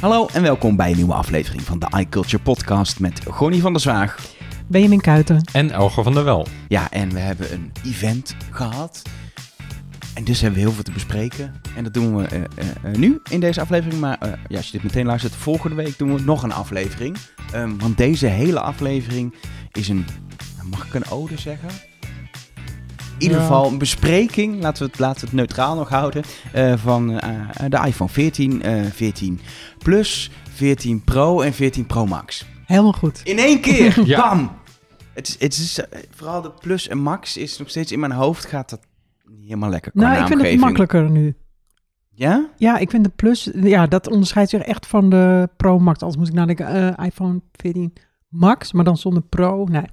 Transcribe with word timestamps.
Hallo 0.00 0.26
en 0.32 0.42
welkom 0.42 0.76
bij 0.76 0.90
een 0.90 0.96
nieuwe 0.96 1.14
aflevering 1.14 1.62
van 1.62 1.78
de 1.78 1.86
iCulture 1.98 2.42
Podcast 2.42 3.00
met 3.00 3.20
Gonnie 3.26 3.60
van 3.60 3.72
der 3.72 3.80
Zwaag. 3.82 4.18
Benjamin 4.66 5.00
Kuiten. 5.00 5.42
En 5.52 5.70
Elger 5.70 6.02
van 6.02 6.14
der 6.14 6.24
Wel. 6.24 6.46
Ja, 6.68 6.90
en 6.90 7.12
we 7.12 7.18
hebben 7.18 7.52
een 7.52 7.72
event 7.84 8.36
gehad. 8.50 9.02
En 10.14 10.24
dus 10.24 10.40
hebben 10.40 10.58
we 10.58 10.64
heel 10.64 10.74
veel 10.74 10.84
te 10.84 10.92
bespreken. 10.92 11.60
En 11.76 11.84
dat 11.84 11.94
doen 11.94 12.16
we 12.16 12.24
eh, 12.24 12.40
eh, 12.40 12.46
eh, 12.82 12.94
nu 12.94 13.20
in 13.30 13.40
deze 13.40 13.60
aflevering. 13.60 14.00
Maar 14.00 14.18
eh, 14.18 14.32
ja, 14.48 14.56
als 14.56 14.66
je 14.66 14.72
dit 14.72 14.82
meteen 14.82 15.06
luistert, 15.06 15.34
volgende 15.34 15.76
week 15.76 15.98
doen 15.98 16.14
we 16.14 16.22
nog 16.22 16.42
een 16.42 16.52
aflevering. 16.52 17.16
Ehm, 17.52 17.76
want 17.78 17.96
deze 17.96 18.26
hele 18.26 18.60
aflevering 18.60 19.34
is 19.72 19.88
een, 19.88 20.06
mag 20.70 20.86
ik 20.86 20.94
een 20.94 21.10
ode 21.10 21.38
zeggen? 21.38 21.68
In 23.20 23.26
ieder 23.26 23.42
Ja. 23.42 23.46
geval 23.48 23.70
een 23.70 23.78
bespreking, 23.78 24.62
laten 24.62 24.82
we 24.84 24.88
het, 24.90 24.98
laten 24.98 25.20
we 25.20 25.26
het 25.26 25.34
neutraal 25.36 25.74
nog 25.76 25.88
houden, 25.88 26.22
eh, 26.52 26.74
van 26.76 27.20
eh, 27.20 27.30
de 27.68 27.80
iPhone 27.86 28.10
14, 28.10 28.62
eh 28.62 28.84
14 28.92 29.40
Plus, 29.78 30.30
14 30.50 31.04
Pro 31.04 31.40
en 31.40 31.52
14 31.52 31.86
Pro 31.86 32.06
Max. 32.06 32.46
Helemaal 32.64 32.92
goed. 32.92 33.20
In 33.24 33.38
één 33.38 33.60
keer, 33.60 34.00
Ja. 34.06 34.20
bam! 34.28 34.50
Het 35.14 35.28
is, 35.28 35.36
het 35.38 35.52
is, 35.52 35.78
eh, 35.78 36.00
vooral 36.10 36.42
de 36.42 36.50
Plus 36.60 36.88
en 36.88 36.98
Max 36.98 37.36
is 37.36 37.58
nog 37.58 37.68
steeds 37.70 37.92
in 37.92 38.00
mijn 38.00 38.12
hoofd, 38.12 38.44
gaat 38.46 38.70
dat 38.70 38.80
niet 39.24 39.42
helemaal 39.44 39.70
lekker 39.70 39.90
Nou, 39.94 40.20
ik 40.20 40.26
vind 40.26 40.42
het 40.42 40.58
makkelijker 40.60 41.10
nu. 41.10 41.34
Ja? 42.14 42.48
Ja, 42.56 42.78
ik 42.78 42.90
vind 42.90 43.04
de 43.04 43.10
Plus, 43.16 43.50
ja, 43.54 43.86
dat 43.86 44.08
onderscheidt 44.08 44.50
zich 44.50 44.60
echt 44.62 44.86
van 44.86 45.10
de 45.10 45.48
Pro 45.56 45.78
Max. 45.78 46.00
Als 46.02 46.16
moet 46.16 46.28
ik 46.28 46.34
nadenken, 46.34 46.96
eh, 46.96 47.06
iPhone 47.06 47.40
14 47.52 47.92
Max, 48.30 48.72
maar 48.72 48.84
dan 48.84 48.96
zonder 48.96 49.22
Pro. 49.22 49.64
Nee, 49.64 49.84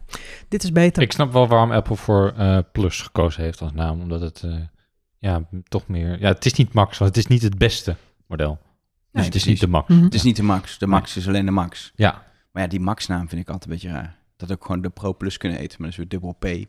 dit 0.47 0.63
is 0.63 0.71
beter. 0.71 1.03
Ik 1.03 1.11
snap 1.11 1.31
wel 1.31 1.47
waarom 1.47 1.71
Apple 1.71 1.95
voor 1.95 2.33
eh, 2.37 2.57
Plus 2.71 3.01
gekozen 3.01 3.43
heeft 3.43 3.61
als 3.61 3.73
naam. 3.73 4.01
Omdat 4.01 4.21
het 4.21 4.43
eh, 4.43 4.55
ja, 5.19 5.47
toch 5.67 5.87
meer... 5.87 6.19
Ja, 6.19 6.27
het 6.27 6.45
is 6.45 6.53
niet 6.53 6.73
Max, 6.73 6.97
want 6.97 7.15
het 7.15 7.23
is 7.25 7.29
niet 7.29 7.41
het 7.41 7.57
beste 7.57 7.95
model. 8.27 8.51
Dus 8.51 8.61
Nee, 9.11 9.25
het 9.25 9.35
is 9.35 9.41
precies. 9.43 9.45
niet 9.45 9.59
de 9.59 9.67
Max. 9.67 9.89
Mhm. 9.89 10.03
Het 10.03 10.13
is 10.13 10.23
niet 10.23 10.35
de 10.35 10.43
Max. 10.43 10.77
De 10.77 10.87
Max 10.87 11.17
is 11.17 11.27
alleen 11.27 11.45
de 11.45 11.51
Max. 11.51 11.91
Ja, 11.95 12.23
Maar 12.51 12.63
ja, 12.63 12.69
die 12.69 12.79
Max-naam 12.79 13.29
vind 13.29 13.41
ik 13.41 13.49
altijd 13.49 13.65
een 13.65 13.71
beetje 13.71 13.89
raar. 13.89 14.17
Dat 14.37 14.51
ook 14.51 14.65
gewoon 14.65 14.81
de 14.81 14.89
Pro 14.89 15.13
Plus 15.13 15.37
kunnen 15.37 15.57
eten, 15.59 15.75
maar 15.81 15.89
dat 15.89 15.99
is 15.99 16.09
weer 16.09 16.19
dubbel 16.19 16.31
P. 16.39 16.65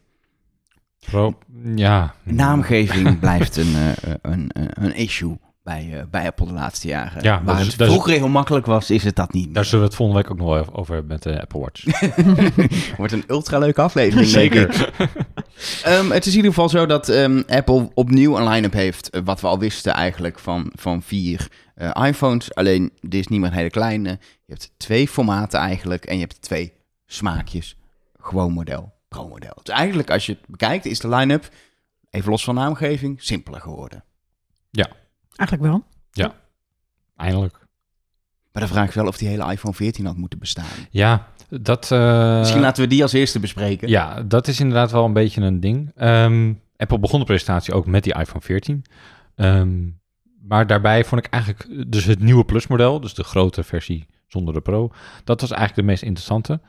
Pro, 1.06 1.39
ja. 1.75 2.15
Naamgeving 2.23 3.19
blijft 3.21 3.56
een, 3.56 3.75
eh, 3.75 4.15
een, 4.23 4.50
een, 4.53 4.84
een 4.84 4.95
issue 4.95 5.39
bij, 5.69 5.89
eh, 5.99 6.03
bij 6.11 6.27
Apple 6.27 6.47
de 6.47 6.53
laatste 6.53 6.89
jaren. 6.89 7.23
Ja, 7.23 7.43
Waar 7.45 7.61
is- 7.61 7.67
het 7.67 7.75
vroeger 7.89 8.13
heel 8.13 8.29
makkelijk 8.29 8.67
was, 8.67 8.91
is 8.91 9.05
het 9.05 9.17
dat 9.17 9.33
niet 9.33 9.45
Daar 9.45 9.53
meer. 9.53 9.65
zullen 9.65 9.81
we 9.81 9.87
het 9.87 9.97
volgende 9.97 10.23
week 10.23 10.31
ook 10.31 10.39
nog 10.39 10.75
over 10.77 10.95
hebben 10.95 11.13
met 11.13 11.23
de 11.23 11.41
Apple 11.41 11.61
Watch. 11.61 11.85
Wordt 12.97 13.13
een 13.13 13.25
ultra 13.29 13.59
leuke 13.59 13.81
aflevering, 13.81 14.31
denk 14.31 14.55
ik. 14.55 14.91
Ehm, 15.85 16.11
het 16.11 16.27
is 16.27 16.31
in 16.33 16.37
ieder 16.37 16.51
geval 16.51 16.69
zo 16.69 16.87
dat 16.87 17.09
ehm, 17.09 17.43
Apple 17.47 17.91
opnieuw 17.95 18.37
een 18.39 18.49
line-up 18.49 18.73
heeft. 18.73 19.11
eh, 19.11 19.21
wat 19.25 19.41
we 19.41 19.47
al 19.47 19.59
wisten 19.59 19.93
eigenlijk 19.93 20.39
van, 20.39 20.73
van 20.75 21.03
vier 21.03 21.49
eh, 21.75 21.91
iPhones. 22.07 22.55
Alleen, 22.55 22.93
dit 23.01 23.21
is 23.21 23.29
niet 23.29 23.41
meer 23.41 23.49
een 23.51 23.57
hele 23.57 23.71
kleine. 23.71 24.09
Je 24.45 24.53
hebt 24.53 24.71
twee 24.77 25.09
formaten 25.09 25.61
eigenlijk. 25.61 26.05
En 26.05 26.15
je 26.15 26.21
hebt 26.21 26.43
twee 26.43 26.73
smaakjes. 27.07 27.77
Gewoon 28.21 28.53
model, 28.53 28.93
pro-model. 29.09 29.55
Dus 29.63 29.75
eigenlijk, 29.75 30.11
als 30.11 30.27
je 30.27 30.33
het 30.33 30.47
bekijkt, 30.47 30.85
is 30.87 30.99
de 31.01 31.09
line-up, 31.09 31.49
even 32.11 32.31
los 32.31 32.45
van 32.45 32.55
naamgeving, 32.55 33.23
simpeler 33.23 33.61
geworden. 33.61 34.05
Eigenlijk 35.39 35.70
wel. 35.70 35.84
Eindelijk. 37.17 37.58
Maar 38.53 38.62
dan 38.62 38.69
vraag 38.69 38.89
ik 38.89 38.94
wel 38.94 39.06
of 39.06 39.17
die 39.19 39.28
hele 39.28 39.53
iPhone 39.53 39.75
14 39.75 40.06
had 40.06 40.17
moeten 40.17 40.39
bestaan. 40.39 40.67
Ja, 40.91 41.27
dat... 41.48 41.91
eh, 41.92 42.39
Misschien 42.39 42.61
laten 42.61 42.83
we 42.83 42.89
die 42.89 43.03
als 43.03 43.12
eerste 43.12 43.41
bespreken. 43.41 43.89
Ja, 43.89 44.22
dat 44.22 44.48
is 44.48 44.61
inderdaad 44.61 44.91
wel 44.91 45.05
een 45.05 45.12
beetje 45.12 45.41
een 45.41 45.61
ding. 45.61 45.91
Ehm, 45.94 46.53
Apple 46.77 46.98
begon 46.98 47.19
de 47.20 47.27
presentatie 47.27 47.75
ook 47.75 47.86
met 47.86 48.05
die 48.05 48.14
iPhone 48.14 48.41
14. 48.44 48.84
Ehm, 49.34 49.89
maar 50.43 50.66
daarbij 50.66 51.04
vond 51.04 51.25
ik 51.27 51.32
eigenlijk 51.32 51.91
dus 51.93 52.04
het 52.04 52.21
nieuwe 52.21 52.44
Plus 52.44 52.66
model, 52.66 53.00
dus 53.00 53.15
de 53.15 53.25
grote 53.25 53.62
versie 53.62 54.06
zonder 54.27 54.54
de 54.54 54.60
Pro, 54.60 54.91
dat 55.25 55.41
was 55.41 55.50
eigenlijk 55.50 55.81
de 55.81 55.87
meest 55.93 56.03
interessante. 56.03 56.60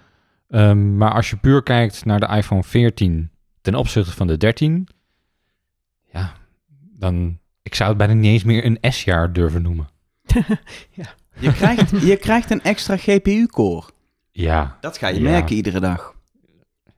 Ehm, 0.47 0.97
maar 0.97 1.13
als 1.13 1.29
je 1.29 1.37
puur 1.37 1.63
kijkt 1.63 2.05
naar 2.05 2.19
de 2.19 2.27
iPhone 2.35 2.63
14 2.63 3.31
ten 3.61 3.75
opzichte 3.75 4.11
van 4.11 4.27
de 4.27 4.37
13, 4.37 4.87
ja, 6.11 6.33
dan 6.97 7.39
ik 7.69 7.75
zou 7.75 7.89
het 7.89 7.97
bijna 7.97 8.13
niet 8.13 8.31
eens 8.31 8.43
meer 8.43 8.65
een 8.65 8.77
S-jaar 8.81 9.33
durven 9.33 9.61
noemen. 9.61 9.87
Je, 11.39 11.53
krijgt, 11.53 12.01
je 12.01 12.17
krijgt 12.17 12.51
een 12.51 12.61
extra 12.61 12.97
GPU-core. 12.97 13.87
Ja, 14.31 14.77
Dat 14.81 14.97
ga 14.97 15.07
je 15.07 15.21
Ja. 15.21 15.29
merken 15.29 15.55
iedere 15.55 15.79
dag. 15.79 16.15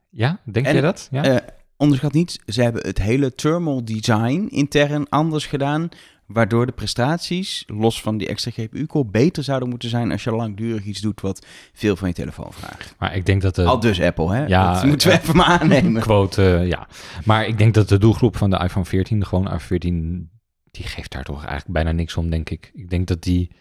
ja 0.09 0.39
denk 0.45 0.65
En, 0.65 0.75
je 0.75 0.81
dat? 0.81 1.07
Ja. 1.11 1.23
Eh, 1.23 1.35
onderschat 1.77 2.13
niet, 2.13 2.39
ze 2.45 2.61
hebben 2.61 2.81
het 2.87 2.97
hele 3.01 3.35
thermal 3.35 3.85
design 3.85 4.47
intern 4.49 5.09
anders 5.09 5.45
gedaan. 5.45 5.89
Waardoor 6.25 6.65
de 6.65 6.71
prestaties, 6.71 7.63
los 7.67 8.01
van 8.01 8.17
die 8.17 8.27
extra 8.27 8.51
GPU-core, 8.51 9.05
beter 9.05 9.43
zouden 9.43 9.69
moeten 9.69 9.89
zijn 9.89 10.11
als 10.11 10.23
je 10.23 10.31
langdurig 10.31 10.83
iets 10.83 11.01
doet 11.01 11.21
wat 11.21 11.45
veel 11.73 11.95
van 11.95 12.07
je 12.07 12.13
telefoon 12.13 12.53
vraagt. 12.53 12.95
maar 12.99 13.15
ik 13.15 13.25
denk 13.25 13.41
dat 13.41 13.55
de 13.55 13.63
Al 13.65 13.79
dus 13.79 14.01
Apple, 14.01 14.33
hè? 14.33 14.45
ja, 14.45 14.73
dat 14.73 14.85
moeten 14.85 15.07
we 15.07 15.13
eh, 15.13 15.21
even 15.21 15.35
maar 15.35 15.45
aannemen. 15.45 16.01
quote, 16.01 16.55
eh, 16.57 16.67
ja. 16.67 16.87
Maar 17.25 17.45
ik 17.47 17.57
denk 17.57 17.73
dat 17.73 17.89
de 17.89 17.97
doelgroep 17.97 18.37
van 18.37 18.49
de 18.49 18.57
iPhone 18.63 18.85
14, 18.85 19.19
de 19.19 19.25
gewone 19.25 19.45
iPhone 19.45 19.61
14, 19.65 20.29
die 20.71 20.85
geeft 20.85 21.11
daar 21.11 21.23
toch 21.23 21.39
eigenlijk 21.45 21.71
bijna 21.71 21.91
niks 21.91 22.17
om, 22.17 22.29
denk 22.29 22.49
ik. 22.49 22.71
Ik 22.73 22.89
denk 22.89 23.07
dat 23.07 23.23
die, 23.23 23.51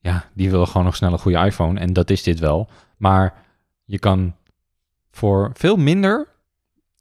ja, 0.00 0.30
die 0.34 0.50
wil 0.50 0.66
gewoon 0.66 0.84
nog 0.84 0.96
snel 0.96 1.12
een 1.12 1.18
goede 1.18 1.44
iPhone. 1.44 1.80
En 1.80 1.92
dat 1.92 2.10
is 2.10 2.22
dit 2.22 2.38
wel. 2.38 2.70
Maar 2.96 3.44
je 3.84 3.98
kan 3.98 4.34
voor 5.10 5.50
veel 5.54 5.76
minder 5.76 6.28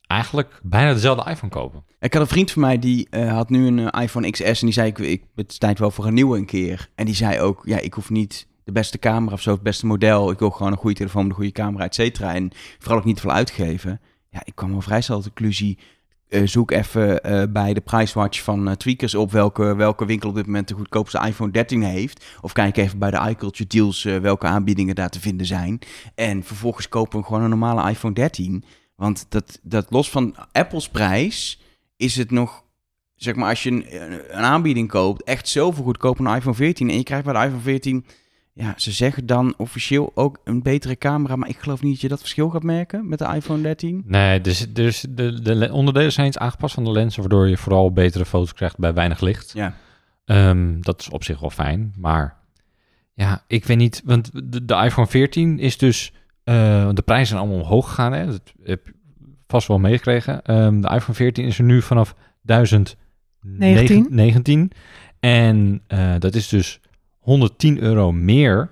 eigenlijk 0.07 0.59
bijna 0.63 0.93
dezelfde 0.93 1.29
iPhone 1.29 1.51
kopen. 1.51 1.83
Ik 1.99 2.13
had 2.13 2.21
een 2.21 2.27
vriend 2.27 2.51
van 2.51 2.61
mij 2.61 2.79
die 2.79 3.07
eh, 3.09 3.33
had 3.33 3.49
nu 3.49 3.67
een 3.67 3.89
eh, 3.89 4.01
iPhone 4.01 4.31
XS 4.31 4.43
en 4.43 4.65
die 4.65 4.71
zei, 4.71 4.87
ik, 4.87 4.97
ik, 4.97 5.23
het 5.35 5.59
tijd 5.59 5.79
wel 5.79 5.91
voor 5.91 6.05
een 6.05 6.13
nieuwe 6.13 6.37
een 6.37 6.45
keer. 6.45 6.89
En 6.95 7.05
die 7.05 7.15
zei 7.15 7.39
ook, 7.39 7.61
ja, 7.65 7.79
ik 7.79 7.93
hoef 7.93 8.09
niet 8.09 8.47
de 8.63 8.71
beste 8.71 8.99
camera 8.99 9.33
of 9.33 9.41
zo, 9.41 9.51
het 9.51 9.61
beste 9.61 9.85
model. 9.85 10.31
Ik 10.31 10.39
wil 10.39 10.49
gewoon 10.49 10.71
een 10.71 10.77
goede 10.77 10.95
telefoon 10.95 11.25
een 11.25 11.31
goede 11.31 11.51
camera, 11.51 11.83
et 11.83 11.95
cetera. 11.95 12.35
En 12.35 12.51
vooral 12.79 12.97
ook 12.97 13.05
niet 13.05 13.19
veel 13.19 13.31
uitgeven. 13.31 14.01
Ja, 14.29 14.41
ik 14.43 14.55
kwam 14.55 14.73
al 14.73 14.81
vrij 14.81 15.01
snel 15.01 15.17
de 15.17 15.23
conclusie, 15.23 15.77
eh, 16.29 16.41
zoek 16.45 16.71
even 16.71 17.23
eh, 17.23 17.43
bij 17.49 17.73
de 17.73 17.81
Pricewatch 17.81 18.43
van 18.43 18.67
eh, 18.67 18.75
Tweakers 18.75 19.15
op 19.15 19.31
welke, 19.31 19.75
welke 19.75 20.05
winkel 20.05 20.29
op 20.29 20.35
dit 20.35 20.45
moment 20.45 20.67
de 20.67 20.73
goedkoopste 20.73 21.25
iPhone 21.25 21.51
13 21.51 21.81
heeft. 21.83 22.25
Of 22.41 22.53
kijk 22.53 22.77
even 22.77 22.99
bij 22.99 23.11
de 23.11 23.29
iCulture 23.29 23.69
Deals 23.69 24.03
welke 24.03 24.45
aanbiedingen 24.45 24.95
daar 24.95 25.09
te 25.09 25.19
vinden 25.19 25.45
zijn. 25.45 25.79
En 26.15 26.43
vervolgens 26.43 26.89
kopen 26.89 27.19
we 27.19 27.25
gewoon 27.25 27.41
een 27.41 27.49
normale 27.49 27.89
iPhone 27.89 28.13
13. 28.13 28.63
Want 28.95 29.25
dat, 29.29 29.59
dat 29.63 29.85
los 29.89 30.09
van 30.09 30.35
Apple's 30.51 30.89
prijs 30.89 31.61
is 31.97 32.15
het 32.15 32.31
nog, 32.31 32.63
zeg 33.15 33.35
maar, 33.35 33.49
als 33.49 33.63
je 33.63 33.71
een, 33.71 33.85
een 34.37 34.43
aanbieding 34.43 34.89
koopt, 34.89 35.23
echt 35.23 35.47
zoveel 35.47 35.83
goedkoper 35.83 36.25
een 36.25 36.35
iPhone 36.35 36.55
14. 36.55 36.89
En 36.89 36.97
je 36.97 37.03
krijgt 37.03 37.25
bij 37.25 37.33
de 37.33 37.39
iPhone 37.39 37.63
14, 37.63 38.05
ja, 38.57 38.73
ze 38.77 38.91
zeggen 38.91 39.25
dan 39.25 39.53
officieel 39.57 40.11
ook 40.15 40.37
een 40.43 40.61
betere 40.61 40.97
camera. 40.97 41.35
Maar 41.35 41.49
ik 41.49 41.57
geloof 41.59 41.81
niet 41.81 41.91
dat 41.91 42.01
je 42.01 42.07
dat 42.07 42.19
verschil 42.19 42.49
gaat 42.49 42.63
merken 42.63 43.09
met 43.09 43.19
de 43.19 43.25
iPhone 43.35 43.61
13. 43.61 44.03
Nee, 44.05 44.41
dus, 44.41 44.73
dus 44.73 45.05
de, 45.09 45.41
de 45.41 45.55
le- 45.55 45.71
onderdelen 45.71 46.11
zijn 46.11 46.27
iets 46.27 46.37
aangepast 46.37 46.73
van 46.73 46.83
de 46.83 46.91
lenzen, 46.91 47.19
waardoor 47.21 47.47
je 47.47 47.57
vooral 47.57 47.91
betere 47.91 48.25
foto's 48.25 48.53
krijgt 48.53 48.77
bij 48.77 48.93
weinig 48.93 49.21
licht. 49.21 49.51
Ja. 49.53 49.73
Ehm, 50.25 50.81
dat 50.81 50.99
is 51.01 51.09
op 51.09 51.23
zich 51.23 51.39
wel 51.39 51.49
fijn, 51.49 51.93
maar 51.97 52.35
ja, 53.13 53.43
ik 53.47 53.65
weet 53.65 53.77
niet, 53.77 54.01
want 54.05 54.31
de, 54.33 54.65
de 54.65 54.75
iPhone 54.75 55.07
14 55.07 55.59
is 55.59 55.77
dus, 55.77 56.13
eh, 56.43 56.89
de 56.93 57.01
prijzen 57.01 57.27
zijn 57.27 57.39
allemaal 57.39 57.59
omhoog 57.59 57.87
gegaan, 57.87 58.13
hè? 58.13 58.25
dat 58.25 58.53
heb 58.63 58.85
je 58.85 58.93
vast 59.47 59.67
wel 59.67 59.79
meegekregen. 59.79 60.41
Ehm, 60.43 60.81
de 60.81 60.87
iPhone 60.89 61.17
14 61.17 61.45
is 61.45 61.57
er 61.57 61.63
nu 61.63 61.81
vanaf 61.81 62.15
1019 62.41 64.07
19, 64.09 64.71
en 65.19 65.81
eh, 65.87 66.13
dat 66.19 66.35
is 66.35 66.47
dus 66.47 66.79
110 67.27 67.79
euro 67.79 68.11
meer 68.11 68.69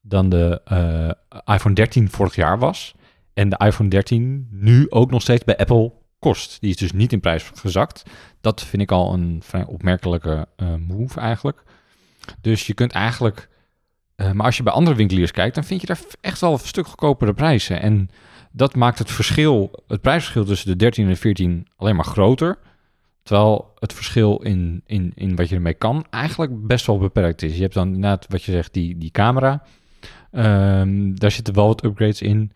dan 0.00 0.28
de 0.28 0.60
eh, 0.64 1.54
iPhone 1.54 1.74
13 1.74 2.10
vorig 2.10 2.34
jaar 2.34 2.58
was. 2.58 2.94
En 3.34 3.48
de 3.48 3.60
iPhone 3.64 3.88
13 3.88 4.48
nu 4.50 4.86
ook 4.90 5.10
nog 5.10 5.22
steeds 5.22 5.44
bij 5.44 5.56
Apple 5.56 5.92
kost. 6.18 6.60
Die 6.60 6.70
is 6.70 6.76
dus 6.76 6.92
niet 6.92 7.12
in 7.12 7.20
prijs 7.20 7.50
gezakt. 7.54 8.02
Dat 8.40 8.62
vind 8.62 8.82
ik 8.82 8.92
al 8.92 9.12
een 9.12 9.40
vrij 9.44 9.64
opmerkelijke 9.64 10.48
eh, 10.56 10.74
move 10.88 11.20
eigenlijk. 11.20 11.62
Dus 12.40 12.66
je 12.66 12.74
kunt 12.74 12.92
eigenlijk... 12.92 13.48
eh, 14.14 14.32
maar 14.32 14.46
als 14.46 14.56
je 14.56 14.62
bij 14.62 14.72
andere 14.72 14.96
winkeliers 14.96 15.30
kijkt, 15.30 15.54
dan 15.54 15.64
vind 15.64 15.80
je 15.80 15.86
daar 15.86 16.00
echt 16.20 16.40
wel 16.40 16.52
een 16.52 16.58
stuk 16.58 16.86
goedkopere 16.86 17.34
prijzen. 17.34 17.80
En 17.80 18.10
dat 18.52 18.74
maakt 18.74 18.98
het 18.98 19.10
verschil, 19.10 19.70
het 19.86 20.00
prijsverschil 20.00 20.44
tussen 20.44 20.68
de 20.68 20.76
13 20.76 21.04
en 21.04 21.10
de 21.10 21.16
14 21.16 21.66
alleen 21.76 21.96
maar 21.96 22.04
groter. 22.04 22.58
Terwijl 23.28 23.74
het 23.78 23.92
verschil 23.92 24.36
in, 24.36 24.82
in, 24.86 25.12
in 25.14 25.36
wat 25.36 25.48
je 25.48 25.54
ermee 25.54 25.74
kan 25.74 26.06
eigenlijk 26.10 26.66
best 26.66 26.86
wel 26.86 26.98
beperkt 26.98 27.42
is. 27.42 27.54
Je 27.54 27.62
hebt 27.62 27.74
dan 27.74 27.86
inderdaad, 27.86 28.26
wat 28.28 28.42
je 28.42 28.52
zegt, 28.52 28.72
die, 28.72 28.98
die 28.98 29.10
camera. 29.10 29.62
Ehm, 30.30 31.14
daar 31.14 31.30
zitten 31.30 31.54
wel 31.54 31.66
wat 31.66 31.84
upgrades 31.84 32.22
in. 32.22 32.52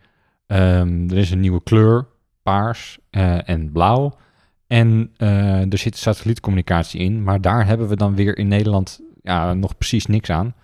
Ehm, 0.46 1.10
er 1.10 1.16
is 1.16 1.30
een 1.30 1.40
nieuwe 1.40 1.62
kleur, 1.62 2.06
paars 2.42 2.98
eh, 3.10 3.48
en 3.48 3.72
blauw. 3.72 4.18
En 4.66 5.10
eh, 5.16 5.72
er 5.72 5.78
zit 5.78 5.96
satellietcommunicatie 5.96 7.00
in. 7.00 7.22
Maar 7.22 7.40
daar 7.40 7.66
hebben 7.66 7.88
we 7.88 7.96
dan 7.96 8.14
weer 8.14 8.38
in 8.38 8.48
Nederland 8.48 9.00
ja, 9.22 9.54
nog 9.54 9.76
precies 9.76 10.06
niks 10.06 10.30
aan. 10.30 10.54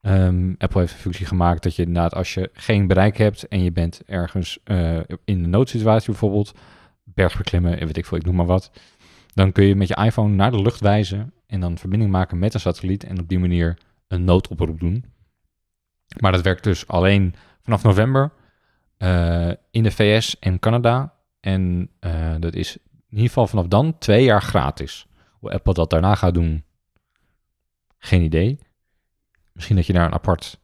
Ehm, 0.00 0.54
Apple 0.58 0.80
heeft 0.80 0.92
een 0.92 0.98
functie 0.98 1.26
gemaakt 1.26 1.62
dat 1.62 1.76
je 1.76 1.82
inderdaad, 1.82 2.14
als 2.14 2.34
je 2.34 2.50
geen 2.52 2.86
bereik 2.86 3.16
hebt 3.16 3.48
en 3.48 3.62
je 3.62 3.72
bent 3.72 4.02
ergens 4.06 4.58
eh, 4.64 4.96
in 5.24 5.44
een 5.44 5.50
noodsituatie 5.50 6.10
bijvoorbeeld, 6.10 6.54
bergbeklimmen, 7.04 7.78
weet 7.78 7.96
ik 7.96 8.06
veel, 8.06 8.18
ik 8.18 8.24
noem 8.24 8.36
maar 8.36 8.46
wat, 8.46 8.70
dan 9.32 9.52
kun 9.52 9.64
je 9.64 9.76
met 9.76 9.88
je 9.88 9.96
iPhone 10.04 10.34
naar 10.34 10.50
de 10.50 10.62
lucht 10.62 10.80
wijzen 10.80 11.32
en 11.46 11.60
dan 11.60 11.78
verbinding 11.78 12.10
maken 12.10 12.38
met 12.38 12.54
een 12.54 12.60
satelliet 12.60 13.04
en 13.04 13.20
op 13.20 13.28
die 13.28 13.38
manier 13.38 13.78
een 14.08 14.24
noodoproep 14.24 14.80
doen. 14.80 15.04
Maar 16.20 16.32
dat 16.32 16.42
werkt 16.42 16.64
dus 16.64 16.86
alleen 16.88 17.34
vanaf 17.62 17.82
november 17.82 18.32
eh, 18.96 19.50
in 19.70 19.82
de 19.82 19.90
VS 19.90 20.38
en 20.38 20.58
Canada. 20.58 21.14
En 21.40 21.90
eh, 21.98 22.34
dat 22.38 22.54
is 22.54 22.76
in 22.76 22.82
ieder 23.08 23.26
geval 23.26 23.46
vanaf 23.46 23.66
dan 23.66 23.98
twee 23.98 24.24
jaar 24.24 24.42
gratis. 24.42 25.06
Hoe 25.30 25.52
Apple 25.52 25.74
dat 25.74 25.90
daarna 25.90 26.14
gaat 26.14 26.34
doen, 26.34 26.64
geen 27.98 28.22
idee. 28.22 28.58
Misschien 29.52 29.76
dat 29.76 29.86
je 29.86 29.92
daar 29.92 30.06
een 30.06 30.12
apart 30.12 30.60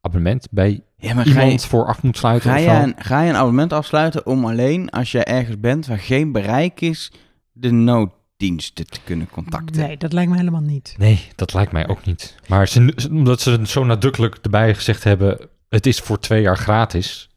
abonnement 0.00 0.48
bij 0.50 0.82
Ja, 0.96 1.14
maar 1.14 1.26
ga 1.26 1.38
je, 1.38 1.40
iemand 1.40 1.64
voor 1.64 1.86
af 1.86 2.02
moet 2.02 2.16
sluiten 2.16 2.50
ga, 2.50 2.56
of 2.56 2.62
je 2.62 2.70
zo. 2.70 2.82
een, 2.82 2.94
ga 2.98 3.22
je 3.22 3.28
een 3.28 3.36
abonnement 3.36 3.72
afsluiten 3.72 4.26
om 4.26 4.44
alleen 4.44 4.90
als 4.90 5.12
je 5.12 5.24
ergens 5.24 5.60
bent 5.60 5.86
waar 5.86 5.98
geen 5.98 6.32
bereik 6.32 6.80
is, 6.80 7.12
de 7.60 7.70
nooddiensten 7.70 8.86
te 8.86 9.00
kunnen 9.04 9.28
contacten? 9.30 9.80
Nee, 9.80 9.96
dat 9.96 10.12
lijkt 10.12 10.30
me 10.30 10.36
helemaal 10.36 10.60
niet. 10.60 10.94
Nee, 10.98 11.28
dat 11.34 11.54
lijkt 11.54 11.72
mij 11.72 11.88
ook 11.88 12.04
niet. 12.04 12.36
Maar 12.48 12.68
ze, 12.68 12.94
omdat 13.10 13.40
ze 13.40 13.50
het 13.50 13.68
zo 13.68 13.84
nadrukkelijk 13.84 14.38
erbij 14.42 14.74
gezegd 14.74 15.04
hebben... 15.04 15.48
het 15.68 15.86
is 15.86 15.98
voor 15.98 16.18
twee 16.18 16.42
jaar 16.42 16.58
gratis, 16.58 17.30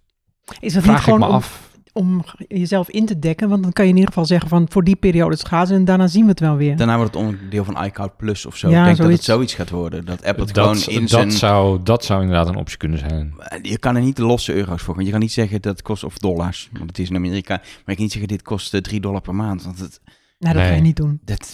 Is 0.60 0.74
dat 0.74 0.84
niet 0.84 0.84
vraag 0.84 0.98
ik 0.98 1.04
gewoon 1.04 1.20
me 1.20 1.26
om, 1.26 1.34
af... 1.34 1.72
om 1.94 2.24
jezelf 2.48 2.90
in 2.90 3.06
te 3.06 3.20
dekken? 3.20 3.50
Want 3.50 3.64
dan 3.64 3.74
kan 3.74 3.86
je 3.86 3.92
in 3.92 3.98
ieder 3.98 4.14
geval 4.14 4.28
zeggen 4.28 4.50
van 4.50 4.66
voor 4.70 4.84
die 4.84 4.96
periode 4.96 5.36
gratis 5.36 5.76
en 5.76 5.86
daarna 5.86 6.08
zien 6.08 6.24
we 6.24 6.30
het 6.30 6.40
wel 6.40 6.56
weer. 6.56 6.78
Daarna 6.78 6.98
wordt 6.98 7.14
het 7.14 7.24
onderdeel 7.24 7.64
van 7.64 7.84
iCloud 7.84 8.18
Plus 8.18 8.46
of 8.46 8.56
zo. 8.56 8.70
Ja, 8.70 8.80
ik 8.80 8.86
denk 8.86 8.98
dat 8.98 9.10
het 9.10 9.24
zoiets 9.24 9.54
gaat 9.54 9.70
worden. 9.70 10.06
Dat 10.06 10.24
Apple 10.24 10.46
het 10.46 10.56
Dat, 10.56 10.78
gewoon 10.78 10.96
in 10.96 11.02
dat, 11.02 11.10
zijn... 11.10 11.32
zou, 11.32 11.80
dat 11.84 12.06
zou 12.06 12.22
inderdaad 12.22 12.48
een 12.48 12.56
optie 12.56 12.78
kunnen 12.78 13.00
zijn. 13.00 13.34
Je 13.62 13.78
kan 13.78 13.96
er 13.96 14.02
niet 14.02 14.16
de 14.16 14.26
losse 14.26 14.54
euro's 14.54 14.82
voor. 14.82 14.94
Want 14.94 15.06
je 15.06 15.12
kan 15.12 15.22
niet 15.22 15.32
zeggen 15.32 15.62
dat 15.62 15.72
het 15.72 15.82
kost, 15.82 16.04
of 16.04 16.18
dollars, 16.18 16.70
want 16.74 16.90
het 16.90 17.00
is 17.00 17.10
in 17.10 17.16
Amerika. 17.16 17.56
Maar 17.56 17.66
je 17.86 17.94
kan 17.94 18.04
niet 18.04 18.12
zeggen 18.12 18.30
dit 18.30 18.42
kost 18.42 18.74
eh, 18.74 18.82
3 18.82 19.00
dollar 19.00 19.22
per 19.22 19.36
maand. 19.36 19.64
Want 19.64 19.80
het, 19.80 20.02
nee, 20.40 20.54
dat 20.54 20.62
ga 20.62 20.70
je 20.70 20.82
niet 20.82 20.96
doen. 20.96 21.20
dat... 21.26 21.54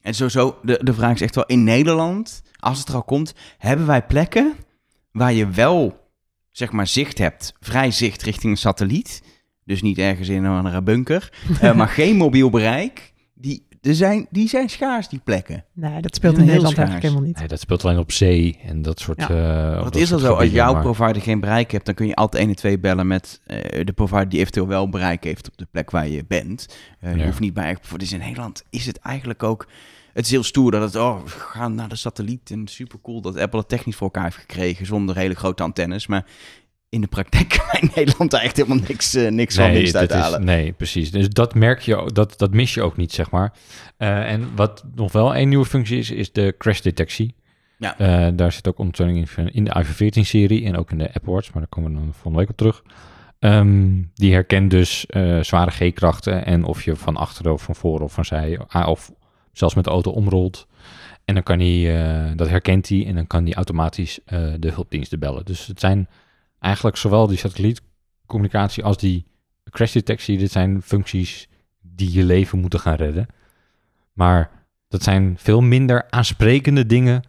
En 0.00 0.14
sowieso, 0.14 0.58
de, 0.62 0.80
de 0.82 0.94
vraag 0.94 1.14
is 1.14 1.20
echt 1.20 1.34
wel, 1.34 1.46
in 1.46 1.64
Nederland, 1.64 2.42
als 2.58 2.78
het 2.78 2.88
er 2.88 2.94
al 2.94 3.02
komt, 3.02 3.34
hebben 3.58 3.86
wij 3.86 4.06
plekken 4.06 4.54
waar 5.12 5.32
je 5.32 5.48
wel, 5.48 6.08
zeg 6.50 6.72
maar, 6.72 6.86
zicht 6.86 7.18
hebt. 7.18 7.52
Vrij 7.60 7.90
zicht 7.90 8.22
richting 8.22 8.52
een 8.52 8.58
satelliet. 8.58 9.22
Dus 9.64 9.82
niet 9.82 9.98
ergens 9.98 10.28
in 10.28 10.44
een 10.44 10.56
andere 10.56 10.82
bunker. 10.82 11.32
eh, 11.60 11.74
maar 11.74 11.88
geen 12.02 12.16
mobiel 12.16 12.50
bereik. 12.50 13.12
Die, 13.34 13.66
er 13.80 13.94
zijn, 13.94 14.26
die 14.30 14.48
zijn 14.48 14.68
schaars, 14.68 15.08
die 15.08 15.20
plekken. 15.24 15.64
Nee, 15.72 16.00
dat 16.02 16.14
speelt 16.14 16.38
in 16.38 16.44
Nederland 16.44 16.74
eigenlijk 16.76 17.06
helemaal 17.06 17.26
niet. 17.26 17.38
Nee, 17.38 17.48
dat 17.48 17.60
speelt 17.60 17.84
alleen 17.84 17.98
op 17.98 18.12
zee 18.12 18.58
en 18.64 18.82
dat 18.82 19.00
soort... 19.00 19.20
Ja. 19.20 19.28
eh, 19.28 19.70
Want 19.70 19.84
dat 19.84 19.84
het 19.84 20.02
is 20.02 20.12
al 20.12 20.18
zo, 20.18 20.34
als 20.34 20.50
jouw 20.50 20.72
maar- 20.72 20.82
provider 20.82 21.22
geen 21.22 21.40
bereik 21.40 21.70
hebt, 21.70 21.86
dan 21.86 21.94
kun 21.94 22.06
je 22.06 22.14
altijd 22.14 22.42
1 22.42 22.50
en 22.50 22.56
2 22.56 22.78
bellen 22.78 23.06
met 23.06 23.40
eh, 23.46 23.84
de 23.84 23.92
provider 23.92 24.28
die 24.28 24.38
eventueel 24.40 24.66
wel 24.66 24.88
bereik 24.88 25.24
heeft 25.24 25.48
op 25.48 25.56
de 25.56 25.66
plek 25.70 25.90
waar 25.90 26.08
je 26.08 26.24
bent. 26.28 26.76
Eh, 27.00 27.16
Je 27.16 27.24
hoeft 27.24 27.40
niet 27.40 27.54
bij, 27.54 27.76
voor 27.80 27.98
dus 27.98 28.12
in 28.12 28.18
Nederland 28.18 28.64
is 28.70 28.86
het 28.86 28.98
eigenlijk 28.98 29.42
ook, 29.42 29.68
het 30.12 30.24
is 30.24 30.30
heel 30.30 30.42
stoer 30.42 30.70
dat 30.70 30.82
het, 30.82 30.96
oh, 31.02 31.22
we 31.22 31.30
gaan 31.30 31.74
naar 31.74 31.88
de 31.88 31.96
satelliet 31.96 32.50
en 32.50 32.68
super 32.68 32.98
cool 33.02 33.20
dat 33.20 33.38
Apple 33.38 33.58
het 33.58 33.68
technisch 33.68 33.96
voor 33.96 34.06
elkaar 34.06 34.24
heeft 34.24 34.36
gekregen 34.36 34.86
zonder 34.86 35.16
hele 35.16 35.34
grote 35.34 35.62
antennes. 35.62 36.06
Maar 36.06 36.24
in 36.92 37.00
de 37.00 37.06
praktijk 37.06 37.48
kan 37.48 37.80
in 37.80 37.90
Nederland 37.94 38.30
daar 38.30 38.40
echt 38.40 38.56
helemaal 38.56 38.84
niks, 38.88 39.14
eh, 39.14 39.30
niks 39.30 39.54
van 39.54 39.72
dat 39.74 39.96
uit 39.96 40.10
is- 40.10 40.16
halen. 40.16 40.44
nee, 40.44 40.72
precies. 40.72 41.10
Dus 41.10 41.28
dat 41.28 41.54
merk 41.54 41.80
je, 41.80 42.10
dat, 42.12 42.34
dat 42.38 42.52
mis 42.52 42.74
je 42.74 42.82
ook 42.82 42.96
niet, 42.96 43.12
zeg 43.12 43.30
maar. 43.30 43.52
Eh, 43.96 44.30
en 44.32 44.54
wat 44.56 44.84
nog 44.94 45.12
wel 45.12 45.36
een 45.36 45.48
nieuwe 45.48 45.64
functie 45.64 45.98
is, 45.98 46.10
is 46.10 46.32
de 46.32 46.54
crash 46.58 46.80
detectie. 46.80 47.34
Ja. 47.78 47.98
Eh, 47.98 48.32
daar 48.34 48.52
zit 48.52 48.68
ook 48.68 48.78
ondersteuning 48.78 49.28
in 49.36 49.52
in 49.52 49.64
de 49.64 49.70
iPhone 49.74 50.10
14-serie 50.12 50.64
en 50.64 50.76
ook 50.76 50.90
in 50.90 50.98
de 50.98 51.14
Apple 51.14 51.32
Watch, 51.32 51.52
maar 51.52 51.62
daar 51.62 51.70
komen 51.70 51.90
we 51.90 51.96
dan 51.96 52.12
volgende 52.12 52.38
week 52.38 52.48
op 52.50 52.56
terug. 52.56 52.82
Ehm, 53.38 54.02
die 54.14 54.32
herkent 54.32 54.70
dus 54.70 55.06
zware 55.40 55.70
G-krachten 55.70 56.46
en 56.46 56.64
of 56.64 56.84
je 56.84 56.96
van 56.96 57.16
achteren 57.16 57.52
of 57.52 57.62
van 57.62 57.74
voren 57.74 58.04
of 58.04 58.12
van 58.12 58.24
zij, 58.24 58.58
of 58.86 59.12
zelfs 59.52 59.74
met 59.74 59.84
de 59.84 59.90
auto 59.90 60.10
omrolt. 60.10 60.66
En 61.24 61.34
dan 61.34 61.42
kan 61.42 61.60
hij, 61.60 62.34
dat 62.36 62.48
herkent 62.48 62.88
hij 62.88 63.06
en 63.06 63.14
dan 63.14 63.26
kan 63.26 63.44
hij 63.44 63.54
automatisch 63.54 64.18
de 64.58 64.70
hulpdiensten 64.74 65.18
bellen. 65.18 65.44
Dus 65.44 65.66
het 65.66 65.80
zijn 65.80 66.08
eigenlijk 66.62 66.96
zowel 66.96 67.26
die 67.26 67.38
satellietcommunicatie 67.38 68.84
als 68.84 68.96
die 68.96 69.26
crash 69.70 69.92
detectie. 69.92 70.38
Dit 70.38 70.50
zijn 70.52 70.82
functies 70.82 71.48
die 71.80 72.12
je 72.12 72.24
leven 72.24 72.58
moeten 72.58 72.80
gaan 72.80 72.94
redden. 72.94 73.26
Maar 74.12 74.50
dat 74.88 75.02
zijn 75.02 75.34
veel 75.38 75.60
minder 75.60 76.10
aansprekende 76.10 76.86
dingen 76.86 77.22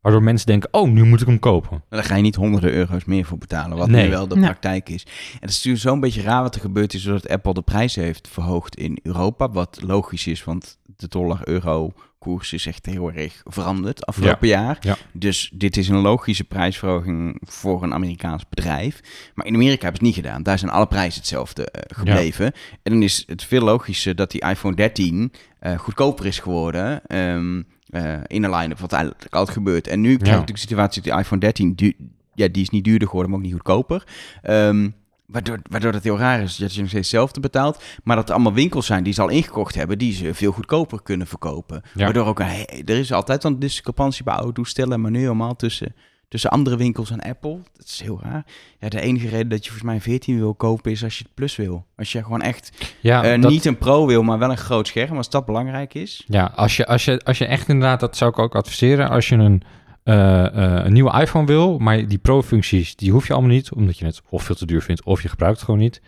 waardoor 0.00 0.22
mensen 0.24 0.46
denken, 0.46 0.68
oh, 0.72 0.88
nu 0.90 1.04
moet 1.04 1.20
ik 1.20 1.26
hem 1.26 1.38
kopen. 1.38 1.84
Daar 1.88 2.04
ga 2.04 2.14
je 2.16 2.22
niet 2.22 2.34
honderden 2.34 2.72
euro's 2.72 3.04
meer 3.04 3.24
voor 3.24 3.38
betalen, 3.38 3.76
wat 3.76 3.88
Nee. 3.88 4.04
nu 4.04 4.10
wel 4.10 4.28
de 4.28 4.34
Nee. 4.34 4.44
praktijk 4.44 4.88
is. 4.88 5.02
En 5.04 5.38
het 5.40 5.50
is 5.50 5.56
natuurlijk 5.56 5.82
zo'n 5.82 6.00
beetje 6.00 6.22
raar 6.22 6.42
wat 6.42 6.54
er 6.54 6.60
gebeurd 6.60 6.94
is, 6.94 7.02
doordat 7.02 7.28
Apple 7.28 7.54
de 7.54 7.62
prijzen 7.62 8.02
heeft 8.02 8.28
verhoogd 8.28 8.76
in 8.76 8.98
Europa. 9.02 9.48
Wat 9.50 9.78
logisch 9.82 10.26
is, 10.26 10.44
want 10.44 10.78
de 10.96 11.08
dollar-euro 11.08 11.92
koers 12.18 12.52
is 12.52 12.66
echt 12.66 12.86
heel 12.86 13.12
erg 13.12 13.40
veranderd 13.44 14.06
afgelopen 14.06 14.48
jaar. 14.48 14.76
ja. 14.80 14.96
Dus 15.12 15.50
dit 15.54 15.76
is 15.76 15.88
een 15.88 15.96
logische 15.96 16.44
prijsverhoging 16.44 17.40
voor 17.44 17.82
een 17.82 17.94
Amerikaans 17.94 18.48
bedrijf. 18.48 19.00
Maar 19.34 19.46
in 19.46 19.54
Amerika 19.54 19.82
hebben 19.82 20.00
ze 20.00 20.06
het 20.06 20.16
niet 20.16 20.24
gedaan. 20.24 20.42
Daar 20.42 20.58
zijn 20.58 20.70
alle 20.70 20.86
prijzen 20.86 21.20
hetzelfde 21.20 21.70
eh, 21.70 21.96
gebleven. 21.96 22.44
En 22.82 22.92
dan 22.92 23.02
is 23.02 23.24
het 23.26 23.44
veel 23.44 23.60
logischer 23.62 24.14
dat 24.16 24.30
die 24.30 24.40
iPhone 24.40 24.74
13 24.76 25.32
eh, 25.58 25.78
goedkoper 25.78 26.26
is 26.26 26.38
geworden. 26.38 27.06
ehm, 27.06 27.62
eh, 27.86 28.14
in 28.26 28.44
een 28.44 28.54
line-up, 28.54 28.78
wat 28.78 28.92
eigenlijk 28.92 29.34
altijd 29.34 29.56
gebeurt. 29.56 29.86
En 29.86 30.00
nu 30.00 30.06
krijg 30.08 30.20
je 30.20 30.26
natuurlijk 30.30 30.52
de 30.54 30.68
situatie 30.68 31.02
dat 31.02 31.12
die 31.12 31.20
iPhone 31.22 31.40
13, 31.40 31.74
du- 31.74 31.96
ja, 32.34 32.48
die 32.48 32.62
is 32.62 32.70
niet 32.70 32.84
duurder 32.84 33.08
geworden, 33.08 33.30
maar 33.30 33.40
ook 33.40 33.46
niet 33.46 33.54
goedkoper. 33.54 34.04
Ehm, 34.42 34.88
waardoor, 35.26 35.58
waardoor 35.70 35.92
dat 35.92 36.02
heel 36.02 36.18
raar 36.18 36.42
is, 36.42 36.56
dat 36.56 36.74
je 36.74 36.80
nog 36.80 36.88
steeds 36.88 37.06
hetzelfde 37.08 37.40
betaalt. 37.40 37.82
Maar 38.04 38.16
dat 38.16 38.28
er 38.28 38.34
allemaal 38.34 38.52
winkels 38.52 38.86
zijn 38.86 39.04
die 39.04 39.12
ze 39.12 39.22
al 39.22 39.28
ingekocht 39.28 39.74
hebben, 39.74 39.98
die 39.98 40.12
ze 40.12 40.34
veel 40.34 40.52
goedkoper 40.52 41.02
kunnen 41.02 41.26
verkopen. 41.26 41.82
Ja. 41.94 42.04
Waardoor 42.04 42.26
ook, 42.26 42.40
er 42.40 42.88
is 42.88 43.12
altijd 43.12 43.44
een 43.44 43.58
discrepantie 43.58 44.24
bij 44.24 44.34
oude 44.34 44.52
toestellen, 44.52 45.00
maar 45.00 45.10
nu 45.10 45.18
helemaal 45.18 45.56
tussen, 45.56 45.94
tussen 46.28 46.50
andere 46.50 46.76
winkels 46.76 47.10
en 47.10 47.20
Apple. 47.20 47.58
Dat 47.76 47.86
is 47.86 48.00
heel 48.02 48.20
raar. 48.22 48.44
Ja, 48.78 48.88
de 48.88 49.00
enige 49.00 49.28
reden 49.28 49.48
dat 49.48 49.58
je 49.58 49.64
volgens 49.70 49.82
mij 49.84 49.94
een 49.94 50.00
14 50.00 50.38
wil 50.38 50.54
kopen 50.54 50.90
is 50.90 51.04
als 51.04 51.18
je 51.18 51.24
het 51.24 51.34
Plus 51.34 51.56
wil. 51.56 51.86
Als 51.96 52.12
je 52.12 52.22
gewoon 52.22 52.42
echt 52.42 52.94
Ja, 53.00 53.24
eh, 53.24 53.40
dat- 53.40 53.50
niet 53.50 53.64
een 53.64 53.78
Pro 53.78 54.06
wil, 54.06 54.22
maar 54.22 54.38
wel 54.38 54.50
een 54.50 54.56
groot 54.56 54.86
scherm, 54.86 55.16
als 55.16 55.30
dat 55.30 55.46
belangrijk 55.46 55.94
is. 55.94 56.24
Ja, 56.26 56.52
als 56.54 56.76
je, 56.76 56.86
als, 56.86 57.04
je, 57.04 57.20
als 57.24 57.38
je 57.38 57.46
echt 57.46 57.68
inderdaad, 57.68 58.00
dat 58.00 58.16
zou 58.16 58.30
ik 58.30 58.38
ook 58.38 58.54
adviseren, 58.54 59.08
als 59.08 59.28
je 59.28 59.34
een, 59.36 59.62
een 60.12 60.92
nieuwe 60.92 61.20
iPhone 61.20 61.46
wil, 61.46 61.78
maar 61.78 62.08
die 62.08 62.18
pro-functies, 62.18 62.96
die 62.96 63.12
hoef 63.12 63.26
je 63.26 63.32
allemaal 63.32 63.50
niet, 63.50 63.72
omdat 63.72 63.98
je 63.98 64.04
het 64.04 64.22
of 64.30 64.42
veel 64.42 64.54
te 64.54 64.66
duur 64.66 64.82
vindt, 64.82 65.04
of 65.04 65.22
je 65.22 65.28
gebruikt 65.28 65.56
het 65.56 65.64
gewoon 65.64 65.80
niet, 65.80 66.00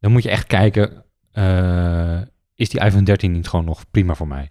dan 0.00 0.12
moet 0.12 0.22
je 0.22 0.30
echt 0.30 0.46
kijken, 0.46 1.04
eh, 1.32 2.20
is 2.54 2.68
die 2.68 2.80
iPhone 2.80 3.04
13 3.04 3.32
niet 3.32 3.48
gewoon 3.48 3.64
nog 3.64 3.90
prima 3.90 4.14
voor 4.14 4.28
mij? 4.28 4.50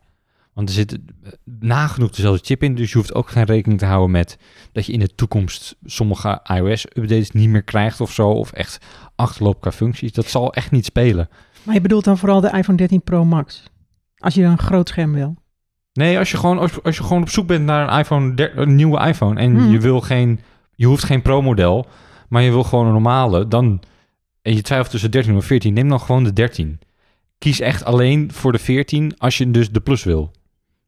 Want 0.53 0.69
er 0.69 0.75
zit 0.75 0.93
eh, 0.93 1.31
nagenoeg 1.59 2.09
dezelfde 2.09 2.45
chip 2.45 2.63
in, 2.63 2.75
dus 2.75 2.91
je 2.91 2.97
hoeft 2.97 3.13
ook 3.13 3.29
geen 3.29 3.43
rekening 3.43 3.79
te 3.79 3.85
houden 3.85 4.11
met 4.11 4.37
dat 4.71 4.85
je 4.85 4.91
in 4.93 4.99
de 4.99 5.15
toekomst 5.15 5.75
sommige 5.83 6.41
iOS-updates 6.43 7.31
niet 7.31 7.49
meer 7.49 7.63
krijgt 7.63 8.01
of 8.01 8.11
zo, 8.11 8.29
of 8.29 8.51
echt 8.51 8.85
achterloopt 9.15 9.59
qua 9.59 9.71
functies. 9.71 10.11
Dat 10.11 10.25
zal 10.25 10.53
echt 10.53 10.71
niet 10.71 10.85
spelen. 10.85 11.29
Maar 11.63 11.75
je 11.75 11.81
bedoelt 11.81 12.03
dan 12.03 12.17
vooral 12.17 12.41
de 12.41 12.51
iPhone 12.51 12.77
13 12.77 13.01
Pro 13.01 13.25
Max. 13.25 13.63
Als 14.17 14.33
je 14.33 14.43
een 14.43 14.57
groot 14.57 14.89
scherm 14.89 15.13
wil. 15.13 15.35
Nee, 15.99 16.17
als 16.17 16.31
je 16.31 16.37
gewoon, 16.37 16.59
als, 16.59 16.83
als 16.83 16.97
je 16.97 17.03
gewoon 17.03 17.21
op 17.21 17.29
zoek 17.29 17.47
bent 17.47 17.65
naar 17.65 17.89
een, 17.93 17.99
iPhone, 17.99 18.33
der- 18.33 18.57
een 18.57 18.75
nieuwe 18.75 18.99
iPhone 19.07 19.39
en 19.39 19.55
Hmm. 19.55 19.71
je 19.71 19.79
wil 19.79 20.01
geen, 20.01 20.39
je 20.75 20.85
hoeft 20.85 21.03
geen 21.03 21.21
Pro-model, 21.21 21.85
maar 22.29 22.41
je 22.41 22.49
wil 22.51 22.63
gewoon 22.63 22.85
een 22.85 22.91
normale, 22.91 23.47
dan 23.47 23.81
en 24.41 24.55
je 24.55 24.61
twijfelt 24.61 24.91
tussen 24.91 25.11
13 25.11 25.35
of 25.35 25.45
14, 25.45 25.73
neem 25.73 25.89
dan 25.89 25.99
gewoon 25.99 26.23
de 26.23 26.33
13. 26.33 26.79
Kies 27.37 27.59
echt 27.59 27.85
alleen 27.85 28.31
voor 28.33 28.51
de 28.51 28.59
14 28.59 29.13
als 29.17 29.37
je 29.37 29.51
dus 29.51 29.71
de 29.71 29.79
Plus 29.79 30.03
wil. 30.03 30.31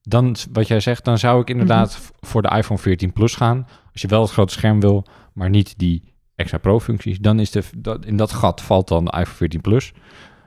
Dan, 0.02 0.36
wat 0.52 0.68
jij 0.68 0.80
zegt, 0.80 1.06
dan 1.06 1.18
zou 1.18 1.42
ik 1.42 1.50
inderdaad 1.50 1.96
v- 1.96 2.10
voor 2.20 2.42
de 2.42 2.56
iPhone 2.58 2.80
14 2.80 3.14
Plus 3.14 3.36
gaan. 3.36 3.68
Als 3.92 4.02
je 4.02 4.08
wel 4.08 4.22
het 4.22 4.32
grote 4.32 4.54
scherm 4.54 4.80
wil, 4.80 5.06
maar 5.34 5.50
niet 5.50 5.74
die 5.78 6.04
extra 6.36 6.58
Pro-functies, 6.58 7.20
dan 7.20 7.40
is 7.40 7.52
de, 7.52 7.64
dat, 7.78 8.06
in 8.06 8.18
dat 8.18 8.32
gat 8.34 8.62
valt 8.62 8.88
dan 8.88 9.06
de 9.06 9.12
iPhone 9.12 9.36
14 9.36 9.62
Plus. 9.62 9.94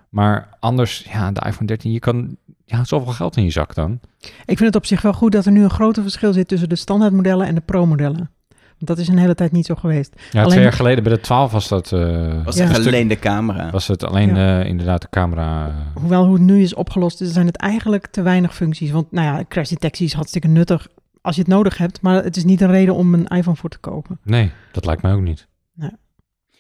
Maar 0.09 0.49
anders, 0.61 1.07
ja, 1.13 1.33
de 1.33 1.41
iPhone 1.47 1.67
13, 1.67 1.93
je 1.93 1.99
kan, 1.99 2.37
je 2.65 2.75
houdt 2.75 2.89
zoveel 2.89 3.13
geld 3.13 3.37
in 3.37 3.45
je 3.45 3.51
zak 3.51 3.75
dan. 3.75 4.01
Ik 4.21 4.31
vind 4.59 4.61
het 4.61 4.77
op 4.77 4.87
zich 4.87 5.03
wel 5.03 5.13
goed 5.13 5.33
dat 5.33 5.47
er 5.47 5.53
nu 5.53 5.63
een 5.63 5.71
groter 5.71 6.03
verschil 6.03 6.33
zit 6.33 6.49
tussen 6.49 6.69
de 6.69 6.77
standaardmodellen 6.77 7.47
en 7.47 7.55
de 7.55 7.61
Pro-modellen. 7.61 8.31
Want 8.49 8.87
dat 8.87 8.99
is 8.99 9.09
een 9.09 9.19
hele 9.19 9.35
tijd 9.35 9.53
niet 9.53 9.67
zo 9.67 9.75
geweest. 9.75 10.13
Ja, 10.31 10.39
Alleen- 10.39 10.51
twee 10.51 10.63
jaar 10.63 10.73
geleden 10.73 11.05
bij 11.05 11.13
de 11.13 11.21
12 11.21 11.53
was 11.53 11.69
dat. 11.69 11.93
eh, 11.93 12.45
Was 12.45 12.57
Ja. 12.57 12.67
het 12.67 12.87
alleen 12.87 13.09
de 13.09 13.19
camera. 13.19 13.71
was 13.71 13.87
het 13.87 14.05
alleen 14.05 14.37
eh, 14.37 14.65
inderdaad 14.67 15.01
de 15.01 15.09
camera. 15.11 15.67
eh, 15.69 15.75
Hoewel 16.01 16.25
hoe 16.25 16.35
het 16.35 16.43
nu 16.43 16.63
is 16.63 16.75
opgelost, 16.75 17.21
is, 17.21 17.33
zijn 17.33 17.47
het 17.47 17.57
eigenlijk 17.57 18.07
te 18.07 18.23
weinig 18.23 18.55
functies. 18.55 18.91
Want 18.91 19.13
nou 19.13 19.37
ja, 19.39 19.45
crash 19.49 19.69
detectie 19.69 20.07
is 20.07 20.13
hartstikke 20.13 20.49
nuttig 20.49 20.89
als 21.21 21.35
je 21.35 21.41
het 21.41 21.51
nodig 21.51 21.79
hebt. 21.79 22.01
Maar 22.03 22.25
het 22.25 22.37
is 22.37 22.45
niet 22.45 22.61
een 22.61 22.71
reden 22.71 22.95
om 22.95 23.15
een 23.15 23.27
iPhone 23.27 23.57
voor 23.57 23.71
te 23.71 23.79
kopen. 23.79 24.19
nee, 24.25 24.51
dat 24.73 24.85
lijkt 24.87 25.03
mij 25.03 25.13
ook 25.13 25.23
niet. 25.23 25.49
Ja, 25.75 25.91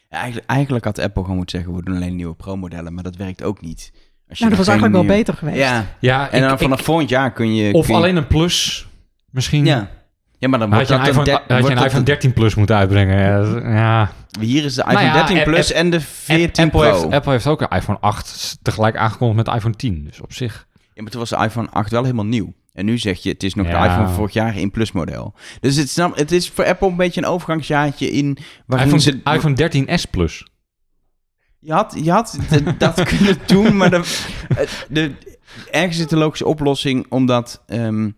eigenlijk, 0.08 0.46
eigenlijk 0.50 0.84
had 0.84 0.98
Apple 0.98 1.22
gewoon 1.22 1.36
moeten 1.36 1.58
zeggen, 1.58 1.76
we 1.76 1.84
doen 1.84 1.96
alleen 1.96 2.16
nieuwe 2.16 2.34
Pro-modellen, 2.34 2.94
maar 2.94 3.02
dat 3.04 3.16
werkt 3.16 3.42
ook 3.42 3.60
niet. 3.60 3.92
Als 4.28 4.38
Nou, 4.38 4.50
dat 4.50 4.58
was 4.58 4.68
eigenlijk 4.68 4.96
wel 4.98 5.04
nieuw- 5.04 5.16
beter 5.16 5.34
geweest. 5.34 5.58
Ja, 5.58 5.86
Ja, 6.00 6.30
en 6.30 6.40
dan 6.40 6.58
vanaf 6.58 6.80
volgend 6.82 7.08
jaar 7.08 7.32
kun 7.32 7.54
je... 7.54 7.72
of 7.72 7.84
kun 7.86 7.94
je- 7.94 8.00
alleen 8.00 8.16
een 8.16 8.26
plus. 8.26 8.86
Misschien. 9.30 9.64
Ja. 9.64 9.88
Ja, 10.38 10.48
maar 10.48 10.58
dan 10.58 10.72
Had 10.72 10.76
wordt 10.88 10.88
je 10.88 10.94
een 10.94 11.00
dat 11.00 11.08
iPhone, 11.08 11.24
der- 11.24 11.34
had 11.34 11.44
je 11.48 11.54
wordt 11.54 11.68
een 11.68 11.74
dat 11.74 11.84
iPhone 11.84 12.04
de- 12.04 12.10
13 12.10 12.32
Plus 12.32 12.54
moeten 12.54 12.76
uitbrengen. 12.76 13.70
Ja. 13.72 14.10
Hier 14.40 14.64
is 14.64 14.74
de 14.74 14.80
iPhone 14.80 14.94
Nou 15.02 15.06
ja, 15.06 15.14
13 15.14 15.36
App- 15.36 15.44
Plus 15.44 15.72
en 15.72 15.90
de 15.90 16.00
14 16.00 16.64
Apple, 16.64 16.80
Pro. 16.80 16.92
heeft, 17.00 17.12
Apple 17.14 17.32
heeft 17.32 17.46
ook 17.46 17.60
een 17.60 17.68
iPhone 17.68 17.98
8 18.00 18.58
tegelijk 18.62 18.96
aangekondigd 18.96 19.36
met 19.36 19.46
de 19.46 19.52
iPhone 19.54 19.74
10. 19.74 20.04
Dus 20.04 20.20
op 20.20 20.32
zich. 20.32 20.66
Ja, 20.94 21.02
maar 21.02 21.10
toen 21.10 21.20
was 21.20 21.30
de 21.30 21.36
iPhone 21.36 21.68
8 21.70 21.90
wel 21.90 22.02
helemaal 22.02 22.24
nieuw. 22.24 22.52
En 22.72 22.84
nu 22.84 22.98
zeg 22.98 23.18
je, 23.22 23.28
het 23.28 23.42
is 23.42 23.54
nog 23.54 23.66
Ja. 23.66 23.80
de 23.82 23.88
iPhone 23.88 24.06
van 24.06 24.14
vorig 24.14 24.32
jaar 24.32 24.56
in 24.56 24.70
Plus 24.70 24.92
model. 24.92 25.34
Dus 25.60 25.76
het, 25.76 25.90
snap, 25.90 26.16
het 26.16 26.32
is 26.32 26.50
voor 26.50 26.64
Apple 26.66 26.88
een 26.88 26.96
beetje 26.96 27.20
een 27.22 27.26
overgangsjaartje 27.26 28.10
in... 28.10 28.38
Waarin 28.66 28.86
iPhone, 28.94 29.02
ze, 29.02 29.20
iPhone 29.32 29.54
13s 29.96 30.10
Plus. 30.10 30.46
Je 31.64 31.72
had, 31.72 31.96
je 32.02 32.10
had 32.10 32.38
dat 32.78 33.02
kunnen 33.18 33.36
doen, 33.46 33.76
maar 33.76 33.90
de, 33.90 34.02
de, 34.88 35.12
ergens 35.70 35.96
zit 35.96 36.10
de 36.10 36.16
logische 36.16 36.46
oplossing, 36.46 37.06
omdat 37.08 37.62
ehm, 37.66 38.10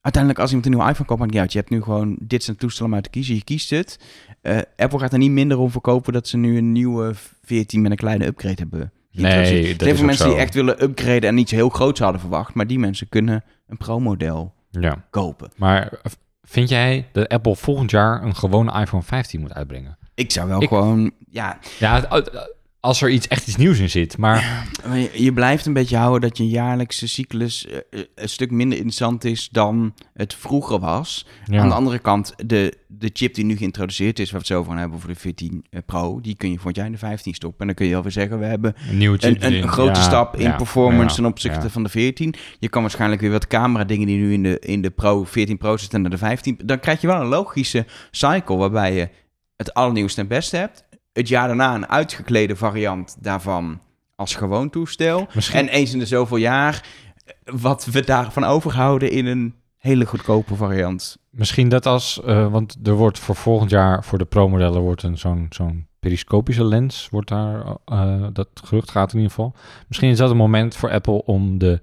uiteindelijk 0.00 0.40
als 0.42 0.48
iemand 0.50 0.66
een 0.66 0.72
nieuwe 0.74 0.88
iPhone 0.90 1.08
koopt, 1.08 1.20
maakt 1.20 1.32
niet 1.32 1.40
uit. 1.40 1.52
Je 1.52 1.58
hebt 1.58 1.70
nu 1.70 1.82
gewoon 1.82 2.16
dit 2.20 2.44
zijn 2.44 2.56
toestellen 2.56 2.88
om 2.90 2.94
uit 2.94 3.04
te 3.04 3.10
kiezen, 3.10 3.34
je 3.34 3.44
kiest 3.44 3.70
het. 3.70 3.98
Eh, 4.42 4.58
Apple 4.76 4.98
gaat 4.98 5.12
er 5.12 5.18
niet 5.18 5.30
minder 5.30 5.58
om 5.58 5.70
verkopen 5.70 6.12
dat 6.12 6.28
ze 6.28 6.36
nu 6.36 6.56
een 6.56 6.72
nieuwe 6.72 7.12
14 7.42 7.82
met 7.82 7.90
een 7.90 7.96
kleine 7.96 8.26
upgrade 8.26 8.54
hebben. 8.58 8.92
Nee, 9.12 9.76
dat 9.76 9.88
Er 9.88 9.94
zijn 9.94 10.06
mensen 10.06 10.24
zo. 10.26 10.30
die 10.32 10.40
echt 10.40 10.54
willen 10.54 10.82
upgraden 10.82 11.28
en 11.28 11.38
iets 11.38 11.50
heel 11.52 11.68
groots 11.68 12.00
hadden 12.00 12.20
verwacht, 12.20 12.54
maar 12.54 12.66
die 12.66 12.78
mensen 12.78 13.08
kunnen 13.08 13.44
een 13.66 13.76
pro-model 13.76 14.54
Ja. 14.70 15.04
kopen. 15.10 15.50
Maar 15.56 16.00
vind 16.42 16.68
jij 16.68 17.08
dat 17.12 17.28
Apple 17.28 17.56
volgend 17.56 17.90
jaar 17.90 18.22
een 18.22 18.36
gewone 18.36 18.80
iPhone 18.80 19.02
15 19.02 19.40
moet 19.40 19.52
uitbrengen? 19.52 19.98
Ik 20.14 20.30
zou 20.30 20.48
wel 20.48 20.62
Ik- 20.62 20.68
gewoon, 20.68 21.10
ja, 21.30 21.58
Ja, 21.78 22.06
het- 22.08 22.48
als 22.80 23.02
er 23.02 23.10
iets 23.10 23.28
echt 23.28 23.46
iets 23.46 23.56
nieuws 23.56 23.78
in 23.78 23.90
zit. 23.90 24.18
Maar 24.18 24.68
je, 24.92 25.10
je 25.24 25.32
blijft 25.32 25.66
een 25.66 25.72
beetje 25.72 25.96
houden 25.96 26.28
dat 26.28 26.38
je 26.38 26.48
jaarlijkse 26.48 27.08
cyclus 27.08 27.66
eh, 27.66 27.76
eh, 27.90 28.04
een 28.14 28.28
stuk 28.28 28.50
minder 28.50 28.76
interessant 28.76 29.24
is 29.24 29.48
dan 29.48 29.94
het 30.14 30.34
vroeger 30.34 30.78
was. 30.78 31.26
ja. 31.44 31.60
Aan 31.60 31.68
de 31.68 31.74
andere 31.74 31.98
kant, 31.98 32.34
de, 32.46 32.74
de 32.88 33.10
chip 33.12 33.34
die 33.34 33.44
nu 33.44 33.56
geïntroduceerd 33.56 34.18
is, 34.18 34.30
waar 34.30 34.40
we 34.40 34.46
het 34.46 34.56
zo 34.56 34.62
van 34.62 34.76
hebben 34.76 35.00
voor 35.00 35.10
de 35.10 35.16
14 35.16 35.64
Pro, 35.86 36.20
die 36.20 36.36
kun 36.36 36.48
je 36.48 36.54
volgend 36.54 36.76
jaar 36.76 36.86
in 36.86 36.92
de 36.92 36.98
15 36.98 37.34
stoppen. 37.34 37.60
En 37.60 37.66
dan 37.66 37.74
kun 37.74 37.86
je 37.86 37.96
alweer 37.96 38.12
zeggen, 38.12 38.38
we 38.38 38.44
hebben 38.44 38.74
een 38.90 38.98
nieuwe 38.98 39.18
chip 39.18 39.42
een, 39.42 39.54
een, 39.54 39.68
grote 39.68 39.98
Ja, 39.98 40.04
stap 40.04 40.36
in 40.36 40.46
ja, 40.46 40.56
performance 40.56 41.16
ten 41.16 41.24
opzichte 41.24 41.70
van 41.70 41.82
de 41.82 41.88
14. 41.88 42.34
Je 42.58 42.68
kan 42.68 42.82
waarschijnlijk 42.82 43.20
weer 43.20 43.30
wat 43.30 43.46
camera 43.46 43.84
dingen 43.84 44.06
die 44.06 44.16
nu 44.16 44.32
in 44.32 44.42
de, 44.42 44.58
in 44.58 44.82
de 44.82 44.90
Pro 44.90 45.24
14 45.24 45.58
Pro 45.58 45.76
zitten 45.76 46.00
naar 46.00 46.10
de 46.10 46.18
15. 46.18 46.58
Dan 46.64 46.80
krijg 46.80 47.00
je 47.00 47.06
wel 47.06 47.20
een 47.20 47.26
logische 47.26 47.86
cycle 48.10 48.56
waarbij 48.56 48.94
je 48.94 49.08
het 49.56 49.74
allernieuwste 49.74 50.20
en 50.20 50.26
beste 50.28 50.56
hebt. 50.56 50.84
Het 51.12 51.28
jaar 51.28 51.46
daarna 51.46 51.74
een 51.74 51.88
uitgeklede 51.88 52.56
variant 52.56 53.16
daarvan 53.20 53.80
als 54.16 54.34
gewoon 54.34 54.70
toestel. 54.70 55.26
Misschien, 55.34 55.60
En 55.60 55.68
eens 55.68 55.92
in 55.92 55.98
de 55.98 56.06
zoveel 56.06 56.36
jaar 56.36 56.86
eh, 57.24 57.54
wat 57.60 57.84
we 57.84 58.04
daarvan 58.04 58.44
overhouden 58.44 59.10
in 59.10 59.26
een 59.26 59.54
hele 59.76 60.06
goedkope 60.06 60.54
variant. 60.54 61.18
misschien 61.30 61.68
dat 61.68 61.86
als... 61.86 62.22
eh, 62.22 62.52
want 62.52 62.76
er 62.82 62.94
wordt 62.94 63.18
voor 63.18 63.36
volgend 63.36 63.70
jaar 63.70 64.04
voor 64.04 64.18
de 64.18 64.24
Pro-modellen 64.24 64.80
wordt 64.80 65.02
een 65.02 65.18
zo'n 65.18 65.46
zo'n 65.50 65.86
periscopische 66.00 66.64
lens. 66.64 67.08
Wordt 67.10 67.28
daar, 67.28 67.76
eh, 67.84 68.26
dat 68.32 68.48
gerucht 68.64 68.90
gaat 68.90 69.12
in 69.12 69.18
ieder 69.18 69.34
geval. 69.34 69.54
Misschien 69.88 70.10
is 70.10 70.18
dat 70.18 70.30
een 70.30 70.36
moment 70.36 70.76
voor 70.76 70.90
Apple 70.90 71.24
om 71.24 71.58
de, 71.58 71.80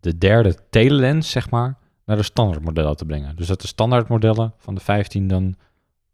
de 0.00 0.18
derde 0.18 0.56
telelens, 0.70 1.30
zeg 1.30 1.50
maar, 1.50 1.78
naar 2.04 2.16
de 2.16 2.22
standaardmodellen 2.22 2.96
te 2.96 3.04
brengen. 3.04 3.36
Dus 3.36 3.46
dat 3.46 3.60
de 3.60 3.66
standaardmodellen 3.66 4.54
van 4.58 4.74
de 4.74 4.80
15 4.80 5.28
dan 5.28 5.54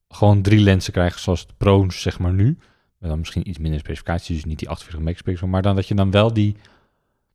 gewoon 0.08 0.42
drie 0.42 0.60
lenzen 0.60 0.92
krijgen 0.92 1.20
zoals 1.20 1.46
de 1.46 1.52
Pro's, 1.56 2.02
zeg 2.02 2.18
maar 2.18 2.32
nu. 2.32 2.58
Met 2.98 3.10
dan 3.10 3.18
misschien 3.18 3.48
iets 3.48 3.58
minder 3.58 3.80
specificaties, 3.80 4.34
dus 4.36 4.44
niet 4.44 4.58
die 4.58 4.68
48 4.68 5.04
megapixel. 5.04 5.46
Maar 5.46 5.62
dan 5.62 5.74
dat 5.76 5.88
je 5.88 5.94
dan 5.94 6.10
wel 6.10 6.32
die... 6.32 6.56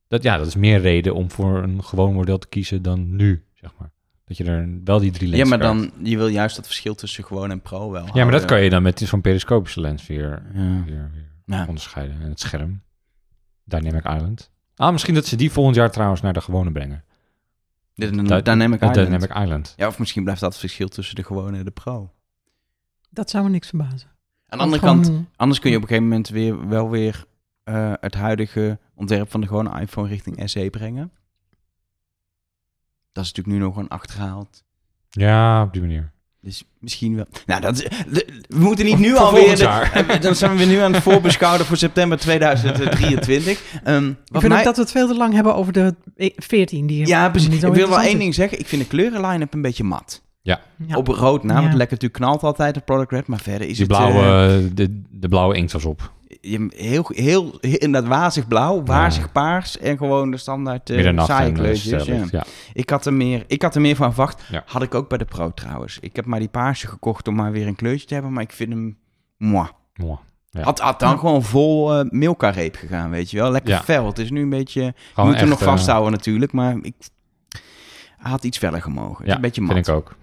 Dat, 0.08 0.24
ja, 0.24 0.38
dat 0.38 0.48
is 0.48 0.56
meer 0.56 0.80
reden 0.80 1.16
om 1.16 1.32
voor 1.32 1.64
een 1.64 1.84
gewoon 1.84 2.14
model 2.14 2.38
te 2.38 2.48
kiezen 2.48 2.82
dan 2.82 3.16
nu, 3.16 3.46
zeg 3.54 3.72
maar. 3.80 3.92
Dat 4.26 4.38
je 4.38 4.44
er 4.44 4.70
wel 4.84 5.00
die 5.00 5.12
drie 5.12 5.30
lenzen 5.30 5.50
Ja, 5.50 5.58
maar 5.58 5.68
krijgt. 5.74 5.96
dan, 5.96 6.06
je 6.08 6.18
wil 6.18 6.28
juist 6.28 6.56
dat 6.56 6.66
verschil 6.66 6.96
tussen 6.96 7.24
gewoon 7.24 7.52
en 7.52 7.62
pro 7.62 7.92
wel 7.92 8.06
Ja, 8.14 8.24
maar 8.24 8.32
dat 8.32 8.46
kan 8.46 8.62
je 8.64 8.70
dan 8.70 8.82
met 8.84 9.00
zo'n 9.00 9.22
periscopische 9.22 9.82
lens 9.82 10.08
weer, 10.08 10.44
Ja. 10.54 10.84
weer, 10.86 11.12
weer 11.14 11.30
Ja. 11.46 11.66
onderscheiden. 11.68 12.22
En 12.22 12.30
het 12.30 12.40
scherm. 12.40 12.82
Dynamic 13.64 14.06
Island. 14.06 14.52
Ah, 14.76 14.92
misschien 14.92 15.14
dat 15.14 15.26
ze 15.26 15.36
die 15.36 15.52
volgend 15.52 15.76
jaar 15.76 15.92
trouwens 15.92 16.22
naar 16.22 16.34
de 16.34 16.42
gewone 16.42 16.72
brengen. 16.72 17.04
Is 17.96 18.10
een 18.10 18.26
Dy- 18.26 18.42
Dynamic 18.42 18.80
Island. 18.80 18.96
Dynamic 18.96 19.36
Island. 19.38 19.74
Ja, 19.78 19.88
of 19.88 20.00
misschien 20.00 20.24
blijft 20.24 20.42
dat 20.42 20.52
het 20.52 20.60
verschil 20.60 20.88
tussen 20.88 21.16
de 21.16 21.24
gewone 21.24 21.58
en 21.58 21.66
de 21.66 21.72
pro. 21.72 22.14
Dat 23.14 23.30
zou 23.30 23.44
me 23.44 23.50
niks 23.50 23.68
verbazen. 23.68 24.10
Aan 24.48 24.58
de 24.58 24.64
andere 24.64 24.82
kant, 24.82 25.12
anders 25.36 25.60
kun 25.60 25.70
je 25.72 25.76
op 25.78 25.82
een 25.82 25.88
gegeven 25.88 26.10
moment 26.10 26.30
weer, 26.30 26.68
wel 26.68 26.90
weer 26.90 27.26
eh, 27.64 27.94
het 28.00 28.16
huidige 28.16 28.80
ontwerp 28.96 29.32
van 29.32 29.42
de 29.42 29.48
gewone 29.48 29.82
iPhone 29.82 30.08
richting 30.08 30.50
SE 30.50 30.68
brengen. 30.70 31.12
Dat 33.12 33.24
is 33.24 33.30
natuurlijk 33.30 33.58
nu 33.58 33.64
nog 33.64 33.74
gewoon 33.74 33.90
achtergehaald. 33.90 34.64
Ja, 35.10 35.64
op 35.64 35.74
die 35.74 35.82
manier. 35.82 36.12
Dus 36.42 36.64
misschien 36.80 37.16
wel. 37.16 37.26
Nou, 37.46 37.62
dat 37.62 37.78
we 38.08 38.26
moeten 38.50 38.86
niet 38.86 38.98
nu 39.00 39.10
voor 39.10 39.20
alweer. 39.20 39.56
de- 39.58 39.66
eh, 40.08 40.22
dan 40.22 40.36
zijn 40.36 40.58
we 40.58 40.66
nu 40.66 40.78
aan 40.78 40.94
het 40.94 41.04
voorbeschouwen 41.04 41.66
voor 41.66 41.78
september 41.78 42.18
2023. 42.20 43.64
Ehm, 43.84 44.10
Ik 44.10 44.16
vind 44.32 44.48
mij, 44.48 44.58
ook 44.58 44.64
dat 44.64 44.76
we 44.76 44.82
het 44.82 44.92
veel 44.92 45.08
te 45.08 45.16
lang 45.16 45.34
hebben 45.34 45.56
over 45.56 45.74
de 45.74 45.96
eh, 46.16 46.30
14. 46.36 46.88
Die 46.88 47.08
ja, 47.08 47.30
precies. 47.30 47.64
Ik 47.64 47.74
wil 47.74 47.90
wel 47.90 48.02
één 48.02 48.20
ding 48.20 48.34
zeggen. 48.34 48.60
Ik 48.60 48.68
vind 48.68 48.82
de 48.82 48.88
kleurenline-up 48.88 49.54
een 49.54 49.62
beetje 49.62 49.84
mat. 49.84 50.22
Ja. 50.44 50.60
Op 50.94 51.08
rood 51.08 51.44
na, 51.44 51.54
want 51.54 51.66
lekker 51.74 51.98
natuurlijk 51.98 52.14
knalt 52.14 52.44
altijd 52.44 52.76
het 52.76 52.86
product 52.86 53.12
red. 53.12 53.28
Maar 53.28 53.40
verder 53.40 53.68
is 53.68 53.78
Die 53.78 53.86
het... 53.86 53.98
blauwe, 53.98 54.20
eh, 54.20 54.70
de, 54.76 55.02
de 55.10 55.28
blauwe 55.28 55.56
inkt 55.56 55.72
was 55.72 55.86
op. 55.86 56.12
je, 56.42 56.68
heel, 56.76 57.06
heel, 57.08 57.58
heel, 57.62 57.78
inderdaad 57.78 58.10
wazig 58.10 58.48
blauw, 58.48 58.84
wazig 58.84 59.32
paars 59.32 59.78
en 59.78 59.98
gewoon 59.98 60.32
de 60.32 60.38
standaard 60.38 60.90
uh, 60.90 61.24
saaie 61.26 61.50
eh, 61.50 61.54
kleurtjes. 61.56 62.06
Ja. 62.32 62.44
Ik, 62.74 62.90
had 62.90 63.06
er 63.06 63.14
meer, 63.14 63.44
ik 63.48 63.62
had 63.62 63.76
er 63.76 63.82
meer 63.82 63.96
van 63.96 64.14
verwacht. 64.14 64.44
Ja. 64.52 64.64
Had 64.66 64.82
ik 64.82 64.96
ook 64.96 65.10
bij 65.10 65.18
de 65.18 65.26
Pro 65.26 65.52
trouwens. 65.54 65.98
Ik 66.02 66.16
heb 66.16 66.26
maar 66.26 66.40
die 66.40 66.48
paarse 66.50 66.88
gekocht 66.88 67.28
om 67.28 67.36
maar 67.36 67.52
weer 67.52 67.68
een 67.68 67.76
kleurtje 67.76 68.08
te 68.08 68.14
hebben, 68.14 68.34
maar 68.34 68.44
ik 68.44 68.52
vind 68.52 68.70
hem... 68.70 68.98
Moi. 69.38 69.68
Mooi. 69.94 70.18
Ja. 70.50 70.62
Had, 70.62 70.80
had 70.80 71.00
dan 71.00 71.10
Ja. 71.12 71.18
gewoon 71.18 71.44
vol 71.44 72.00
uh, 72.00 72.10
Milka-reep 72.10 72.76
gegaan, 72.76 73.10
weet 73.10 73.32
je 73.32 73.38
wel. 73.38 73.52
Lekker 73.52 73.72
Ja. 73.72 73.82
fel. 73.82 74.06
Het 74.06 74.20
is 74.20 74.30
nu 74.32 74.42
een 74.42 74.50
beetje... 74.50 74.82
Je 74.82 74.94
Gewoon 75.14 75.30
moet 75.30 75.40
hem 75.40 75.50
nog 75.50 75.64
vasthouden 75.64 76.12
natuurlijk, 76.12 76.52
maar 76.52 76.76
ik 76.82 76.94
had 78.18 78.44
iets 78.44 78.58
feller 78.58 78.82
gemogen. 78.82 79.26
Ja, 79.26 79.36
een 79.36 79.42
beetje 79.42 79.62
mat. 79.62 79.74
vind 79.74 79.88
ik 79.88 79.94
ook. 79.94 80.16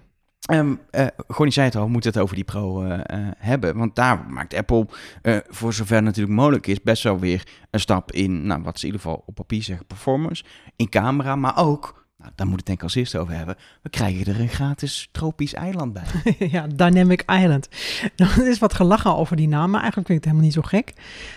Ehm 0.46 0.74
eh 0.90 1.06
Gonnie 1.28 1.52
zei 1.52 1.66
het 1.66 1.76
al, 1.76 1.84
we 1.84 1.90
moeten 1.90 2.10
het 2.12 2.20
over 2.20 2.34
die 2.34 2.44
Pro 2.44 2.82
eh, 2.82 3.00
eh, 3.06 3.26
hebben. 3.38 3.76
Want 3.76 3.96
daar 3.96 4.24
maakt 4.28 4.54
Apple, 4.54 4.86
eh, 5.22 5.36
voor 5.48 5.72
zover 5.72 6.02
natuurlijk 6.02 6.36
mogelijk 6.36 6.66
is, 6.66 6.82
best 6.82 7.02
wel 7.02 7.18
weer 7.18 7.46
een 7.70 7.80
stap 7.80 8.12
in, 8.12 8.46
nou, 8.46 8.62
wat 8.62 8.78
ze 8.78 8.86
in 8.86 8.92
ieder 8.92 9.06
geval 9.06 9.22
op 9.26 9.34
papier 9.34 9.62
zeggen, 9.62 9.86
performance. 9.86 10.44
In 10.76 10.88
camera, 10.88 11.36
maar 11.36 11.58
ook, 11.58 12.06
nou, 12.18 12.32
daar 12.34 12.46
moet 12.46 12.60
ik 12.60 12.66
denk 12.66 12.78
ik 12.78 12.84
als 12.84 12.94
eerste 12.94 13.18
over 13.18 13.34
hebben, 13.34 13.56
we 13.82 13.90
krijgen 13.90 14.34
er 14.34 14.40
een 14.40 14.48
gratis 14.48 15.08
tropisch 15.12 15.54
eiland 15.54 15.92
bij. 15.92 16.04
ja, 16.50 16.66
Dynamic 16.66 17.22
Island. 17.26 17.68
Nou, 18.16 18.32
er 18.40 18.48
is 18.48 18.58
wat 18.58 18.74
gelachen 18.74 19.16
over 19.16 19.36
die 19.36 19.48
naam, 19.48 19.70
maar 19.70 19.80
eigenlijk 19.80 20.08
vind 20.08 20.18
ik 20.18 20.24
het 20.24 20.34
helemaal 20.34 20.44
niet 20.44 20.52
zo 20.52 20.62
gek. 20.62 20.92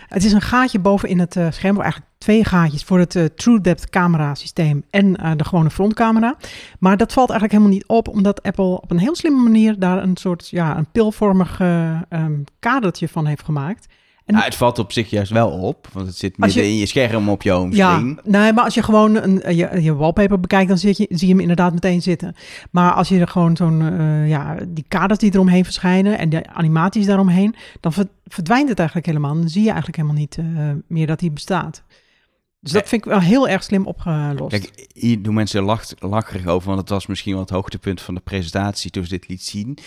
Het 0.07 0.23
is 0.23 0.31
een 0.31 0.41
gaatje 0.41 0.79
bovenin 0.79 1.19
het 1.19 1.35
eh, 1.35 1.51
scherm, 1.51 1.75
of 1.77 1.81
eigenlijk 1.81 2.10
twee 2.21 2.45
gaatjes 2.45 2.83
voor 2.83 2.99
het 2.99 3.15
eh, 3.15 3.23
True 3.25 3.61
Depth 3.61 3.89
camera 3.89 4.35
systeem 4.35 4.83
en 4.89 5.15
eh, 5.15 5.31
de 5.35 5.43
gewone 5.45 5.69
frontcamera. 5.69 6.35
Maar 6.79 6.97
dat 6.97 7.13
valt 7.13 7.29
eigenlijk 7.29 7.59
helemaal 7.59 7.77
niet 7.79 7.87
op, 7.87 8.07
omdat 8.07 8.43
Apple 8.43 8.63
op 8.81 8.91
een 8.91 8.99
heel 8.99 9.15
slimme 9.15 9.43
manier 9.43 9.79
daar 9.79 10.03
een 10.03 10.17
soort, 10.17 10.49
ja, 10.49 10.77
een 10.77 10.91
pilvormig 10.91 11.59
ehm, 11.59 12.31
kadertje 12.59 13.07
van 13.07 13.25
heeft 13.25 13.43
gemaakt. 13.43 13.85
En- 14.25 14.33
Nou, 14.33 14.45
het 14.45 14.55
valt 14.55 14.79
op 14.79 14.91
zich 14.91 15.09
juist 15.09 15.31
wel 15.31 15.49
op, 15.49 15.87
want 15.93 16.07
het 16.07 16.17
zit 16.17 16.37
midden 16.37 16.63
je- 16.63 16.69
in 16.69 16.75
je 16.77 16.85
scherm 16.85 17.29
op 17.29 17.41
je 17.41 17.49
Ja, 17.49 17.55
homescreen. 17.57 18.19
nee, 18.23 18.53
maar 18.53 18.63
als 18.63 18.73
je 18.73 18.83
gewoon 18.83 19.15
een, 19.15 19.55
je, 19.55 19.81
je 19.81 19.95
wallpaper 19.95 20.39
bekijkt, 20.39 20.67
dan 20.67 20.77
zie 20.77 20.89
je, 20.97 21.05
zie 21.09 21.27
je 21.27 21.33
hem 21.33 21.41
inderdaad 21.41 21.73
meteen 21.73 22.01
zitten. 22.01 22.35
Maar 22.71 22.91
als 22.93 23.07
je 23.09 23.19
er 23.19 23.27
gewoon 23.27 23.55
zo'n, 23.55 23.81
ja, 24.27 24.55
die 24.67 24.85
kaders 24.87 25.19
die 25.19 25.33
eromheen 25.33 25.63
verschijnen 25.63 26.17
en 26.17 26.29
de 26.29 26.45
animaties 26.53 27.05
daaromheen, 27.05 27.55
dan 27.79 27.93
ver- 27.93 28.07
verdwijnt 28.25 28.69
het 28.69 28.77
eigenlijk 28.77 29.07
helemaal. 29.07 29.35
Dan 29.35 29.49
zie 29.49 29.61
je 29.63 29.67
eigenlijk 29.71 29.97
helemaal 29.97 30.17
niet 30.19 30.37
meer 30.87 31.07
dat 31.07 31.19
die 31.19 31.31
bestaat. 31.31 31.83
Dus 32.61 32.71
dat 32.71 32.81
Nee. 32.81 32.89
vind 32.89 33.05
ik 33.05 33.11
wel 33.11 33.19
heel 33.19 33.47
erg 33.47 33.63
slim 33.63 33.85
opgelost. 33.85 34.49
Kijk, 34.49 34.87
hier 34.93 35.21
doen 35.21 35.33
mensen 35.33 35.63
lacht, 35.63 35.95
lacherig 35.99 36.45
over, 36.47 36.67
want 36.67 36.79
het 36.79 36.89
was 36.89 37.05
misschien 37.05 37.31
wel 37.33 37.41
het 37.41 37.49
hoogtepunt 37.49 38.01
van 38.01 38.15
de 38.15 38.21
presentatie 38.21 38.91
toen 38.91 39.03
ze 39.03 39.09
dit 39.09 39.27
liet 39.27 39.43
zien. 39.43 39.77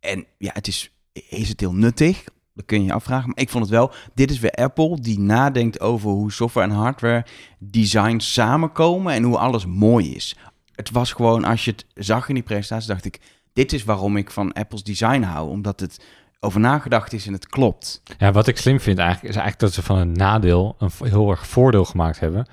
En 0.00 0.26
ja, 0.38 0.50
het 0.52 0.66
is, 0.66 0.90
is 1.28 1.48
het 1.48 1.60
heel 1.60 1.74
nuttig? 1.74 2.24
Dat 2.54 2.66
kun 2.66 2.78
je 2.80 2.86
je 2.86 2.92
afvragen. 2.92 3.26
Maar 3.28 3.38
ik 3.38 3.48
vond 3.48 3.64
het 3.64 3.72
wel, 3.72 3.92
dit 4.14 4.30
is 4.30 4.38
weer 4.38 4.50
Apple 4.50 5.00
die 5.00 5.18
nadenkt 5.18 5.80
over 5.80 6.10
hoe 6.10 6.32
software 6.32 6.68
en 6.68 6.74
hardware 6.74 7.26
design 7.58 8.18
samenkomen 8.18 9.12
en 9.12 9.22
hoe 9.22 9.38
alles 9.38 9.66
mooi 9.66 10.14
is. 10.14 10.36
Het 10.74 10.90
was 10.90 11.12
gewoon, 11.12 11.44
als 11.44 11.64
je 11.64 11.70
het 11.70 11.86
zag 11.94 12.28
in 12.28 12.34
die 12.34 12.42
presentatie, 12.42 12.88
dacht 12.88 13.04
ik, 13.04 13.20
dit 13.52 13.72
is 13.72 13.84
waarom 13.84 14.16
ik 14.16 14.30
van 14.30 14.52
Apple's 14.52 14.82
design 14.82 15.22
hou. 15.22 15.48
Omdat 15.50 15.80
het 15.80 16.00
over 16.40 16.60
nagedacht 16.60 17.12
is 17.12 17.26
en 17.26 17.32
het 17.32 17.46
klopt. 17.46 18.02
Ja, 18.18 18.32
wat 18.32 18.46
ik 18.46 18.56
slim 18.56 18.80
vind 18.80 18.98
eigenlijk, 18.98 19.28
is 19.28 19.40
eigenlijk 19.40 19.60
dat 19.60 19.72
ze 19.72 19.82
van 19.82 19.98
een 19.98 20.12
nadeel 20.12 20.76
een 20.78 20.90
heel 21.02 21.30
erg 21.30 21.46
voordeel 21.46 21.84
gemaakt 21.84 22.20
hebben. 22.20 22.46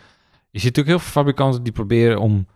Je 0.50 0.60
ziet 0.60 0.75
natuurlijk 0.75 0.88
heel 0.88 1.00
veel 1.00 1.22
fabrikanten 1.22 1.63
die 1.63 1.74
proberen 1.74 2.20
om 2.20 2.48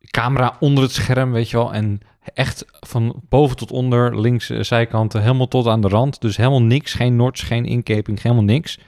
camera 0.00 0.56
onder 0.60 0.84
het 0.84 0.92
scherm, 0.92 1.32
weet 1.32 1.50
je 1.50 1.56
wel, 1.56 1.74
en 1.74 2.00
echt 2.34 2.64
van 2.80 3.22
boven 3.28 3.56
tot 3.56 3.70
onder, 3.70 4.20
links, 4.20 4.50
eh, 4.50 4.62
zijkanten, 4.62 5.22
helemaal 5.22 5.48
tot 5.48 5.66
aan 5.66 5.80
de 5.80 5.88
rand. 5.88 6.20
Dus 6.20 6.36
helemaal 6.36 6.62
niks, 6.62 6.92
geen 6.92 7.16
notch, 7.16 7.46
geen 7.46 7.64
inkeping, 7.64 8.22
helemaal 8.22 8.44
niks. 8.44 8.78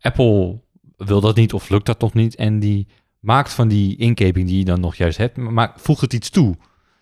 Apple 0.00 0.60
wil 0.96 1.20
dat 1.20 1.36
niet 1.36 1.52
of 1.52 1.68
lukt 1.68 1.86
dat 1.86 2.00
nog 2.00 2.14
niet 2.14 2.34
en 2.34 2.58
die 2.58 2.86
maakt 3.20 3.52
van 3.52 3.68
die 3.68 3.96
inkeping 3.96 4.46
die 4.48 4.58
je 4.58 4.64
dan 4.64 4.80
nog 4.80 4.94
juist 4.94 5.18
hebt, 5.18 5.36
maar 5.36 5.72
voegt 5.76 6.00
het 6.00 6.12
iets 6.12 6.30
toe. 6.30 6.56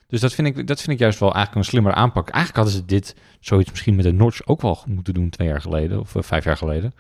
Dus 0.08 0.20
dat 0.20 0.32
vind 0.34 0.48
ik, 0.48 0.66
dat 0.66 0.78
vind 0.80 0.90
ik 0.92 0.98
juist 0.98 1.18
wel 1.18 1.34
eigenlijk 1.34 1.64
een 1.64 1.70
slimmer 1.70 1.94
aanpak. 1.94 2.28
Eigenlijk 2.28 2.56
hadden 2.56 2.74
ze 2.74 2.84
dit 2.94 3.16
zoiets 3.40 3.70
misschien 3.70 3.96
met 3.96 4.04
een 4.04 4.16
notch 4.16 4.40
ook 4.46 4.62
wel 4.62 4.78
moeten 4.86 5.14
doen 5.14 5.30
twee 5.30 5.48
jaar 5.48 5.60
geleden 5.60 6.00
of 6.00 6.14
eh, 6.16 6.22
vijf 6.22 6.44
jaar 6.44 6.56
geleden. 6.56 6.92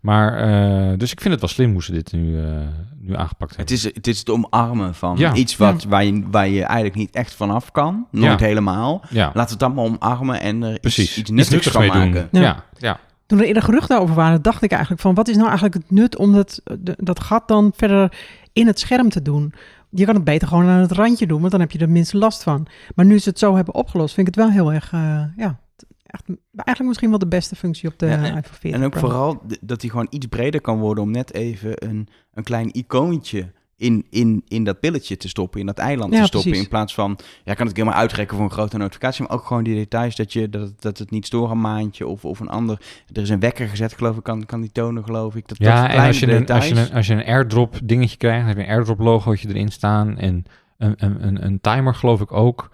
Maar, 0.00 0.36
eh, 0.36 0.98
dus 0.98 1.12
ik 1.12 1.20
vind 1.20 1.32
het 1.32 1.40
wel 1.42 1.50
slim 1.50 1.72
hoe 1.72 1.82
ze 1.82 1.92
dit 1.92 2.12
nu, 2.12 2.44
eh, 2.44 2.52
nu 3.00 3.16
aangepakt 3.16 3.56
Het 3.56 3.58
hebben. 3.68 3.74
is, 3.76 3.94
het 3.94 4.06
is 4.06 4.18
het 4.18 4.30
omarmen 4.30 4.94
van 4.94 5.16
Ja. 5.16 5.34
iets 5.34 5.56
wat, 5.56 5.84
waar, 5.84 6.04
je, 6.04 6.22
waar 6.30 6.48
je 6.48 6.62
eigenlijk 6.62 6.94
niet 6.94 7.14
echt 7.14 7.34
vanaf 7.34 7.70
kan. 7.70 8.06
Nooit 8.10 8.40
Ja. 8.40 8.46
helemaal. 8.46 9.02
we 9.10 9.52
het 9.54 9.62
allemaal 9.62 9.84
omarmen 9.84 10.40
en 10.40 10.62
er 10.62 10.80
precies. 10.80 11.08
iets, 11.08 11.16
iets 11.18 11.30
nuttigs 11.30 11.68
van 11.68 11.80
mee 11.80 11.90
maken. 11.90 12.28
doen. 12.30 12.40
Ja. 12.42 12.46
Ja, 12.48 12.64
ja. 12.78 12.98
Toen 13.26 13.38
er 13.38 13.44
eerder 13.44 13.62
geruchten 13.62 14.00
over 14.00 14.14
waren, 14.14 14.42
dacht 14.42 14.62
ik 14.62 14.70
eigenlijk 14.70 15.02
van... 15.02 15.14
wat 15.14 15.28
is 15.28 15.34
nou 15.34 15.46
eigenlijk 15.46 15.74
het 15.74 15.90
nut 15.90 16.16
om 16.16 16.32
dat, 16.32 16.60
de- 16.80 16.96
dat 16.98 17.20
gat 17.20 17.48
dan 17.48 17.72
verder 17.76 18.12
in 18.52 18.66
het 18.66 18.78
scherm 18.80 19.08
te 19.08 19.22
doen? 19.22 19.52
Je 19.90 20.04
kan 20.04 20.14
het 20.14 20.24
beter 20.24 20.48
gewoon 20.48 20.66
aan 20.66 20.80
het 20.80 20.92
randje 20.92 21.26
doen, 21.26 21.38
want 21.40 21.50
dan 21.52 21.60
heb 21.60 21.70
je 21.70 21.78
er 21.78 21.90
minste 21.90 22.18
last 22.18 22.42
van. 22.42 22.66
Maar 22.94 23.04
nu 23.06 23.18
ze 23.18 23.28
het 23.28 23.38
zo 23.38 23.54
hebben 23.56 23.74
opgelost, 23.74 24.14
vind 24.14 24.28
ik 24.28 24.34
het 24.34 24.44
wel 24.44 24.52
heel 24.54 24.72
erg... 24.72 24.92
eh, 24.92 25.22
ja, 25.36 25.60
echt, 26.06 26.24
eigenlijk 26.54 26.82
misschien 26.86 27.10
wel 27.10 27.18
de 27.18 27.26
beste 27.26 27.56
functie 27.56 27.88
op 27.88 27.98
de 27.98 28.06
Ja, 28.06 28.12
en- 28.12 28.24
iPhone 28.24 28.42
14 28.42 28.72
En 28.72 28.82
ook 28.84 28.90
Pro. 28.90 29.00
vooral 29.00 29.42
dat 29.60 29.80
hij 29.80 29.90
gewoon 29.90 30.06
iets 30.10 30.26
breder 30.26 30.60
kan 30.60 30.78
worden 30.78 31.04
om 31.04 31.10
net 31.10 31.34
even 31.34 31.88
een, 31.88 32.08
een 32.32 32.42
klein 32.44 32.72
icoontje 32.76 33.52
in, 33.80 34.06
in, 34.10 34.42
in 34.48 34.64
dat 34.64 34.80
pilletje 34.80 35.16
te 35.16 35.28
stoppen, 35.28 35.60
in 35.60 35.66
dat 35.66 35.78
eiland 35.78 36.12
Ja, 36.12 36.20
te 36.20 36.26
stoppen. 36.26 36.50
precies. 36.50 36.64
In 36.66 36.70
plaats 36.74 36.94
van, 36.94 37.18
ja, 37.44 37.54
kan 37.54 37.66
het 37.66 37.76
helemaal 37.76 37.98
uitrekken 37.98 38.36
voor 38.36 38.44
een 38.44 38.52
grote 38.52 38.76
notificatie, 38.76 39.22
maar 39.22 39.36
ook 39.36 39.44
gewoon 39.46 39.62
die 39.64 39.74
details 39.74 40.16
dat, 40.16 40.32
je, 40.32 40.48
dat, 40.50 40.62
het- 40.62 40.82
dat 40.82 40.98
het 40.98 41.10
niet 41.10 41.26
stoort 41.26 41.50
een 41.50 41.60
maandje 41.60 42.06
of, 42.06 42.24
of 42.24 42.40
een 42.40 42.48
ander. 42.48 42.80
Er 43.12 43.22
is 43.22 43.28
een 43.30 43.40
wekker 43.40 43.68
gezet, 43.68 43.92
geloof 43.94 44.16
ik, 44.16 44.22
kan, 44.22 44.46
kan 44.46 44.60
die 44.60 44.72
tonen, 44.72 45.04
geloof 45.04 45.34
ik. 45.36 45.48
Dat, 45.48 45.58
Ja, 45.58 45.90
en 45.90 46.06
als 46.06 46.18
je, 46.18 46.32
een, 46.32 46.46
als, 46.46 46.68
je 46.68 46.74
een, 46.74 46.92
als 46.92 47.06
je 47.06 47.14
een 47.14 47.24
airdrop 47.24 47.78
dingetje 47.84 48.16
krijgt, 48.16 48.38
dan 48.38 48.48
heb 48.48 48.56
je 48.56 48.62
een 48.62 48.68
airdrop 48.76 48.98
logootje 48.98 49.48
erin 49.48 49.68
staan 49.68 50.18
en 50.18 50.44
een, 50.78 50.94
een, 50.96 51.26
een, 51.26 51.44
een 51.44 51.60
timer 51.60 51.94
geloof 51.94 52.20
ik 52.20 52.32
ook. 52.32 52.70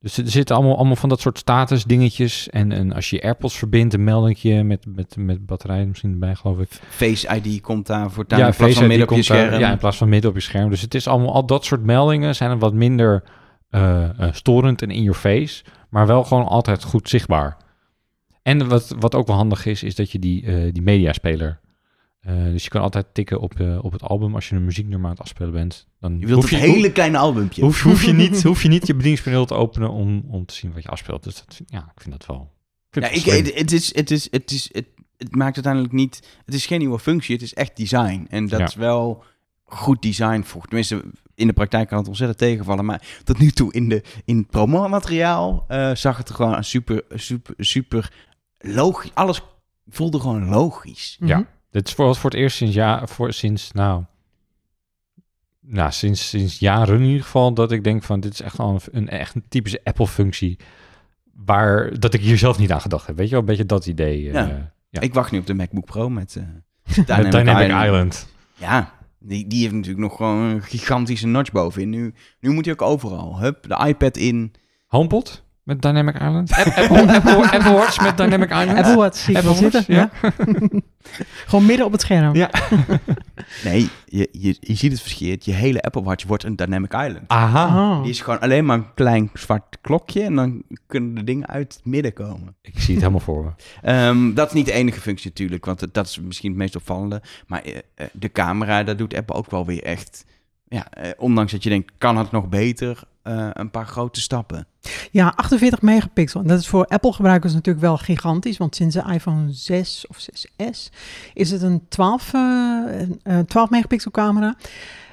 Dus 0.00 0.16
er 0.16 0.30
zitten 0.30 0.56
allemaal, 0.56 0.76
allemaal 0.76 0.96
van 0.96 1.08
dat 1.08 1.20
soort 1.20 1.38
status 1.38 1.84
dingetjes. 1.84 2.48
En, 2.48 2.72
en 2.72 2.92
als 2.92 3.10
je 3.10 3.16
je 3.16 3.22
AirPods 3.22 3.58
verbindt, 3.58 3.94
een 3.94 4.04
meldingje 4.04 4.64
met, 4.64 4.86
met, 4.88 5.16
met 5.18 5.46
batterij 5.46 5.86
misschien 5.86 6.12
erbij 6.12 6.34
geloof 6.34 6.58
ik. 6.58 6.68
Face 6.88 7.40
ID 7.42 7.60
komt 7.60 7.86
daar 7.86 8.10
voor 8.10 8.24
ja, 8.28 8.46
in 8.46 8.54
plaats 8.54 8.74
van 8.74 8.82
ID 8.82 8.88
midden 8.88 9.08
op 9.08 9.14
je 9.14 9.14
komt 9.14 9.26
daar- 9.26 9.46
scherm. 9.46 9.60
ja, 9.60 9.70
in 9.70 9.78
plaats 9.78 9.96
van 9.96 10.08
midden 10.08 10.30
op 10.30 10.36
je 10.36 10.42
scherm. 10.42 10.70
Dus 10.70 10.80
het 10.80 10.94
is 10.94 11.06
allemaal, 11.06 11.34
al 11.34 11.46
dat 11.46 11.64
soort 11.64 11.84
meldingen 11.84 12.34
zijn 12.34 12.50
er 12.50 12.58
wat 12.58 12.74
minder 12.74 13.24
eh, 13.70 14.02
eh, 14.02 14.32
storend 14.32 14.82
en 14.82 14.90
in 14.90 15.02
your 15.02 15.18
face. 15.18 15.64
Maar 15.90 16.06
wel 16.06 16.24
gewoon 16.24 16.46
altijd 16.46 16.84
goed 16.84 17.08
zichtbaar. 17.08 17.56
En 18.42 18.68
wat, 18.68 18.94
wat 18.98 19.14
ook 19.14 19.26
wel 19.26 19.36
handig 19.36 19.66
is, 19.66 19.82
is 19.82 19.94
dat 19.94 20.10
je 20.10 20.18
die, 20.18 20.44
eh, 20.44 20.72
die 20.72 20.82
mediaspeler... 20.82 21.60
eh, 22.20 22.44
dus 22.44 22.62
je 22.64 22.70
kan 22.70 22.82
altijd 22.82 23.06
tikken 23.14 23.40
op, 23.40 23.60
eh, 23.60 23.84
op 23.84 23.92
het 23.92 24.02
album 24.02 24.34
als 24.34 24.48
je 24.48 24.56
een 24.56 24.64
muzieknummer 24.64 25.04
aan 25.04 25.12
het 25.16 25.20
afspelen 25.20 25.52
bent. 25.52 25.86
Dan 26.00 26.18
Je 26.18 26.26
wilt 26.26 26.40
hoef 26.40 26.50
je, 26.50 26.56
hele 26.56 26.92
kleine 26.92 27.18
albumpje. 27.18 27.62
hoef, 27.62 27.82
hoef, 27.82 28.02
je 28.04 28.12
niet, 28.12 28.42
hoef 28.48 28.62
je 28.62 28.68
niet 28.68 28.86
je 28.86 28.94
bedieningspaneel 28.94 29.44
te 29.46 29.54
openen 29.54 29.90
om, 29.90 30.24
om 30.28 30.46
te 30.46 30.54
zien 30.54 30.72
wat 30.72 30.82
je 30.82 30.88
afspeelt. 30.88 31.22
Dus 31.24 31.34
dat, 31.44 31.54
vind- 31.54 31.70
ja, 31.70 31.92
ik 31.94 32.00
vind 32.02 32.10
dat 32.18 32.26
wel. 32.26 32.52
Ik 32.90 33.02
vind 33.02 33.04
Ja, 33.04 33.10
het 33.10 33.18
ik, 33.48 33.52
is, 33.70 33.94
het, 33.94 34.10
is, 34.10 34.30
het, 34.30 34.50
is, 34.50 34.68
het, 34.72 34.86
het 35.16 35.34
maakt 35.36 35.54
uiteindelijk 35.54 35.92
niet... 35.94 36.28
Het 36.44 36.54
is 36.54 36.66
geen 36.66 36.78
nieuwe 36.78 36.98
functie, 36.98 37.34
het 37.34 37.44
is 37.44 37.54
echt 37.54 37.76
design. 37.76 38.26
En 38.28 38.48
dat 38.48 38.58
Ja. 38.58 38.66
is 38.66 38.74
wel 38.74 39.24
goed 39.64 40.02
design 40.02 40.42
voor. 40.42 40.62
Tenminste, 40.64 41.04
in 41.34 41.46
de 41.46 41.52
praktijk 41.52 41.88
kan 41.88 41.98
het 41.98 42.08
ontzettend 42.08 42.38
tegenvallen. 42.38 42.84
Maar 42.84 43.20
tot 43.24 43.38
nu 43.38 43.50
toe 43.50 43.72
in, 43.72 43.88
de, 43.88 44.02
in 44.24 44.36
het 44.36 44.46
promomateriaal 44.50 45.64
eh 45.68 45.94
zag 45.94 46.16
het 46.16 46.28
er 46.28 46.34
gewoon 46.34 46.64
super, 46.64 47.02
super, 47.14 47.54
super 47.58 48.12
logisch... 48.58 49.10
Alles 49.14 49.40
voelde 49.88 50.20
gewoon 50.20 50.48
logisch. 50.48 51.16
Mhm. 51.20 51.30
Ja. 51.30 51.46
Dit 51.70 51.86
is 51.88 51.94
voor, 51.94 52.16
voor 52.16 52.30
het 52.30 52.38
eerst 52.38 52.56
sinds, 52.56 52.74
ja, 52.74 53.06
voor, 53.06 53.32
sinds, 53.32 53.72
nou, 53.72 54.04
nou 55.60 55.92
sinds, 55.92 56.28
sinds 56.28 56.58
jaren 56.58 56.94
in 57.00 57.04
ieder 57.06 57.22
geval, 57.22 57.54
dat 57.54 57.72
ik 57.72 57.84
denk 57.84 58.02
van 58.02 58.20
dit 58.20 58.32
is 58.32 58.40
echt 58.42 58.56
wel 58.56 58.68
een, 58.68 58.80
een 58.90 59.08
echt 59.08 59.34
een 59.34 59.44
typische 59.48 59.80
Apple-functie 59.84 60.58
waar 61.34 61.98
dat 61.98 62.14
ik 62.14 62.20
hier 62.20 62.38
zelf 62.38 62.58
niet 62.58 62.72
aan 62.72 62.80
gedacht 62.80 63.06
heb. 63.06 63.16
Weet 63.16 63.24
je 63.26 63.30
wel, 63.32 63.40
een 63.40 63.46
beetje 63.46 63.66
dat 63.66 63.86
idee. 63.86 64.26
eh, 64.28 64.32
Ja. 64.34 64.72
Ja. 64.90 65.00
Ik 65.00 65.14
wacht 65.14 65.30
nu 65.30 65.38
op 65.38 65.46
de 65.46 65.54
MacBook 65.54 65.84
Pro 65.84 66.08
met 66.08 66.36
met 67.22 67.32
Dynamic 67.32 67.84
Island. 67.84 68.28
Ja, 68.54 68.92
die, 69.18 69.46
die 69.46 69.60
heeft 69.62 69.74
natuurlijk 69.74 70.00
nog 70.02 70.16
gewoon 70.16 70.38
een 70.38 70.62
gigantische 70.62 71.26
notch 71.26 71.52
bovenin. 71.52 71.90
Nu, 71.90 72.14
nu 72.40 72.50
moet 72.50 72.64
hij 72.64 72.74
ook 72.74 72.82
overal. 72.82 73.40
Hup, 73.40 73.68
de 73.68 73.86
iPad 73.86 74.16
in. 74.16 74.52
HomePod 74.86 75.44
met 75.70 75.82
Dynamic 75.82 76.14
Island. 76.14 76.52
App- 76.52 76.66
Apple, 76.76 77.12
Apple, 77.16 77.50
Apple 77.50 77.72
Watch 77.72 78.00
met 78.02 78.16
Dynamic 78.16 78.50
Island. 78.50 78.78
Apple 78.78 78.96
Watch 78.96 79.16
zie 79.18 79.36
Apple 79.36 79.52
wel 79.52 79.60
Watch, 79.62 79.74
zitten. 79.76 79.94
Ja. 79.94 80.10
Gewoon 81.46 81.66
midden 81.66 81.86
op 81.86 81.92
het 81.92 82.00
scherm. 82.00 82.34
Ja. 82.34 82.50
Nee, 83.64 83.88
je, 84.06 84.28
je, 84.32 84.56
je 84.60 84.74
ziet 84.74 84.92
het 84.92 85.00
verkeerd. 85.00 85.44
Je 85.44 85.52
hele 85.52 85.82
Apple 85.82 86.02
Watch 86.02 86.24
wordt 86.24 86.44
een 86.44 86.56
Dynamic 86.56 86.92
Island. 86.92 87.20
Aha. 87.26 87.66
Oh. 87.96 88.02
Die 88.02 88.10
is 88.10 88.20
gewoon 88.20 88.40
alleen 88.40 88.64
maar 88.64 88.76
een 88.76 88.94
klein 88.94 89.30
zwart 89.34 89.78
klokje 89.80 90.22
en 90.22 90.34
dan 90.34 90.62
kunnen 90.86 91.14
de 91.14 91.24
dingen 91.24 91.46
uit 91.48 91.74
het 91.74 91.84
midden 91.84 92.12
komen. 92.12 92.54
Ik 92.62 92.72
zie 92.80 92.90
het 92.94 93.02
helemaal 93.02 93.20
voor 93.20 93.44
me. 93.44 93.50
Ehm, 93.82 94.34
dat 94.34 94.46
is 94.46 94.52
niet 94.52 94.66
de 94.66 94.72
enige 94.72 95.00
functie 95.00 95.28
natuurlijk, 95.28 95.64
want 95.64 95.94
dat 95.94 96.06
is 96.06 96.20
misschien 96.20 96.50
het 96.50 96.58
meest 96.58 96.76
opvallende. 96.76 97.22
Maar 97.46 97.62
eh, 97.62 97.76
eh, 97.94 98.06
de 98.12 98.32
camera, 98.32 98.82
dat 98.82 98.98
doet 98.98 99.14
Apple 99.14 99.34
ook 99.36 99.50
wel 99.50 99.66
weer 99.66 99.82
echt. 99.82 100.24
Ja, 100.68 100.90
eh, 100.90 101.10
ondanks 101.16 101.52
dat 101.52 101.62
je 101.62 101.68
denkt, 101.68 101.92
kan 101.98 102.16
het 102.16 102.30
nog 102.30 102.48
beter? 102.48 103.02
eh, 103.22 103.48
een 103.52 103.70
paar 103.70 103.86
grote 103.86 104.20
stappen. 104.20 104.66
Ja, 105.10 105.32
48 105.36 105.82
megapixel. 105.82 106.40
En 106.40 106.46
dat 106.46 106.60
is 106.60 106.68
voor 106.68 106.86
Apple 106.86 107.12
gebruikers 107.12 107.52
natuurlijk 107.52 107.84
wel 107.84 107.96
gigantisch. 107.96 108.56
Want 108.56 108.74
sinds 108.74 108.94
de 108.94 109.12
iPhone 109.12 109.52
6 109.52 110.06
of 110.08 110.18
6S 110.18 110.90
is 111.34 111.50
het 111.50 111.62
een 111.62 111.82
12, 111.88 112.34
eh, 112.34 112.40
een, 112.86 113.20
eh, 113.22 113.38
12 113.38 113.70
megapixel 113.70 114.10
camera. 114.10 114.56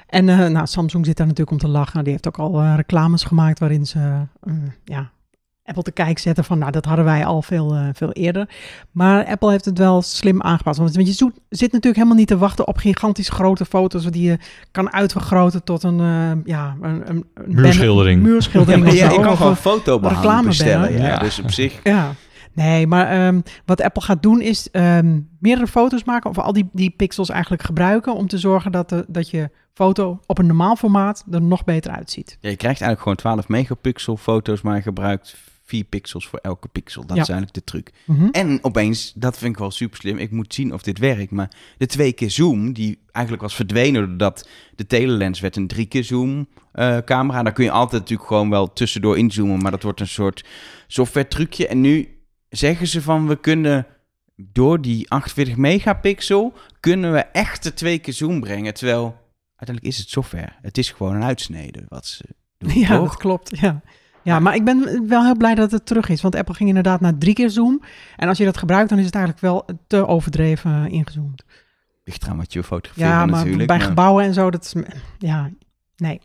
En 0.08 0.28
eh, 0.28 0.46
nou, 0.46 0.66
Samsung 0.66 1.06
zit 1.06 1.16
daar 1.16 1.26
natuurlijk 1.26 1.62
om 1.62 1.68
te 1.68 1.68
lachen. 1.68 2.02
Die 2.02 2.12
heeft 2.12 2.26
ook 2.26 2.38
al 2.38 2.60
eh, 2.60 2.72
reclames 2.76 3.24
gemaakt 3.24 3.58
waarin 3.58 3.86
ze 3.86 4.26
eh, 4.42 4.52
ja, 4.84 5.10
Apple 5.68 5.82
te 5.82 5.92
kijk 5.92 6.18
zetten 6.18 6.44
van... 6.44 6.58
nou, 6.58 6.70
dat 6.72 6.84
hadden 6.84 7.04
wij 7.04 7.24
al 7.24 7.42
veel, 7.42 7.74
eh, 7.74 7.88
veel 7.92 8.12
eerder. 8.12 8.48
Maar 8.92 9.24
Apple 9.26 9.50
heeft 9.50 9.64
het 9.64 9.78
wel 9.78 10.02
slim 10.02 10.42
aangepast. 10.42 10.78
Want, 10.78 10.94
want 10.94 11.06
je 11.06 11.12
zoet- 11.12 11.38
zit 11.48 11.72
natuurlijk 11.72 11.96
helemaal 11.96 12.16
niet 12.18 12.28
te 12.28 12.38
wachten 12.38 12.66
op 12.66 12.76
gigantisch 12.76 13.28
grote 13.28 13.64
foto's... 13.64 14.04
die 14.04 14.22
je 14.30 14.38
kan 14.70 14.92
uitvergroten 14.92 15.64
tot 15.64 15.82
een, 15.82 16.00
eh, 16.00 16.30
ja, 16.44 16.76
een, 16.80 17.10
een, 17.10 17.24
een 17.34 17.44
Muurschildering. 17.54 18.16
banner- 18.16 18.32
muurschildering 18.32 18.92
ja, 18.92 19.10
je 19.10 19.20
kan 19.20 19.36
gewoon 19.36 19.56
reclame 20.02 20.46
bestellen. 20.46 20.92
Ja. 20.92 21.06
Ja. 21.06 21.18
Dus 21.18 21.38
op 21.40 21.50
zich, 21.50 21.80
ja, 21.82 22.12
nee, 22.52 22.86
maar 22.86 23.06
ehm, 23.06 23.40
wat 23.64 23.82
Apple 23.82 24.02
gaat 24.02 24.22
doen 24.22 24.40
is 24.40 24.70
ehm, 24.70 25.18
meerdere 25.38 25.66
foto's 25.66 26.04
maken 26.04 26.30
of 26.30 26.38
al 26.38 26.52
die, 26.52 26.68
die 26.72 26.90
pixels 26.90 27.28
eigenlijk 27.28 27.62
gebruiken 27.62 28.14
om 28.14 28.26
te 28.26 28.38
zorgen 28.38 28.72
dat, 28.72 28.88
de, 28.88 29.04
dat 29.08 29.30
je 29.30 29.50
foto 29.74 30.20
op 30.26 30.38
een 30.38 30.46
normaal 30.46 30.76
formaat 30.76 31.24
er 31.30 31.42
nog 31.42 31.64
beter 31.64 31.90
uitziet. 31.92 32.36
ja, 32.40 32.48
je 32.50 32.56
krijgt 32.56 32.80
eigenlijk 32.80 33.00
gewoon 33.00 33.16
12 33.16 33.48
megapixel 33.48 34.16
foto's, 34.16 34.62
maar 34.62 34.76
je 34.76 34.82
gebruikt 34.82 35.36
4 35.68 35.84
pixels 35.84 36.26
voor 36.28 36.38
elke 36.38 36.68
pixel. 36.68 37.06
Dat 37.06 37.16
Ja. 37.16 37.22
is 37.22 37.28
eigenlijk 37.28 37.58
de 37.58 37.72
truc. 37.72 37.90
Mhm. 38.06 38.28
En 38.30 38.58
opeens, 38.62 39.12
dat 39.14 39.38
vind 39.38 39.52
ik 39.52 39.58
wel 39.58 39.70
super 39.70 39.98
slim. 39.98 40.18
Ik 40.18 40.30
moet 40.30 40.54
zien 40.54 40.72
of 40.72 40.82
dit 40.82 40.98
werkt. 40.98 41.30
Maar 41.30 41.50
de 41.78 41.86
twee 41.86 42.12
keer 42.12 42.30
zoom, 42.30 42.72
die 42.72 42.98
eigenlijk 43.12 43.46
was 43.46 43.54
verdwenen 43.54 44.06
doordat 44.08 44.48
de 44.76 44.86
telelens 44.86 45.40
werd 45.40 45.56
een 45.56 45.66
drie 45.66 45.86
keer 45.86 46.04
zoom 46.04 46.48
eh, 46.72 46.98
camera. 47.04 47.42
Daar 47.42 47.52
kun 47.52 47.64
je 47.64 47.70
altijd 47.70 48.00
natuurlijk 48.00 48.28
gewoon 48.28 48.50
wel 48.50 48.72
tussendoor 48.72 49.18
inzoomen. 49.18 49.58
Maar 49.62 49.70
dat 49.70 49.82
wordt 49.82 50.00
een 50.00 50.08
soort 50.08 50.44
software 50.86 51.28
trucje. 51.28 51.66
En 51.68 51.80
nu 51.80 52.18
zeggen 52.48 52.86
ze 52.86 53.02
van 53.02 53.26
we 53.28 53.36
kunnen 53.40 53.86
door 54.36 54.80
die 54.80 55.10
48 55.10 55.56
megapixel 55.56 56.52
kunnen 56.80 57.12
we 57.12 57.18
echt 57.18 57.62
de 57.62 57.74
twee 57.74 57.98
keer 57.98 58.14
zoom 58.14 58.40
brengen. 58.40 58.74
Terwijl 58.74 59.16
uiteindelijk 59.56 59.94
is 59.94 59.98
het 59.98 60.08
software. 60.08 60.52
Het 60.62 60.78
is 60.78 60.90
gewoon 60.90 61.14
een 61.14 61.22
uitsnede 61.24 61.84
wat 61.88 62.06
ze 62.06 62.24
doen. 62.58 62.72
Ja, 62.80 62.88
toch? 62.88 63.08
dat 63.08 63.16
klopt. 63.16 63.58
Ja. 63.58 63.80
Ja, 64.28 64.38
maar 64.38 64.54
ik 64.54 64.64
ben 64.64 65.08
wel 65.08 65.24
heel 65.24 65.36
blij 65.36 65.54
dat 65.54 65.70
het 65.70 65.86
terug 65.86 66.08
is. 66.08 66.20
Want 66.20 66.34
Apple 66.34 66.54
ging 66.54 66.68
inderdaad 66.68 67.00
naar 67.00 67.18
drie 67.18 67.34
keer 67.34 67.50
zoom. 67.50 67.82
En 68.16 68.28
als 68.28 68.38
je 68.38 68.44
dat 68.44 68.56
gebruikt, 68.56 68.88
dan 68.88 68.98
is 68.98 69.04
het 69.04 69.14
eigenlijk 69.14 69.44
wel 69.44 69.66
te 69.86 70.06
overdreven 70.06 70.90
ingezoomd. 70.90 71.44
Ligt 72.04 72.22
eraan 72.22 72.36
wat 72.36 72.52
je 72.52 72.62
fotografeert 72.62 73.08
Ja, 73.08 73.26
maar 73.26 73.36
natuurlijk. 73.38 73.66
bij 73.66 73.78
maar- 73.78 73.86
gebouwen 73.86 74.24
en 74.24 74.34
zo, 74.34 74.50
dat 74.50 74.64
is... 74.64 74.74
Ja, 75.18 75.50
nee. 75.96 76.20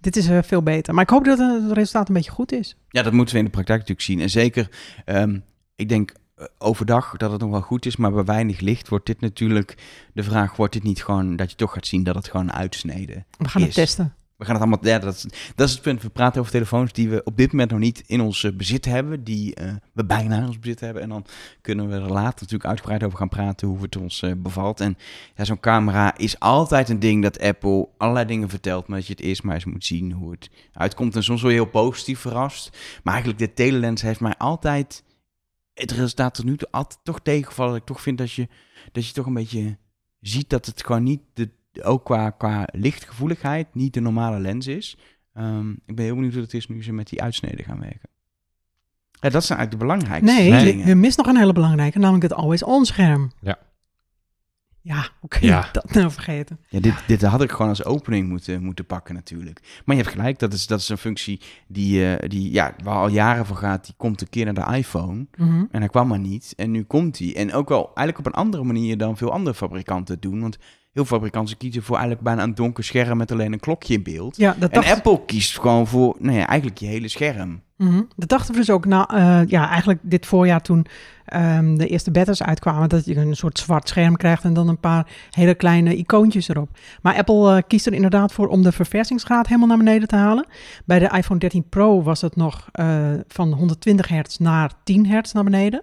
Dit 0.00 0.16
is 0.16 0.28
eh, 0.28 0.38
veel 0.42 0.62
beter. 0.62 0.94
Maar 0.94 1.02
ik 1.02 1.10
hoop 1.10 1.24
dat 1.24 1.38
het 1.38 1.72
resultaat 1.72 2.08
een 2.08 2.14
beetje 2.14 2.30
goed 2.30 2.52
is. 2.52 2.76
Ja, 2.88 3.02
dat 3.02 3.12
moeten 3.12 3.34
we 3.34 3.40
in 3.40 3.46
de 3.46 3.50
praktijk 3.50 3.78
natuurlijk 3.78 4.06
zien. 4.06 4.20
En 4.20 4.30
zeker, 4.30 4.68
ehm, 5.04 5.38
ik 5.76 5.88
denk 5.88 6.12
eh, 6.34 6.46
overdag 6.58 7.16
dat 7.16 7.30
het 7.30 7.40
nog 7.40 7.50
wel 7.50 7.60
goed 7.60 7.86
is, 7.86 7.96
maar 7.96 8.12
bij 8.12 8.24
weinig 8.24 8.60
licht 8.60 8.88
wordt 8.88 9.06
dit 9.06 9.20
natuurlijk 9.20 9.74
de 10.12 10.22
vraag: 10.22 10.56
wordt 10.56 10.72
dit 10.72 10.82
niet 10.82 11.04
gewoon 11.04 11.36
dat 11.36 11.50
je 11.50 11.56
toch 11.56 11.72
gaat 11.72 11.86
zien 11.86 12.02
dat 12.02 12.14
het 12.14 12.28
gewoon 12.28 12.52
uitsneden? 12.52 13.26
We 13.38 13.48
gaan 13.48 13.62
het 13.62 13.74
testen. 13.74 14.14
We 14.38 14.44
gaan 14.44 14.54
het 14.54 14.62
allemaal, 14.62 14.86
ja, 14.86 14.98
dat, 14.98 15.14
is- 15.14 15.72
het 15.72 15.82
punt. 15.82 16.02
We 16.02 16.08
praten 16.10 16.40
over 16.40 16.52
telefoons 16.52 16.92
die 16.92 17.08
we 17.08 17.24
op 17.24 17.36
dit 17.36 17.52
moment 17.52 17.70
nog 17.70 17.80
niet 17.80 18.02
in 18.06 18.20
ons 18.20 18.44
eh, 18.44 18.52
bezit 18.52 18.84
hebben, 18.84 19.24
die 19.24 19.54
eh, 19.54 19.72
we 19.92 20.04
bijna 20.04 20.36
in 20.36 20.46
ons 20.46 20.58
bezit 20.58 20.80
hebben. 20.80 21.02
En 21.02 21.08
dan 21.08 21.24
kunnen 21.60 21.88
we 21.88 21.94
er 21.94 22.00
later 22.12 22.38
natuurlijk 22.40 22.64
uitgebreid 22.64 23.02
over 23.04 23.18
gaan 23.18 23.28
praten 23.28 23.68
hoe 23.68 23.82
het 23.82 23.96
ons 23.96 24.22
eh, 24.22 24.32
bevalt. 24.36 24.80
En 24.80 24.96
ja, 25.34 25.44
zo'n 25.44 25.60
camera 25.60 26.16
is 26.16 26.40
altijd 26.40 26.88
een 26.88 26.98
ding 26.98 27.22
dat 27.22 27.40
Apple 27.40 27.88
allerlei 27.96 28.26
dingen 28.26 28.48
vertelt, 28.48 28.86
maar 28.86 28.98
dat 28.98 29.06
je 29.06 29.12
het 29.12 29.22
eerst 29.22 29.42
maar 29.42 29.54
eens 29.54 29.64
moet 29.64 29.84
zien 29.84 30.12
hoe 30.12 30.30
het 30.30 30.50
uitkomt. 30.72 31.16
En 31.16 31.22
soms 31.24 31.40
word 31.40 31.52
je 31.52 31.60
heel 31.60 31.70
positief 31.70 32.18
verrast. 32.20 32.76
Maar 33.02 33.14
eigenlijk 33.14 33.42
de 33.44 33.52
telelens 33.54 34.02
heeft 34.02 34.20
mij 34.20 34.36
altijd 34.36 35.04
het 35.74 35.90
resultaat 35.90 36.34
tot 36.34 36.44
nu 36.44 36.56
toe 36.56 36.68
altijd 36.70 37.00
toch 37.02 37.20
tegengevallen. 37.20 37.72
Dat 37.72 37.80
ik 37.80 37.86
toch 37.86 38.00
vind 38.00 38.18
dat 38.18 38.32
je, 38.32 38.48
dat 38.92 39.06
je 39.06 39.12
toch 39.12 39.26
een 39.26 39.34
beetje 39.34 39.78
ziet 40.20 40.50
dat 40.50 40.66
het 40.66 40.84
gewoon 40.86 41.02
niet, 41.02 41.20
de, 41.34 41.50
ook 41.84 42.04
qua, 42.04 42.30
qua 42.30 42.68
lichtgevoeligheid, 42.72 43.74
niet 43.74 43.94
de 43.94 44.00
normale 44.00 44.38
lens 44.40 44.66
is. 44.66 44.96
Ehm, 45.34 45.70
ik 45.70 45.94
ben 45.96 46.04
heel 46.04 46.14
benieuwd 46.14 46.32
hoe 46.32 46.42
het 46.42 46.54
is 46.54 46.66
nu 46.68 46.82
ze 46.82 46.92
met 46.92 47.08
die 47.08 47.22
uitsneden 47.22 47.64
gaan 47.64 47.80
werken. 47.80 48.08
Ja, 49.20 49.28
dat 49.28 49.44
zijn 49.44 49.58
eigenlijk 49.58 49.70
de 49.70 49.76
belangrijkste 49.94 50.32
Nee, 50.32 50.52
je, 50.52 50.64
dingen. 50.72 50.86
je 50.86 50.94
mist 50.94 51.16
nog 51.16 51.26
een 51.26 51.36
hele 51.36 51.52
belangrijke, 51.52 51.98
namelijk 51.98 52.22
het 52.22 52.32
always 52.34 52.62
on 52.62 52.84
scherm. 52.84 53.30
Ja, 54.82 55.08
hoe 55.20 55.28
kun 55.28 55.40
je 55.40 55.46
Ja. 55.46 55.68
dat 55.72 55.92
nou 55.94 56.10
vergeten? 56.10 56.58
Ja, 56.68 56.80
dit, 56.80 56.94
dit 57.06 57.22
had 57.22 57.42
ik 57.42 57.50
gewoon 57.50 57.68
als 57.68 57.84
opening 57.84 58.28
moeten, 58.28 58.62
moeten 58.62 58.86
pakken 58.86 59.14
natuurlijk. 59.14 59.82
Maar 59.84 59.96
je 59.96 60.02
hebt 60.02 60.14
gelijk, 60.14 60.38
dat 60.38 60.52
is, 60.52 60.66
dat 60.66 60.80
is 60.80 60.88
een 60.88 60.98
functie 60.98 61.40
die, 61.66 62.14
eh, 62.16 62.28
die 62.28 62.52
ja, 62.52 62.74
waar 62.84 62.96
al 62.96 63.08
jaren 63.08 63.46
voor 63.46 63.56
gaat. 63.56 63.84
Die 63.84 63.94
komt 63.96 64.20
een 64.20 64.28
keer 64.30 64.44
naar 64.52 64.54
de 64.70 64.76
iPhone 64.76 65.26
Mhm. 65.36 65.64
en 65.70 65.80
hij 65.80 65.88
kwam 65.88 66.08
maar 66.08 66.18
niet. 66.18 66.52
En 66.56 66.70
nu 66.70 66.82
komt 66.82 67.18
hij. 67.18 67.36
En 67.36 67.52
ook 67.52 67.68
wel 67.68 67.84
eigenlijk 67.94 68.18
op 68.18 68.26
een 68.26 68.40
andere 68.42 68.62
manier 68.64 68.98
dan 68.98 69.16
veel 69.16 69.32
andere 69.32 69.56
fabrikanten 69.56 70.14
het 70.14 70.22
doen. 70.22 70.40
Want 70.40 70.58
heel 70.92 71.04
veel 71.04 71.16
fabrikanten 71.16 71.56
kiezen 71.56 71.82
voor 71.82 71.96
eigenlijk 71.96 72.24
bijna 72.24 72.42
een 72.42 72.54
donker 72.54 72.84
scherm 72.84 73.16
met 73.16 73.32
alleen 73.32 73.52
een 73.52 73.60
klokje 73.60 73.94
in 73.94 74.02
beeld. 74.02 74.36
Ja, 74.36 74.56
dat 74.58 74.70
En 74.70 74.84
Apple 74.84 75.24
kiest 75.26 75.58
gewoon 75.58 75.86
voor, 75.86 76.16
nou 76.18 76.36
ja, 76.36 76.46
eigenlijk 76.46 76.78
je 76.80 76.86
hele 76.86 77.08
scherm. 77.08 77.62
Mhm. 77.78 78.02
Dat 78.16 78.28
dachten 78.28 78.52
we 78.52 78.60
dus 78.60 78.70
ook 78.70 78.86
na, 78.86 79.08
eh, 79.08 79.48
ja, 79.48 79.68
eigenlijk 79.68 80.00
dit 80.02 80.26
voorjaar 80.26 80.60
toen 80.60 80.86
ehm, 81.24 81.76
de 81.76 81.86
eerste 81.86 82.10
betas 82.10 82.42
uitkwamen, 82.42 82.88
dat 82.88 83.04
je 83.04 83.16
een 83.16 83.36
soort 83.36 83.58
zwart 83.58 83.88
scherm 83.88 84.16
krijgt 84.16 84.44
en 84.44 84.54
dan 84.54 84.68
een 84.68 84.80
paar 84.80 85.06
hele 85.30 85.54
kleine 85.54 85.96
icoontjes 85.96 86.48
erop. 86.48 86.68
Maar 87.02 87.14
Apple 87.14 87.56
eh, 87.56 87.62
kiest 87.66 87.86
er 87.86 87.92
inderdaad 87.92 88.32
voor 88.32 88.48
om 88.48 88.62
de 88.62 88.72
verversingsgraad 88.72 89.46
helemaal 89.46 89.68
naar 89.68 89.76
beneden 89.76 90.08
te 90.08 90.16
halen. 90.16 90.46
Bij 90.84 90.98
de 90.98 91.10
iPhone 91.16 91.40
13 91.40 91.68
Pro 91.68 92.02
was 92.02 92.20
het 92.20 92.36
nog 92.36 92.68
eh, 92.72 93.12
van 93.28 93.52
120 93.52 94.08
hertz 94.08 94.36
naar 94.36 94.72
10 94.84 95.06
hertz 95.06 95.32
naar 95.32 95.44
beneden. 95.44 95.82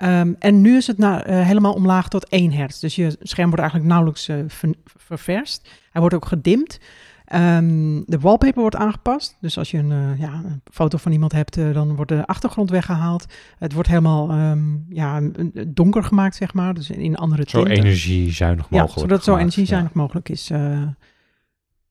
Ehm, 0.00 0.32
en 0.38 0.60
nu 0.60 0.76
is 0.76 0.86
het 0.86 0.98
naar, 0.98 1.22
eh, 1.22 1.46
helemaal 1.46 1.72
omlaag 1.72 2.08
tot 2.08 2.26
1 2.32 2.52
hertz. 2.52 2.80
Dus 2.80 2.94
je 2.94 3.16
scherm 3.22 3.46
wordt 3.48 3.60
eigenlijk 3.60 3.90
nauwelijks 3.90 4.24
ver- 4.48 4.74
ververst. 4.96 5.68
Hij 5.90 6.00
wordt 6.00 6.16
ook 6.16 6.24
gedimd. 6.26 6.80
Ehm, 7.24 8.00
de 8.06 8.18
wallpaper 8.20 8.60
wordt 8.60 8.76
aangepast. 8.76 9.36
Dus 9.40 9.58
als 9.58 9.70
je 9.70 9.78
een, 9.78 9.92
eh, 9.92 10.18
ja, 10.20 10.32
een 10.44 10.60
foto 10.72 10.98
van 10.98 11.12
iemand 11.12 11.32
hebt, 11.32 11.54
dan 11.54 11.94
wordt 11.96 12.10
de 12.10 12.26
achtergrond 12.26 12.70
weggehaald. 12.70 13.26
Het 13.58 13.72
wordt 13.72 13.88
helemaal 13.88 14.30
ehm, 14.30 14.60
ja, 14.88 15.20
donker 15.66 16.04
gemaakt, 16.04 16.36
zeg 16.36 16.54
maar. 16.54 16.74
Dus 16.74 16.90
in 16.90 17.16
andere 17.16 17.44
Zo 17.46 17.62
tinten. 17.64 17.84
energiezuinig 17.84 18.66
Ja, 18.70 18.80
mogelijk. 18.80 19.00
zodat 19.00 19.16
het 19.16 19.26
zo 19.26 19.36
energiezuinig 19.36 19.92
mogelijk 19.92 20.28
is. 20.28 20.46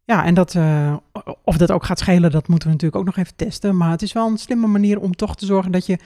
ja, 0.06 0.26
en 0.26 0.34
dat, 0.34 0.56
of 1.44 1.58
dat 1.58 1.72
ook 1.72 1.86
gaat 1.86 2.00
schelen, 2.00 2.32
dat 2.32 2.48
moeten 2.48 2.68
we 2.68 2.74
natuurlijk 2.74 3.02
ook 3.02 3.16
nog 3.16 3.18
even 3.18 3.36
testen. 3.36 3.78
Maar 3.78 3.92
het 3.92 4.02
is 4.02 4.14
wel 4.14 4.28
een 4.28 4.38
slimme 4.38 4.68
manier 4.68 5.00
om 5.00 5.16
toch 5.16 5.36
te 5.36 5.46
zorgen 5.46 5.72
dat 5.72 5.86
je 5.86 5.98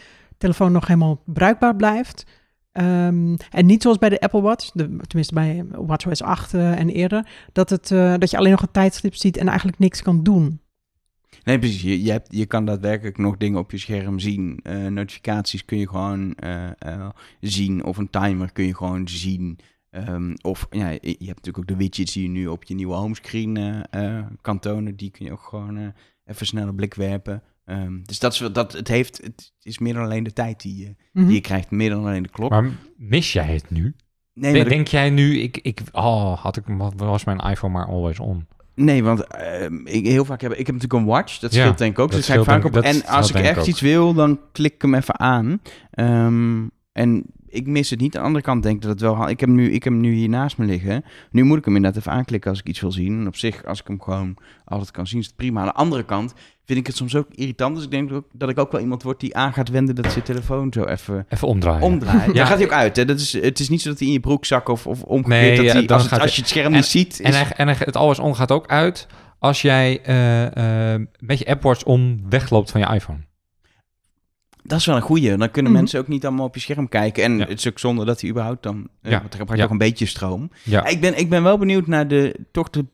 telefoon 0.44 0.72
nog 0.72 0.88
helemaal 0.88 1.22
bruikbaar 1.26 1.76
blijft. 1.76 2.26
Ehm, 2.72 3.36
en 3.50 3.66
niet 3.66 3.82
zoals 3.82 3.98
bij 3.98 4.10
de 4.10 4.20
Apple 4.20 4.42
Watch, 4.42 4.72
de, 4.72 4.98
tenminste 5.08 5.34
bij 5.34 5.66
WatchOS 5.72 6.22
8 6.22 6.54
eh, 6.54 6.80
en 6.80 6.90
eerder, 6.90 7.28
dat, 7.52 7.70
het, 7.70 7.92
eh, 7.92 8.14
dat 8.18 8.32
je 8.32 8.38
alleen 8.38 8.52
nog 8.52 8.62
een 8.62 8.72
tijdstip 8.72 9.16
ziet 9.16 9.38
en 9.38 9.48
eigenlijk 9.48 9.80
niks 9.80 10.02
kan 10.02 10.24
doen. 10.24 10.62
Nee, 11.44 11.60
precies. 11.60 11.82
Je, 11.82 12.04
je, 12.04 12.12
hebt, 12.12 12.28
je 12.32 12.46
kan 12.46 12.66
daadwerkelijk 12.66 13.18
nog 13.18 13.38
dingen 13.38 13.60
op 13.60 13.72
je 13.72 13.78
scherm 13.78 14.20
zien. 14.20 14.60
Eh, 14.64 14.88
notificaties 14.88 15.66
kun 15.66 15.78
je 15.78 15.90
gewoon 15.90 16.36
zien. 17.40 17.84
Of 17.84 17.98
een 17.98 18.10
timer 18.10 18.52
kun 18.52 18.66
je 18.66 18.76
gewoon 18.76 19.08
zien. 19.08 19.60
Ehm, 19.90 20.34
of 20.42 20.68
ja, 20.70 20.90
je 20.90 20.98
hebt 21.02 21.20
natuurlijk 21.20 21.58
ook 21.58 21.68
de 21.68 21.76
widgets 21.76 22.14
die 22.14 22.24
je 22.24 22.30
nu 22.30 22.48
op 22.48 22.64
je 22.64 22.76
nieuwe 22.76 22.96
homescreen 22.96 23.86
kan 24.42 24.60
tonen. 24.60 24.96
Die 24.96 25.12
kun 25.12 25.26
je 25.26 25.32
ook 25.32 25.44
gewoon 25.44 25.94
even 26.26 26.46
snel 26.46 26.68
een 26.68 26.76
blik 26.76 26.94
werpen. 26.94 27.44
Ehm, 27.66 28.02
dus 28.04 28.20
dat 28.20 28.34
is, 28.34 28.40
wel- 28.40 28.52
dat, 28.52 28.74
het, 28.74 28.88
heeft, 28.88 29.20
het 29.24 29.52
is 29.62 29.78
meer 29.80 29.94
dan 29.94 30.04
alleen 30.04 30.24
de 30.24 30.34
tijd 30.34 30.62
die 30.62 30.78
je, 30.78 30.96
Mhm. 31.14 31.26
die 31.26 31.36
je 31.36 31.42
krijgt. 31.42 31.72
Meer 31.72 31.90
dan 31.90 32.06
alleen 32.06 32.24
de 32.24 32.30
klok. 32.30 32.50
Maar 32.50 32.70
mis 32.98 33.34
jij 33.34 33.54
het 33.54 33.70
nu? 33.70 33.96
nee, 34.34 34.54
Denk, 34.54 34.70
denk 34.70 34.88
jij 34.88 35.10
nu, 35.10 35.40
ik, 35.40 35.58
ik, 35.58 35.82
oh, 35.92 36.38
had 36.40 36.58
ik, 36.58 36.64
was 36.96 37.24
mijn 37.24 37.40
iPhone 37.40 37.74
maar 37.74 37.86
always 37.88 38.20
on? 38.20 38.48
nee, 38.76 39.04
want 39.04 39.28
ehm, 39.28 39.86
ik, 39.86 40.06
heel 40.06 40.26
vaak 40.26 40.42
heb 40.42 40.52
ik 40.52 40.66
heb 40.66 40.76
natuurlijk 40.76 40.94
een 41.04 41.10
watch. 41.10 41.40
Dat 41.40 41.54
Ja, 41.54 41.62
scheelt 41.62 41.78
denk 41.78 41.92
ik 41.92 42.00
ook. 42.00 42.10
dat 42.10 42.18
Dus 42.20 42.28
ga 42.28 42.34
ik 42.34 42.44
vaak 42.44 42.64
op. 42.66 42.78
En 42.78 43.06
als 43.06 43.30
ik 43.30 43.36
echt 43.36 43.60
ook. 43.60 43.66
iets 43.66 43.82
wil, 43.82 44.14
dan 44.14 44.40
klik 44.52 44.74
ik 44.74 44.82
hem 44.82 44.94
even 44.96 45.20
aan. 45.20 45.62
Ehm, 45.92 46.68
en 46.92 47.24
ik 47.54 47.68
mis 47.68 47.90
het 47.90 48.00
niet. 48.00 48.16
Aan 48.16 48.22
de 48.22 48.28
andere 48.28 48.44
kant 48.46 48.64
denk 48.64 48.76
ik 48.76 48.82
dat 48.82 48.92
het 48.92 49.02
wel... 49.02 49.30
Ik 49.30 49.40
heb, 49.40 49.50
hem 49.50 49.58
nu, 49.58 49.72
ik 49.72 49.84
heb 49.84 49.94
hem 49.94 50.02
nu 50.02 50.14
hier 50.14 50.30
naast 50.30 50.58
me 50.58 50.66
liggen. 50.66 51.04
Nu 51.32 51.44
moet 51.44 51.58
ik 51.58 51.66
hem 51.66 51.76
inderdaad 51.76 52.00
even 52.00 52.12
aanklikken 52.12 52.50
als 52.50 52.60
ik 52.60 52.68
iets 52.68 52.80
wil 52.80 52.92
zien. 52.92 53.20
En 53.20 53.28
op 53.28 53.36
zich, 53.36 53.66
als 53.66 53.80
ik 53.80 53.88
hem 53.88 54.02
gewoon 54.02 54.38
altijd 54.66 54.92
kan 54.92 55.08
zien, 55.08 55.20
is 55.20 55.26
het 55.26 55.36
prima. 55.36 55.60
Aan 55.60 55.66
de 55.68 55.74
andere 55.74 56.04
kant 56.04 56.34
vind 56.66 56.80
ik 56.80 56.88
het 56.88 56.96
soms 56.96 57.16
ook 57.16 57.28
irritant. 57.32 57.76
Dus 57.76 57.84
ik 57.84 57.92
denk 57.92 58.12
ook 58.14 58.26
dat 58.32 58.50
ik 58.50 58.60
ook 58.60 58.72
wel 58.72 58.82
iemand 58.82 59.04
word 59.04 59.20
die 59.20 59.36
aan 59.36 59.54
gaat 59.54 59.70
wenden 59.70 59.96
dat 59.96 60.12
zijn 60.12 60.24
telefoon 60.24 60.74
zo 60.74 60.84
even 60.84 61.26
Even 61.30 61.48
omdraaien. 61.48 61.82
omdraait. 61.82 62.26
Ja. 62.28 62.34
Daar 62.34 62.46
gaat 62.48 62.58
hij 62.58 62.66
ook 62.66 62.72
uit. 62.74 62.96
Hè? 62.96 63.06
Dat 63.06 63.20
is, 63.20 63.34
het 63.34 63.60
is 63.60 63.70
niet 63.70 63.82
zo 63.82 63.90
dat 63.90 63.98
hij 64.00 64.08
in 64.08 64.14
je 64.14 64.20
broekzak 64.20 64.68
of, 64.70 64.88
of 64.88 65.02
omgekeerd... 65.04 65.42
Nee, 65.42 65.56
dat 65.56 65.66
ja, 65.66 65.72
hij, 65.72 65.86
dan 65.86 65.98
als, 65.98 66.10
het- 66.10 66.20
als 66.22 66.36
je 66.36 66.42
het 66.42 66.50
scherm 66.50 66.66
en- 66.66 66.72
niet 66.72 66.86
ziet... 66.86 67.20
En, 67.20 67.34
hij, 67.34 67.48
en 67.56 67.68
hij- 67.68 67.76
het 67.80 67.96
always 67.98 68.20
on 68.20 68.36
gaat 68.36 68.52
ook 68.52 68.68
uit 68.68 69.08
als 69.40 69.62
jij 69.62 70.02
eh, 70.04 70.94
eh, 70.94 71.02
met 71.20 71.40
je 71.40 71.46
Apple 71.46 71.70
Watch 71.70 71.84
om 71.84 72.22
wegloopt 72.30 72.72
van 72.72 72.82
je 72.82 72.88
iPhone. 72.94 73.20
Dat 74.64 74.80
is 74.80 74.86
wel 74.86 74.96
een 74.96 75.02
goeie. 75.02 75.38
Dan 75.38 75.52
kunnen 75.52 75.72
Mhm. 75.72 75.80
mensen 75.82 76.00
ook 76.00 76.08
niet 76.08 76.26
allemaal 76.26 76.46
op 76.46 76.54
je 76.56 76.62
scherm 76.62 76.90
kijken. 76.90 77.24
En 77.24 77.38
Ja. 77.38 77.46
het 77.46 77.58
is 77.60 77.68
ook 77.68 77.80
zonde 77.80 78.06
dat 78.06 78.22
hij 78.22 78.30
überhaupt 78.30 78.64
dan... 78.64 78.88
eh, 79.02 79.12
Ja. 79.12 79.20
Want 79.20 79.34
er 79.34 79.40
gebruikt 79.40 79.58
Ja. 79.58 79.64
ook 79.64 79.72
een 79.72 79.78
beetje 79.88 80.06
stroom. 80.06 80.50
Ja, 80.64 80.86
Ik, 80.86 81.02
ben, 81.02 81.18
ik 81.18 81.30
ben 81.30 81.44
wel 81.44 81.58
benieuwd 81.58 81.88
naar 81.88 82.08
de... 82.08 82.36
Toch 82.52 82.70
de 82.70 82.86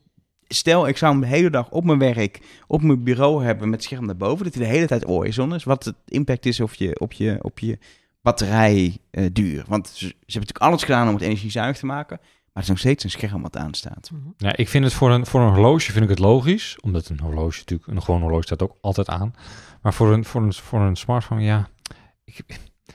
stel, 0.48 0.88
ik 0.88 0.98
zou 0.98 1.12
hem 1.12 1.22
de 1.22 1.28
hele 1.28 1.50
dag 1.50 1.70
op 1.70 1.84
mijn 1.84 2.00
werk, 2.00 2.40
op 2.68 2.82
mijn 2.82 3.04
bureau 3.04 3.44
hebben 3.44 3.70
met 3.70 3.84
scherm 3.84 4.06
naar 4.06 4.18
boven. 4.18 4.46
Dat 4.46 4.54
hij 4.54 4.64
de 4.64 4.70
hele 4.70 4.88
tijd 4.88 5.04
horizon 5.04 5.54
is. 5.56 5.64
Wat 5.64 5.84
het 5.86 5.96
impact 6.06 6.46
is 6.46 6.60
op 6.60 6.74
je, 6.74 7.00
op 7.00 7.14
je, 7.14 7.38
op 7.42 7.60
je 7.60 7.78
batterijduur. 8.22 9.64
Want 9.68 9.88
ze, 9.88 9.94
ze 9.98 10.06
hebben 10.06 10.14
natuurlijk 10.26 10.58
alles 10.58 10.84
gedaan 10.84 11.08
om 11.08 11.14
het 11.14 11.24
energiezuinig 11.24 11.78
te 11.78 11.86
maken. 11.86 12.20
Maar 12.54 12.64
het 12.64 12.64
is 12.64 12.70
nog 12.70 12.80
steeds 12.80 13.04
een 13.04 13.10
scherm 13.10 13.42
wat 13.42 13.58
aanstaat. 13.58 14.12
ja, 14.38 14.56
ik 14.56 14.70
vind 14.70 14.84
het 14.84 14.94
voor 14.94 15.12
een, 15.12 15.26
voor 15.26 15.42
een 15.42 15.54
horloge 15.54 15.92
vind 15.92 16.04
ik 16.04 16.10
het 16.10 16.20
logisch. 16.20 16.78
Omdat 16.82 17.10
een 17.10 17.20
horloge 17.20 17.58
natuurlijk, 17.60 17.90
een 17.90 18.02
gewoon 18.02 18.22
horloge 18.22 18.44
staat 18.44 18.62
ook 18.62 18.78
altijd 18.82 19.10
aan. 19.10 19.34
Maar 19.82 19.94
voor 19.94 20.14
een, 20.14 20.26
voor 20.26 20.42
een, 20.42 20.54
voor 20.54 20.82
een 20.82 20.96
smartphone, 20.96 21.42
ja. 21.42 21.70
Ik, 22.24 22.44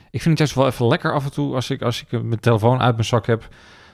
ik 0.09 0.21
vind 0.21 0.23
het 0.23 0.37
juist 0.37 0.55
wel 0.55 0.67
even 0.67 0.87
lekker 0.87 1.13
af 1.13 1.25
en 1.25 1.31
toe 1.31 1.55
als 1.55 1.69
ik, 1.69 1.81
als 1.81 2.01
ik 2.01 2.11
mijn 2.11 2.39
telefoon 2.39 2.79
uit 2.79 2.93
mijn 2.93 3.07
zak 3.07 3.25
heb. 3.25 3.47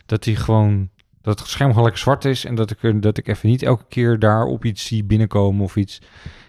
Dat 0.06 0.24
die 0.24 0.36
gewoon, 0.36 0.90
dat 1.22 1.40
het 1.40 1.48
scherm 1.48 1.70
gewoon 1.70 1.84
lekker 1.84 2.02
zwart 2.02 2.26
is. 2.26 2.46
En 2.46 2.56
dat 2.56 2.72
ik, 2.72 3.02
dat 3.02 3.18
ik 3.18 3.28
even 3.28 3.50
niet 3.50 3.64
elke 3.64 3.86
keer 3.90 4.20
daar 4.20 4.46
op 4.46 4.66
iets 4.66 4.86
zie 4.86 5.04
binnenkomen 5.04 5.64
of 5.64 5.76
iets. 5.76 6.02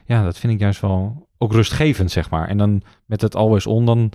Ja, 0.05 0.25
dat 0.25 0.39
vind 0.39 0.53
ik 0.53 0.59
juist 0.59 0.81
wel 0.81 1.29
ook 1.39 1.53
rustgevend, 1.53 2.11
zeg 2.11 2.31
maar. 2.31 2.49
En 2.49 2.59
dan 2.59 2.83
met 3.07 3.21
het 3.21 3.37
always 3.37 3.67
on, 3.67 3.85
dan, 3.85 4.13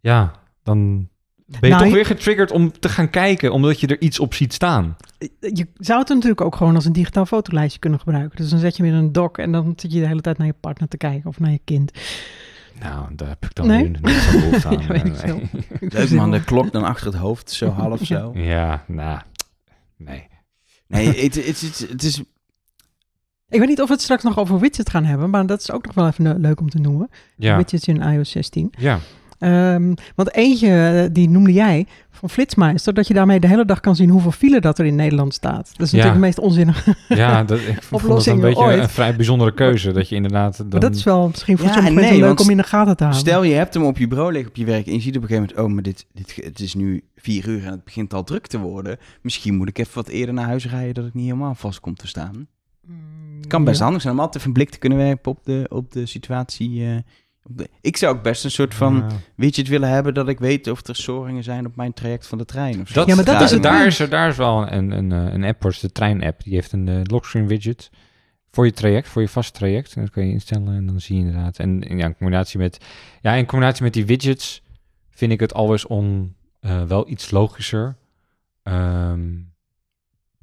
ja, 0.00 0.32
dan 0.62 1.08
ben 1.46 1.58
je 1.60 1.68
Nou, 1.68 1.82
toch 1.82 1.92
weer 1.92 2.06
getriggerd 2.06 2.50
om 2.50 2.72
te 2.78 2.88
gaan 2.88 3.10
kijken, 3.10 3.52
omdat 3.52 3.80
je 3.80 3.86
er 3.86 4.00
iets 4.00 4.18
op 4.20 4.34
ziet 4.34 4.52
staan. 4.52 4.96
Je 5.40 5.66
zou 5.74 5.98
het 6.00 6.08
natuurlijk 6.08 6.40
ook 6.40 6.56
gewoon 6.56 6.74
als 6.74 6.84
een 6.84 6.92
digitaal 6.92 7.26
fotolijstje 7.26 7.78
kunnen 7.80 7.98
gebruiken. 7.98 8.36
Dus 8.36 8.50
dan 8.50 8.58
zet 8.58 8.76
je 8.76 8.82
hem 8.82 8.92
in 8.92 8.98
een 8.98 9.12
dock 9.12 9.38
en 9.38 9.52
dan 9.52 9.72
zit 9.76 9.92
je 9.92 10.00
de 10.00 10.06
hele 10.06 10.20
tijd 10.20 10.38
naar 10.38 10.46
je 10.46 10.54
partner 10.60 10.88
te 10.88 10.96
kijken 10.96 11.28
of 11.28 11.38
naar 11.40 11.50
je 11.50 11.60
kind. 11.64 11.90
Nou, 12.80 13.14
daar 13.14 13.28
heb 13.28 13.44
ik 13.44 13.54
dan 13.54 13.66
Nee? 13.66 13.78
weer 13.82 13.90
niet 13.90 14.02
behoefte 14.02 14.68
aan. 14.68 14.82
Ja. 15.26 15.36
Leuk 15.98 16.10
man, 16.10 16.30
de 16.30 16.44
klok 16.44 16.72
dan 16.72 16.84
achter 16.84 17.06
het 17.06 17.16
hoofd, 17.16 17.50
zo 17.50 17.68
half 17.82 18.00
zo. 18.04 18.30
Ja, 18.34 18.84
nou, 18.86 19.20
nee. 19.96 20.26
Nee, 20.88 21.06
het, 21.06 21.34
het, 21.34 21.60
het, 21.60 21.86
het 21.90 22.02
is... 22.02 22.18
Ik 23.48 23.58
weet 23.58 23.68
niet 23.68 23.80
of 23.80 23.86
we 23.88 23.92
het 23.94 24.02
straks 24.02 24.22
nog 24.22 24.38
over 24.38 24.58
widgets 24.60 24.90
gaan 24.90 25.04
hebben, 25.04 25.30
maar 25.30 25.46
dat 25.46 25.60
is 25.60 25.70
ook 25.70 25.86
nog 25.86 25.94
wel 25.94 26.06
even 26.06 26.24
le- 26.24 26.34
leuk 26.38 26.60
om 26.60 26.70
te 26.70 26.78
noemen. 26.78 27.08
Ja, 27.36 27.56
Widgets 27.56 27.86
in 27.88 28.00
iOS 28.02 28.30
16. 28.30 28.72
ja. 28.78 28.98
Ehm, 29.38 29.94
want 30.14 30.34
eentje, 30.34 30.68
eh, 31.04 31.12
die 31.14 31.28
noemde 31.28 31.52
jij, 31.52 31.86
van 32.10 32.30
Flitsmeister, 32.30 32.94
dat 32.94 33.06
je 33.06 33.14
daarmee 33.14 33.40
de 33.40 33.46
hele 33.46 33.64
dag 33.64 33.80
kan 33.80 33.96
zien 33.96 34.08
hoeveel 34.10 34.30
file 34.30 34.60
dat 34.60 34.78
er 34.78 34.84
in 34.86 34.94
Nederland 34.94 35.34
staat. 35.34 35.72
Dat 35.76 35.86
is 35.86 35.90
Ja. 35.92 35.96
natuurlijk 35.96 36.14
de 36.14 36.20
meest 36.20 36.38
onzinnige. 36.38 36.94
ja 37.08 37.44
dat, 37.44 37.58
ik 37.58 37.64
vond 37.64 37.76
het 37.80 37.92
Oplossing 38.10 38.36
een 38.36 38.42
beetje 38.42 38.62
ooit. 38.64 38.78
een 38.78 38.88
vrij 38.88 39.16
bijzondere 39.16 39.54
keuze. 39.54 39.92
Dat 39.92 40.08
je 40.08 40.14
inderdaad 40.14 40.56
dan... 40.56 40.68
Maar 40.68 40.80
dat 40.80 40.94
is 40.94 41.04
wel 41.04 41.28
misschien 41.28 41.58
voor 41.58 41.66
Ja, 41.66 41.72
sommige 41.72 41.94
nee, 42.00 42.18
leuk 42.20 42.40
om 42.40 42.50
in 42.50 42.56
de 42.56 42.62
gaten 42.62 42.96
te 42.96 43.02
houden. 43.04 43.24
Stel 43.26 43.42
je 43.42 43.54
hebt 43.54 43.74
hem 43.74 43.84
op 43.84 43.98
je 43.98 44.08
bureau 44.08 44.32
liggen 44.32 44.50
op 44.50 44.56
je 44.56 44.64
werk 44.64 44.86
en 44.86 44.92
je 44.92 45.00
ziet 45.00 45.16
op 45.16 45.22
een 45.22 45.28
gegeven 45.28 45.48
moment, 45.56 45.68
oh, 45.68 45.74
maar 45.74 45.82
dit, 45.82 46.06
dit, 46.12 46.44
het 46.44 46.60
is 46.60 46.74
nu 46.74 47.04
vier 47.16 47.48
uur 47.48 47.64
en 47.64 47.70
het 47.70 47.84
begint 47.84 48.14
al 48.14 48.24
druk 48.24 48.46
te 48.46 48.58
worden. 48.58 48.96
Misschien 49.22 49.54
moet 49.56 49.68
ik 49.68 49.78
even 49.78 49.94
wat 49.94 50.08
eerder 50.08 50.34
naar 50.34 50.46
huis 50.46 50.66
rijden 50.70 50.94
dat 50.94 51.06
ik 51.06 51.14
niet 51.14 51.24
helemaal 51.24 51.54
vast 51.54 51.80
kom 51.80 51.94
te 51.94 52.06
staan. 52.06 52.46
Mm, 52.86 52.96
Het 53.36 53.46
kan 53.46 53.64
best 53.64 53.78
ja. 53.78 53.84
handig 53.84 54.02
zijn 54.02 54.14
om 54.14 54.20
altijd 54.20 54.36
even 54.36 54.48
een 54.48 54.54
blik 54.54 54.70
te 54.70 54.78
kunnen 54.78 54.98
werpen 54.98 55.30
op 55.30 55.44
de, 55.44 55.66
op 55.68 55.92
de 55.92 56.06
situatie. 56.06 56.84
eh. 56.84 56.96
Ik 57.80 57.96
zou 57.96 58.16
ook 58.16 58.22
best 58.22 58.44
een 58.44 58.50
soort 58.50 58.74
van 58.74 58.94
Ja. 58.96 59.06
widget 59.36 59.68
willen 59.68 59.88
hebben 59.88 60.14
dat 60.14 60.28
ik 60.28 60.38
weet 60.38 60.68
of 60.70 60.86
er 60.86 60.96
storingen 60.96 61.42
zijn 61.42 61.66
op 61.66 61.76
mijn 61.76 61.92
traject 61.92 62.26
van 62.26 62.38
de 62.38 62.44
trein. 62.44 62.80
Of 62.80 62.88
zo. 62.88 62.94
Dat, 62.94 63.06
Ja, 63.08 63.14
maar 63.14 63.24
dat 63.24 63.34
daar, 63.34 63.42
is 63.44 63.50
het 63.50 63.62
daar, 63.62 63.78
punt. 63.78 63.92
is 63.92 63.98
er, 63.98 64.08
daar 64.08 64.28
is 64.28 64.36
wel 64.36 64.72
een, 64.72 64.90
een, 64.90 65.12
eh, 65.12 65.32
een 65.32 65.44
app, 65.44 65.62
wordt 65.62 65.80
de 65.80 65.92
trein-app. 65.92 66.42
Die 66.44 66.54
heeft 66.54 66.72
een 66.72 66.88
eh, 66.88 67.00
lockscreen 67.02 67.46
widget 67.48 67.90
voor 68.50 68.64
je 68.64 68.72
traject, 68.72 69.08
voor 69.08 69.22
je 69.22 69.28
vast 69.28 69.54
traject. 69.54 69.94
En 69.94 70.00
dat 70.02 70.10
kan 70.10 70.26
je 70.26 70.32
instellen 70.32 70.74
en 70.76 70.86
dan 70.86 71.00
zie 71.00 71.16
je 71.16 71.24
inderdaad. 71.24 71.58
En 71.58 71.80
ja, 71.96 72.06
in 72.06 72.16
combinatie 72.16 72.58
met, 72.58 72.84
ja, 73.20 73.32
in 73.32 73.46
combinatie 73.46 73.82
met 73.82 73.92
die 73.92 74.06
widgets 74.06 74.62
vind 75.10 75.32
ik 75.32 75.40
het 75.40 75.54
always 75.54 75.86
on 75.86 76.34
eh, 76.60 76.82
wel 76.82 77.08
iets 77.10 77.30
logischer. 77.30 77.96
Ehm, 78.62 79.28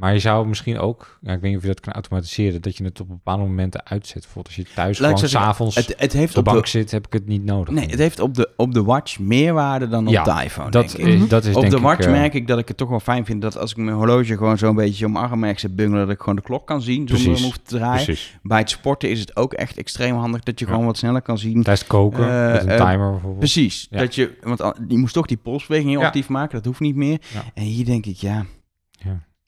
maar 0.04 0.14
je 0.14 0.20
zou 0.20 0.48
misschien 0.48 0.80
ook, 0.80 1.18
ja, 1.22 1.34
ik 1.34 1.40
weet 1.40 1.50
niet 1.50 1.56
of 1.56 1.62
je 1.62 1.68
dat 1.68 1.80
kan 1.80 1.94
automatiseren, 1.94 2.62
dat 2.62 2.78
je 2.78 2.84
het 2.84 3.00
op 3.00 3.08
bepaalde 3.08 3.44
momenten 3.44 3.86
uitzet. 3.86 4.14
Bijvoorbeeld 4.22 4.46
als 4.46 4.56
je 4.56 4.74
thuis 4.76 5.00
Laat 5.00 5.14
gewoon 5.14 5.30
s'avonds 5.30 5.76
het, 5.76 5.94
het 5.98 6.14
heeft 6.14 6.28
op 6.38 6.44
de 6.44 6.50
op 6.50 6.56
bank 6.56 6.64
de, 6.66 6.70
zit, 6.70 6.92
heb 6.92 7.06
ik 7.06 7.14
het 7.14 7.28
niet 7.28 7.44
nodig. 7.44 7.74
nee, 7.74 7.86
het 7.90 8.00
heeft 8.00 8.20
op 8.20 8.34
de, 8.36 8.50
op 8.58 8.74
de 8.74 8.84
watch 8.84 9.20
meer 9.20 9.54
waarde 9.54 9.88
dan 9.88 10.08
op 10.08 10.14
Ja, 10.14 10.24
de 10.24 10.44
iPhone. 10.44 10.70
dat, 10.70 10.90
denk 10.98 11.08
ik. 11.10 11.22
is, 11.22 11.28
dat 11.28 11.46
is 11.46 11.56
Op 11.56 11.62
denk 11.62 11.74
de 11.74 11.80
watch 11.80 12.06
eh, 12.06 12.12
merk 12.12 12.34
ik 12.34 12.48
dat 12.48 12.60
ik 12.60 12.68
het 12.68 12.78
toch 12.78 12.90
wel 12.90 13.00
fijn 13.00 13.26
vind 13.26 13.42
dat 13.42 13.58
als 13.58 13.72
ik 13.72 13.78
mijn 13.78 13.96
horloge 13.98 14.38
gewoon 14.38 14.58
zo'n 14.58 14.76
beetje 14.76 15.06
om 15.06 15.12
mijn 15.12 15.26
arm 15.26 15.44
ergens 15.44 15.62
heb 15.62 15.72
bungelen, 15.76 16.06
dat 16.06 16.16
ik 16.16 16.20
gewoon 16.20 16.36
de 16.36 16.42
klok 16.42 16.68
kan 16.68 16.82
zien 16.82 17.08
zonder 17.08 17.16
Precies, 17.26 17.36
hem 17.42 17.44
hoef 17.44 17.58
te 17.58 17.76
draaien. 17.78 18.04
Precies. 18.06 18.38
Bij 18.42 18.60
het 18.60 18.70
sporten 18.70 19.10
is 19.10 19.20
het 19.20 19.36
ook 19.36 19.54
echt 19.54 19.78
extreem 19.78 20.16
handig 20.16 20.42
dat 20.44 20.60
je 20.60 20.66
Ja. 20.66 20.72
gewoon 20.72 20.86
wat 20.88 20.98
sneller 20.98 21.22
kan 21.22 21.38
zien. 21.38 21.64
Tijdens 21.64 21.88
koken, 21.88 22.30
Eh, 22.30 22.52
met 22.52 22.62
een 22.64 22.70
eh, 22.70 22.78
timer 22.90 23.10
bijvoorbeeld. 23.12 23.40
Precies. 23.40 23.88
Ja. 23.90 23.98
Dat 24.00 24.16
je, 24.16 24.38
want 24.42 24.60
je 24.88 24.98
moest 24.98 25.14
toch 25.14 25.26
die 25.26 25.38
polsbeweging 25.38 25.90
heel 25.92 26.00
Ja. 26.00 26.06
actief 26.06 26.30
maken, 26.30 26.56
dat 26.56 26.66
hoeft 26.66 26.80
niet 26.80 26.96
meer. 26.96 27.18
Ja. 27.34 27.44
En 27.54 27.64
hier 27.64 27.86
denk 27.86 28.06
ik, 28.06 28.16
ja, 28.16 28.46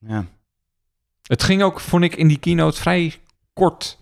Ja. 0.08 0.26
Het 1.28 1.44
ging 1.44 1.64
ook, 1.64 1.80
vond 1.80 2.04
ik, 2.04 2.16
in 2.16 2.28
die 2.28 2.40
keynote 2.40 2.82
vrij 2.82 3.14
kort 3.54 3.98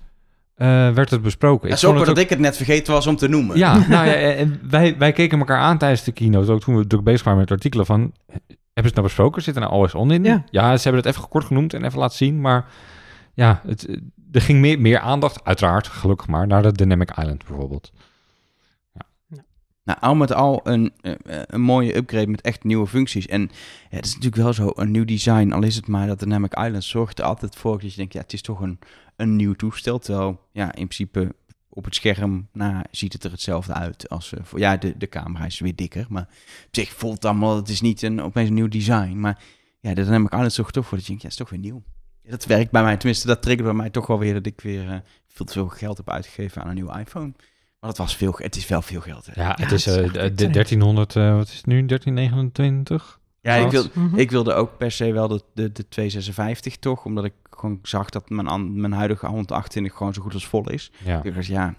eh, 0.56 0.68
werd 0.94 1.10
het 1.10 1.22
besproken. 1.22 1.70
Het 1.70 1.82
Ik 1.82 1.90
ook 1.90 1.96
vond 1.96 2.08
dat 2.08 2.18
ik 2.18 2.30
het 2.30 2.40
net 2.40 2.56
vergeten 2.56 2.94
was 2.94 3.08
om 3.08 3.16
te 3.16 3.28
noemen. 3.28 3.58
Ja, 3.58 3.78
nou 3.88 4.08
ja, 4.08 4.14
en 4.14 4.60
wij, 4.70 4.98
wij 4.98 5.12
keken 5.12 5.40
elkaar 5.40 5.60
aan 5.60 5.78
tijdens 5.78 6.04
de 6.04 6.12
keynote, 6.12 6.52
ook 6.52 6.62
toen 6.62 6.78
we 6.78 6.88
druk 6.88 7.04
bezig 7.04 7.24
waren 7.24 7.40
met 7.40 7.52
artikelen 7.52 7.86
van... 7.86 8.14
Hebben 8.74 8.92
ze 8.92 9.00
het 9.00 9.12
nou 9.12 9.24
besproken? 9.24 9.42
Zit 9.42 9.56
er 9.56 9.62
nou 9.62 9.74
always 9.74 9.96
on 9.96 10.12
in? 10.12 10.24
Ja. 10.24 10.78
ze 10.78 10.84
hebben 10.84 11.02
het 11.02 11.16
even 11.16 11.30
kort 11.30 11.46
genoemd 11.46 11.74
en 11.74 11.86
even 11.86 12.00
laten 12.00 12.18
zien, 12.18 12.42
maar 12.42 12.66
ja, 13.34 13.62
het, 13.68 13.88
er 14.32 14.42
ging 14.42 14.60
meer, 14.60 14.80
meer 14.80 15.00
aandacht, 15.00 15.44
uiteraard, 15.44 15.88
gelukkig 15.88 16.28
maar, 16.28 16.48
naar 16.48 16.62
de 16.62 16.72
Dynamic 16.72 17.18
Island 17.18 17.46
bijvoorbeeld. 17.48 17.92
Nou, 19.84 20.00
al 20.00 20.16
met 20.16 20.34
al 20.34 20.60
een, 20.64 20.94
eh, 21.02 21.12
eh, 21.12 21.42
een 21.48 21.62
mooie 21.62 21.96
upgrade 21.96 22.28
met 22.28 22.42
echt 22.42 22.64
nieuwe 22.64 22.88
functies. 22.88 23.28
En 23.28 23.52
het 23.90 24.06
is 24.06 24.16
natuurlijk 24.16 24.42
wel 24.42 24.54
zo, 24.54 24.72
een 24.76 24.92
nieuw 24.92 25.06
design, 25.06 25.52
al 25.52 25.64
is 25.64 25.76
het 25.76 25.88
maar 25.88 26.08
dat 26.08 26.20
Dynamic 26.20 26.58
Island 26.58 26.84
zorgt 26.84 27.20
er 27.20 27.26
altijd 27.26 27.56
voor 27.56 27.80
dat 27.80 27.90
je 27.90 27.98
denkt, 27.98 28.14
ja, 28.14 28.20
het 28.20 28.34
is 28.34 28.42
toch 28.42 28.60
een, 28.60 28.80
een 29.16 29.36
nieuw 29.36 29.54
toestel. 29.54 30.00
Terwijl, 30.00 30.40
ja, 30.52 30.66
in 30.66 30.88
principe 30.88 31.36
op 31.70 31.86
het 31.86 31.96
scherm 31.96 32.48
na 32.52 32.86
ziet 32.92 33.14
het 33.14 33.24
er 33.24 33.32
hetzelfde 33.32 33.74
uit 33.74 34.10
als, 34.10 34.34
eh, 34.34 34.44
voor, 34.44 34.60
ja, 34.60 34.78
de, 34.78 34.98
de 34.98 35.10
camera 35.10 35.46
is 35.46 35.60
weer 35.60 35.76
dikker, 35.76 36.06
maar 36.10 36.28
op 36.66 36.76
zich 36.76 36.90
voelt 36.90 37.14
het 37.14 37.26
allemaal, 37.26 37.56
het 37.56 37.70
is 37.70 37.82
niet 37.82 38.02
een, 38.02 38.22
opeens 38.22 38.48
een 38.50 38.56
nieuw 38.56 38.68
design. 38.68 39.20
Maar 39.20 39.44
ja, 39.80 39.94
de 39.94 40.04
Dynamic 40.04 40.32
Island 40.32 40.54
zorgt 40.54 40.74
toch 40.74 40.86
voor 40.86 40.98
dat 40.98 41.08
je 41.08 41.08
denkt, 41.08 41.24
ja, 41.24 41.30
het 41.30 41.40
is 41.40 41.46
toch 41.46 41.54
weer 41.56 41.72
nieuw. 41.72 41.84
Ja, 42.22 42.32
dat 42.32 42.46
werkt 42.46 42.72
bij 42.72 42.84
mij, 42.84 42.98
tenminste, 42.98 43.28
dat 43.28 43.42
triggert 43.42 43.68
bij 43.68 43.78
mij 43.78 43.90
toch 43.90 44.08
wel 44.08 44.20
weer 44.20 44.34
dat 44.34 44.46
ik 44.46 44.62
weer 44.62 45.04
veel 45.28 45.46
te 45.46 45.54
veel 45.54 45.68
geld 45.68 45.98
heb 45.98 46.10
uitgegeven 46.10 46.62
aan 46.62 46.68
een 46.68 46.76
nieuwe 46.76 47.00
iPhone. 47.00 47.34
Maar 47.84 47.92
het 47.92 48.02
was 48.02 48.16
veel, 48.16 48.34
het 48.38 48.56
is 48.56 48.68
wel 48.68 48.82
veel 48.82 49.02
geld. 49.02 49.26
Hè? 49.26 49.42
Ja, 49.42 49.48
Ja, 49.48 49.64
het 49.64 49.72
is 49.72 49.86
het 49.86 49.96
is 50.16 50.46
eh, 50.46 50.52
1300, 50.52 51.16
eh, 51.16 51.36
wat 51.36 51.48
is 51.48 51.56
het 51.58 51.66
nu, 51.66 51.86
1329? 51.86 53.20
Ja, 53.42 53.54
ik, 53.56 53.72
wil, 53.72 53.86
Mhm. 53.94 54.18
ik 54.18 54.32
wilde 54.32 54.54
ook 54.54 54.78
per 54.78 54.92
se 54.92 55.14
wel 55.14 55.28
de, 55.28 55.42
de, 55.54 55.72
de 55.72 55.88
256 55.88 56.78
toch, 56.78 57.06
omdat 57.06 57.26
ik 57.26 57.34
gewoon 57.50 57.80
zag 57.82 58.10
dat 58.10 58.30
mijn, 58.30 58.48
an- 58.48 58.80
mijn 58.82 58.94
huidige 58.94 59.28
128 59.28 59.94
gewoon 59.98 60.14
zo 60.14 60.22
goed 60.22 60.34
als 60.34 60.48
vol 60.48 60.70
is. 60.70 60.92
Ja. 61.04 61.24
Ik 61.24 61.34
dacht, 61.36 61.46
ja, 61.48 61.74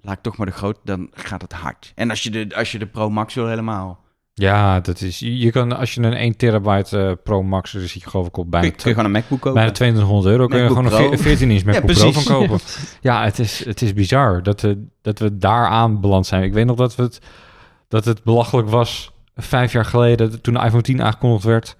laat 0.00 0.16
ik 0.16 0.22
toch 0.22 0.36
maar 0.36 0.46
de 0.46 0.52
groot, 0.52 0.78
dan 0.84 1.10
gaat 1.12 1.42
het 1.42 1.52
hard. 1.52 1.92
En 1.94 2.10
als 2.10 2.22
je 2.22 2.30
de, 2.30 2.54
als 2.56 2.72
je 2.72 2.78
de 2.78 2.86
Pro 2.86 3.10
Max 3.10 3.34
wil 3.34 3.46
helemaal, 3.46 4.03
ja, 4.34 4.80
dat 4.80 5.00
is, 5.00 5.18
je 5.18 5.50
kan, 5.50 5.76
als 5.76 5.94
je 5.94 6.02
een 6.02 6.12
1 6.12 6.36
terabyte 6.36 6.98
eh, 6.98 7.12
Pro 7.22 7.42
Max, 7.42 7.70
zit 7.70 7.90
je 7.90 8.10
geloof 8.10 8.26
ik 8.26 8.36
op 8.36 8.42
kun 8.42 8.50
bijna, 8.50 8.66
je, 8.66 8.72
kun 8.72 8.90
je 8.90 8.96
gewoon 8.96 9.04
een 9.04 9.20
MacBook 9.20 9.40
kopen. 9.40 9.54
bijna 9.54 9.70
2200 9.70 10.34
euro, 10.34 10.46
kun 10.46 10.62
je 10.62 10.66
gewoon 10.66 10.84
een 10.84 11.08
Pro. 11.08 11.16
14 11.16 11.50
inch 11.50 11.64
MacBook 11.64 11.84
Pro 11.84 12.10
precies. 12.10 12.26
van 12.26 12.36
kopen. 12.36 12.58
Ja, 13.00 13.24
het 13.24 13.38
is, 13.38 13.64
het 13.64 13.82
is 13.82 13.92
bizar 13.92 14.42
dat 14.42 14.60
we, 14.60 14.84
dat 15.02 15.18
we 15.18 15.36
daar 15.36 15.66
aan 15.66 16.00
beland 16.00 16.26
zijn. 16.26 16.42
Ik 16.42 16.52
weet 16.52 16.66
nog 16.66 16.76
dat, 16.76 16.94
we 16.94 17.02
het, 17.02 17.18
dat 17.88 18.04
het 18.04 18.22
belachelijk 18.22 18.68
was 18.68 19.12
vijf 19.36 19.72
jaar 19.72 19.84
geleden, 19.84 20.42
toen 20.42 20.54
de 20.54 20.60
iPhone 20.60 20.82
10 20.82 21.02
aangekondigd 21.02 21.44
werd. 21.44 21.76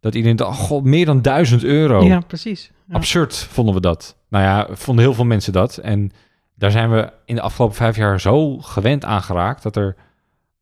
Dat 0.00 0.14
iedereen 0.14 0.36
dacht, 0.36 0.58
oh 0.58 0.64
god, 0.64 0.84
meer 0.84 1.06
dan 1.06 1.22
1000 1.22 1.64
euro. 1.64 2.04
Ja, 2.04 2.20
precies. 2.20 2.70
Ja. 2.88 2.94
Absurd 2.94 3.36
vonden 3.36 3.74
we 3.74 3.80
dat. 3.80 4.16
Nou 4.28 4.44
ja, 4.44 4.68
vonden 4.70 5.04
heel 5.04 5.14
veel 5.14 5.24
mensen 5.24 5.52
dat. 5.52 5.76
En 5.76 6.10
daar 6.54 6.70
zijn 6.70 6.90
we 6.90 7.12
in 7.24 7.34
de 7.34 7.40
afgelopen 7.40 7.76
vijf 7.76 7.96
jaar 7.96 8.20
zo 8.20 8.58
gewend 8.58 9.04
aan 9.04 9.22
geraakt... 9.22 9.62
dat 9.62 9.76
er 9.76 9.96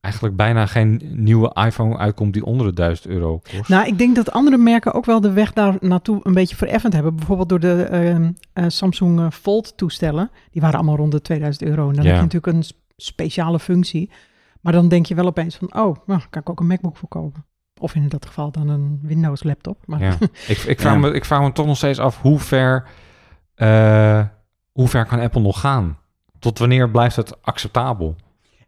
eigenlijk 0.01 0.37
bijna 0.37 0.67
geen 0.67 1.01
nieuwe 1.15 1.53
iPhone 1.67 1.97
uitkomt 1.97 2.33
die 2.33 2.45
onder 2.45 2.67
de 2.67 2.73
1000 2.73 3.07
euro 3.09 3.39
kost. 3.39 3.69
Nou, 3.69 3.87
ik 3.87 3.99
denk 3.99 4.17
dat 4.17 4.31
andere 4.33 4.57
merken 4.57 4.95
ook 4.95 5.05
wel 5.05 5.21
de 5.21 5.33
weg 5.33 5.53
daar 5.53 5.77
naartoe 5.81 6.21
een 6.23 6.35
beetje 6.35 6.57
vereffend 6.57 6.93
hebben. 6.93 7.17
Bijvoorbeeld 7.17 7.49
door 7.49 7.61
de 7.61 7.83
ehm, 7.83 8.31
eh, 8.53 8.65
Samsung 8.69 9.21
eh, 9.21 9.27
Fold 9.31 9.77
toestellen. 9.77 10.31
Die 10.51 10.61
waren 10.61 10.77
allemaal 10.77 10.97
rond 10.97 11.13
de 11.13 11.21
2000 11.21 11.69
euro. 11.69 11.89
En 11.89 11.95
dan 11.95 12.05
Ja. 12.05 12.09
heb 12.11 12.17
je 12.19 12.23
natuurlijk 12.25 12.57
een 12.57 12.63
sp- 12.63 12.77
speciale 12.97 13.59
functie. 13.59 14.11
Maar 14.61 14.73
dan 14.73 14.89
denk 14.89 15.07
je 15.07 15.15
wel 15.15 15.27
opeens 15.27 15.57
van, 15.57 15.75
oh, 15.75 15.97
nou, 16.07 16.21
kan 16.31 16.41
ik 16.43 16.51
ook 16.51 16.61
een 16.61 16.67
MacBook 16.67 16.97
voor 16.97 17.09
kopen. 17.09 17.45
Of 17.81 17.95
in 17.95 18.09
dat 18.09 18.27
geval 18.27 18.51
dan 18.51 18.69
een 18.69 18.99
Windows 19.03 19.43
laptop. 19.43 19.79
Maar 19.87 20.01
Ja. 20.03 20.17
ik, 20.49 20.59
ik, 20.59 20.81
vraag 20.81 20.93
Ja. 20.93 20.99
me, 20.99 21.13
ik 21.13 21.25
vraag 21.25 21.41
me 21.41 21.53
toch 21.53 21.67
nog 21.67 21.77
steeds 21.77 21.99
af 21.99 22.21
hoe 22.21 22.39
ver, 22.39 22.87
eh, 23.55 24.23
hoe 24.73 24.89
ver 24.89 25.05
kan 25.07 25.21
Apple 25.21 25.41
nog 25.41 25.61
gaan? 25.61 25.99
Tot 26.39 26.59
wanneer 26.59 26.91
blijft 26.91 27.17
het 27.17 27.43
acceptabel? 27.43 28.17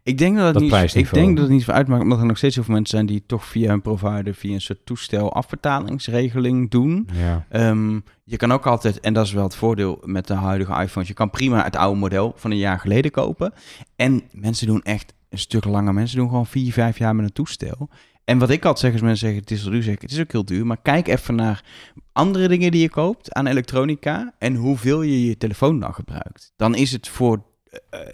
Ik 0.03 0.17
denk 0.17 0.37
dat 0.37 0.59
niet, 0.59 0.95
ik 0.95 1.13
denk 1.13 1.35
dat 1.35 1.45
het 1.45 1.53
niet 1.53 1.63
zo 1.63 1.71
uitmaakt, 1.71 2.03
omdat 2.03 2.19
er 2.19 2.25
nog 2.25 2.37
steeds 2.37 2.55
heel 2.55 2.63
veel 2.63 2.73
mensen 2.73 2.97
zijn 2.97 3.05
die 3.05 3.23
toch 3.25 3.45
via 3.45 3.69
hun 3.69 3.81
provider, 3.81 4.33
via 4.35 4.53
een 4.53 4.61
soort 4.61 4.85
toestel 4.85 5.33
afbetalingsregeling 5.33 6.69
doen. 6.69 7.07
Ja. 7.13 7.45
Ehm, 7.49 7.99
je 8.23 8.37
kan 8.37 8.51
ook 8.51 8.65
altijd, 8.67 8.99
en 8.99 9.13
dat 9.13 9.25
is 9.25 9.33
wel 9.33 9.43
het 9.43 9.55
voordeel 9.55 10.01
met 10.05 10.27
de 10.27 10.33
huidige 10.33 10.81
iPhones, 10.81 11.07
je 11.07 11.13
kan 11.13 11.29
prima 11.29 11.63
het 11.63 11.75
oude 11.75 11.99
model 11.99 12.33
van 12.35 12.51
een 12.51 12.57
jaar 12.57 12.79
geleden 12.79 13.11
kopen. 13.11 13.53
En 13.95 14.23
mensen 14.31 14.67
doen 14.67 14.81
echt 14.81 15.13
een 15.29 15.39
stuk 15.39 15.65
langer. 15.65 15.93
Mensen 15.93 16.17
doen 16.17 16.29
gewoon 16.29 16.45
vier, 16.45 16.73
vijf 16.73 16.97
jaar 16.97 17.15
met 17.15 17.25
een 17.25 17.33
toestel. 17.33 17.89
En 18.23 18.37
wat 18.37 18.49
ik 18.49 18.65
altijd 18.65 18.79
zeg 18.79 18.91
als 18.91 19.01
mensen 19.01 19.19
zeggen, 19.19 19.39
het 19.39 19.51
is 19.51 19.63
duur, 19.63 19.83
zeg 19.83 20.01
het 20.01 20.11
is 20.11 20.19
ook 20.19 20.31
heel 20.31 20.45
duur. 20.45 20.65
Maar 20.65 20.81
kijk 20.81 21.07
even 21.07 21.35
naar 21.35 21.63
andere 22.11 22.47
dingen 22.47 22.71
die 22.71 22.81
je 22.81 22.89
koopt 22.89 23.33
aan 23.33 23.47
elektronica 23.47 24.33
en 24.37 24.55
hoeveel 24.55 25.01
je 25.01 25.25
je 25.25 25.37
telefoon 25.37 25.79
dan 25.79 25.93
gebruikt. 25.93 26.53
Dan 26.55 26.75
is 26.75 26.91
het 26.91 27.07
voor 27.07 27.43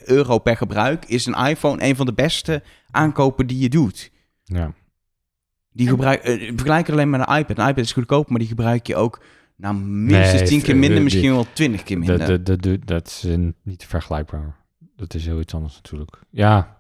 euro 0.06 0.38
per 0.40 0.58
gebruik, 0.58 1.06
is 1.06 1.26
een 1.26 1.34
iPhone 1.48 1.84
een 1.84 1.96
van 1.96 2.06
de 2.06 2.14
beste 2.14 2.64
aankopen 2.92 3.48
die 3.48 3.60
je 3.60 3.70
doet. 3.70 4.12
ja. 4.44 4.74
Die 5.72 5.88
gebruik, 5.88 6.24
eh, 6.24 6.34
vergelijk 6.56 6.86
het 6.88 6.96
alleen 6.96 7.10
met 7.10 7.20
een 7.28 7.36
iPad. 7.38 7.58
Een 7.58 7.68
iPad 7.68 7.84
is 7.84 7.92
goedkoop, 7.92 8.30
maar 8.30 8.40
die 8.40 8.48
gebruik 8.48 8.88
je 8.88 8.96
ook 8.96 9.22
nou, 9.56 9.76
minstens 9.76 10.40
Nee, 10.40 10.50
10 10.50 10.60
keer 10.62 10.70
eh, 10.74 10.80
minder, 10.80 10.96
die- 10.96 11.04
misschien 11.04 11.32
wel 11.32 11.46
20 11.54 11.84
keer 11.84 12.00
De, 12.00 12.06
minder. 12.08 12.28
de, 12.28 12.44
de, 12.44 12.58
de- 12.58 12.80
dat 12.86 13.08
is 13.08 13.24
eh, 13.26 13.38
niet 13.64 13.86
vergelijkbaar. 13.86 14.56
Dat 14.96 15.14
is 15.14 15.26
heel 15.26 15.40
iets 15.40 15.54
anders 15.54 15.76
natuurlijk. 15.76 16.20
Ja, 16.30 16.78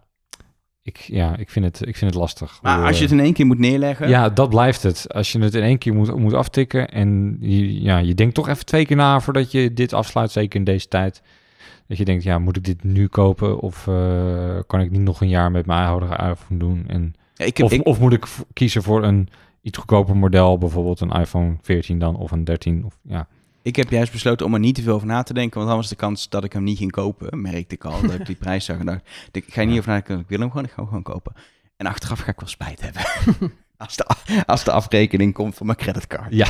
ik, 0.82 0.98
ja, 0.98 1.36
ik, 1.38 1.50
vind, 1.50 1.66
het, 1.66 1.88
ik 1.88 1.96
vind 1.98 2.12
het 2.12 2.20
lastig. 2.20 2.60
maar 2.62 2.78
als 2.86 2.98
je 2.98 3.04
eh, 3.04 3.10
het 3.10 3.20
in 3.20 3.26
één 3.26 3.34
keer 3.34 3.46
moet 3.46 3.60
neerleggen, 3.60 4.10
Ja, 4.10 4.30
dat 4.30 4.50
blijft 4.50 4.84
het. 4.84 5.14
Als 5.14 5.32
je 5.32 5.40
het 5.40 5.54
in 5.56 5.64
één 5.64 5.78
keer 5.78 5.94
moet, 5.94 6.16
moet 6.16 6.34
aftikken 6.34 6.90
en 6.90 7.38
je, 7.40 7.82
ja, 7.82 7.98
je 7.98 8.14
denkt 8.14 8.34
toch 8.36 8.48
even 8.48 8.66
twee 8.66 8.86
keer 8.86 8.96
na 8.98 9.20
voordat 9.20 9.52
je 9.52 9.74
dit 9.74 9.94
afsluit, 9.94 10.32
zeker 10.32 10.60
in 10.60 10.66
deze 10.66 10.88
tijd. 10.88 11.22
Dat 11.88 11.98
je 11.98 12.06
denkt, 12.06 12.24
ja, 12.24 12.40
moet 12.40 12.58
ik 12.58 12.64
dit 12.64 12.84
nu 12.84 13.08
kopen 13.08 13.60
of 13.60 13.88
eh, 13.88 14.60
kan 14.68 14.80
ik 14.80 14.92
niet 14.92 15.02
nog 15.02 15.22
een 15.22 15.30
jaar 15.30 15.52
met 15.52 15.66
mijn 15.66 15.86
huidige 15.86 16.30
iPhone 16.30 16.60
doen? 16.60 16.84
En, 16.88 17.16
Ja, 17.34 17.46
ik, 17.46 17.58
heb, 17.58 17.66
of, 17.66 17.72
ik, 17.72 17.86
of 17.86 18.00
moet 18.00 18.14
ik 18.14 18.26
kiezen 18.54 18.84
voor 18.84 19.04
een 19.04 19.30
iets 19.62 19.78
goedkoper 19.78 20.18
model, 20.18 20.58
bijvoorbeeld 20.58 21.00
een 21.00 21.12
iPhone 21.12 21.58
14 21.62 22.00
dan 22.00 22.16
of 22.16 22.32
een 22.32 22.44
13? 22.44 22.86
Of, 22.86 22.98
ja. 23.02 23.28
ik 23.62 23.76
heb 23.76 23.90
juist 23.90 24.12
besloten 24.12 24.46
om 24.46 24.54
er 24.54 24.60
niet 24.60 24.76
te 24.76 24.82
veel 24.82 24.94
over 24.94 25.08
na 25.08 25.24
te 25.24 25.34
denken, 25.34 25.58
want 25.58 25.68
dan 25.68 25.78
was 25.78 25.90
de 25.90 25.96
kans 25.96 26.30
dat 26.30 26.44
ik 26.44 26.54
hem 26.54 26.64
niet 26.64 26.78
ging 26.78 26.92
kopen, 26.92 27.42
merkte 27.42 27.76
ik 27.76 27.86
al, 27.86 28.02
dat 28.02 28.14
ik 28.14 28.26
die 28.26 28.36
prijs 28.36 28.66
zag 28.66 28.78
en 28.78 28.86
dacht, 28.86 29.02
ik 29.32 29.46
ga 29.48 29.64
niet 29.64 29.78
over 29.78 29.90
nadenken, 29.90 30.20
ik 30.20 30.28
wil 30.28 30.40
hem 30.40 30.50
gewoon, 30.50 30.66
ik 30.66 30.72
ga 30.72 30.78
hem 30.78 30.88
gewoon 30.88 31.04
kopen. 31.04 31.34
En 31.78 31.86
achteraf 31.86 32.20
ga 32.20 32.32
ik 32.32 32.40
wel 32.40 32.50
spijt 32.50 32.82
hebben. 32.82 33.04
als, 33.78 33.96
de, 33.96 34.06
als 34.46 34.64
de 34.64 34.72
afrekening 34.72 35.34
komt 35.34 35.56
van 35.56 35.66
mijn 35.66 35.78
creditcard. 35.78 36.28
ja, 36.34 36.48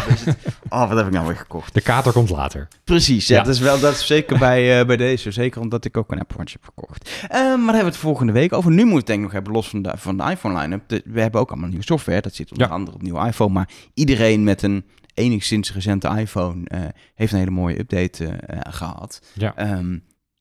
Oh, 0.70 0.88
wat 0.90 0.98
heb 0.98 1.06
ik 1.08 1.12
nou 1.14 1.28
weer 1.28 1.36
gekocht? 1.36 1.74
de 1.74 1.82
kater 1.82 2.12
komt 2.12 2.30
later. 2.30 2.68
Precies, 2.84 3.28
ja, 3.28 3.36
Ja. 3.36 3.44
Dat 3.44 3.54
is 3.54 3.60
wel 3.60 3.80
dat 3.80 3.94
is 3.94 4.06
zeker 4.08 4.38
bij, 4.40 4.80
eh, 4.80 4.86
bij 4.86 4.98
deze. 4.98 5.32
Zeker 5.32 5.62
omdat 5.62 5.86
ik 5.86 5.98
ook 5.98 6.12
een 6.12 6.20
Apple 6.20 6.38
Watch 6.38 6.52
heb 6.54 6.64
gekocht. 6.64 7.10
Eh, 7.22 7.30
maar 7.40 7.48
daar 7.48 7.58
hebben 7.58 7.80
we 7.80 7.86
het 7.86 7.98
volgende 7.98 8.32
week 8.34 8.54
over. 8.54 8.72
Nu 8.72 8.84
moet 8.84 8.92
ik 8.92 8.98
het 8.98 9.06
denk 9.08 9.18
ik 9.20 9.24
nog 9.26 9.34
hebben, 9.34 9.54
los 9.54 9.70
van 9.70 9.82
de, 9.82 9.94
van 9.98 10.18
de 10.18 10.24
iPhone 10.24 10.60
line-up. 10.60 11.02
We 11.06 11.22
hebben 11.22 11.42
ook 11.42 11.50
allemaal 11.52 11.70
nieuwe 11.70 11.84
software. 11.86 12.22
Dat 12.22 12.36
zit 12.36 12.52
onder 12.52 12.68
Ja. 12.68 12.74
andere 12.74 12.96
op 12.96 13.02
nieuwe 13.02 13.28
iPhone. 13.28 13.54
Maar 13.54 13.70
iedereen 13.94 14.44
met 14.44 14.62
een 14.62 14.86
enigszins 15.14 15.74
recente 15.74 16.08
iPhone 16.18 16.68
eh, 16.68 16.82
heeft 17.16 17.32
een 17.32 17.40
hele 17.40 17.52
mooie 17.52 17.80
update 17.80 18.26
eh, 18.28 18.58
eh, 18.58 18.74
gehad. 18.74 19.22
Ja. 19.34 19.56
Ehm, 19.56 19.98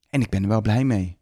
en 0.09 0.21
ik 0.21 0.29
ben 0.29 0.41
er 0.43 0.49
wel 0.49 0.61
blij 0.61 0.83
mee. 0.83 1.17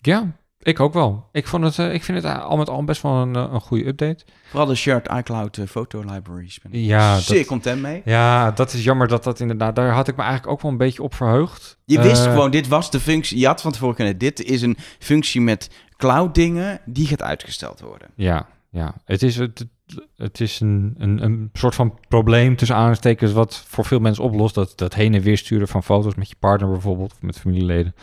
ja, 0.00 0.36
ik 0.66 0.80
ook 0.80 0.92
wel. 0.92 1.28
Ik, 1.32 1.46
vond 1.46 1.64
het, 1.64 1.78
eh, 1.78 1.94
ik 1.94 2.02
vind 2.04 2.22
het 2.22 2.40
al 2.40 2.56
met 2.56 2.68
al 2.68 2.84
best 2.84 3.02
wel 3.02 3.12
een, 3.12 3.36
eh, 3.36 3.48
een 3.52 3.60
goede 3.60 3.86
update. 3.86 4.24
Vooral 4.48 4.66
de 4.66 4.74
shared 4.74 5.08
iCloud 5.12 5.56
eh, 5.58 5.66
foto 5.66 6.00
libraries. 6.00 6.60
Ben 6.62 6.72
ik 6.72 6.84
Ja, 6.86 7.18
zeer 7.18 7.38
dat- 7.38 7.46
content 7.46 7.82
mee. 7.82 8.02
Ja, 8.04 8.50
dat 8.50 8.72
is 8.72 8.84
jammer 8.84 9.08
dat 9.08 9.24
dat 9.24 9.40
inderdaad... 9.40 9.76
Daar 9.76 9.90
had 9.92 10.08
ik 10.08 10.16
me 10.16 10.22
eigenlijk 10.22 10.52
ook 10.52 10.62
wel 10.62 10.70
een 10.70 10.76
beetje 10.76 11.02
op 11.02 11.14
verheugd. 11.14 11.78
Je 11.84 12.00
wist 12.02 12.24
Eh, 12.26 12.32
gewoon, 12.32 12.50
dit 12.50 12.68
was 12.68 12.90
de 12.90 13.00
functie. 13.00 13.38
Je 13.38 13.46
had 13.46 13.60
van 13.60 13.72
tevoren 13.72 13.94
kunnen, 13.94 14.18
dit 14.18 14.42
is 14.42 14.62
een 14.62 14.76
functie 14.98 15.40
met 15.40 15.70
cloud 15.96 16.34
dingen, 16.34 16.80
die 16.84 17.06
gaat 17.06 17.22
uitgesteld 17.22 17.80
worden. 17.80 18.08
Ja, 18.14 18.46
ja. 18.70 18.94
Het 19.04 19.22
is, 19.22 19.36
het, 19.36 19.58
het- 19.58 19.68
het 20.16 20.40
is 20.40 20.60
een, 20.60 20.94
een, 20.98 21.22
een 21.22 21.50
soort 21.52 21.74
van 21.74 21.98
probleem 22.08 22.56
tussen 22.56 22.76
aanstekens 22.76 23.32
wat 23.32 23.64
voor 23.68 23.84
veel 23.84 23.98
mensen 23.98 24.24
oplost. 24.24 24.54
Dat, 24.54 24.72
dat 24.78 24.94
heen 24.94 25.14
en 25.14 25.20
weer 25.22 25.38
sturen 25.38 25.68
van 25.68 25.82
foto's 25.82 26.14
met 26.14 26.28
je 26.28 26.34
partner 26.38 26.70
bijvoorbeeld, 26.70 27.12
of 27.12 27.22
met 27.22 27.38
familieleden. 27.38 27.94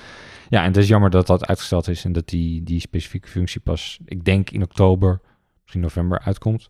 Ja, 0.54 0.62
en 0.62 0.68
het 0.68 0.78
is 0.78 0.88
jammer 0.88 1.10
dat 1.10 1.28
dat 1.28 1.48
uitgesteld 1.48 1.88
is 1.88 2.06
en 2.06 2.12
dat 2.12 2.28
die, 2.28 2.64
die 2.64 2.80
specifieke 2.80 3.28
functie 3.28 3.62
pas, 3.62 4.00
ik 4.06 4.26
denk 4.26 4.50
in 4.50 4.64
oktober, 4.64 5.20
misschien 5.62 5.82
november 5.82 6.20
uitkomt. 6.20 6.70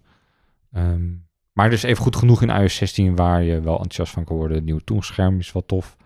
Ehm, 0.72 1.12
maar 1.54 1.70
dus 1.70 1.84
even 1.84 2.04
goed 2.04 2.16
genoeg 2.16 2.42
in 2.42 2.50
iOS 2.50 2.76
16 2.76 3.16
waar 3.16 3.44
je 3.44 3.62
wel 3.62 3.74
enthousiast 3.74 4.14
van 4.14 4.24
kan 4.24 4.36
worden. 4.36 4.56
Het 4.56 4.66
nieuwe 4.66 4.84
toescherm 4.84 5.40
is 5.40 5.52
wel 5.52 5.66
tof. 5.66 5.98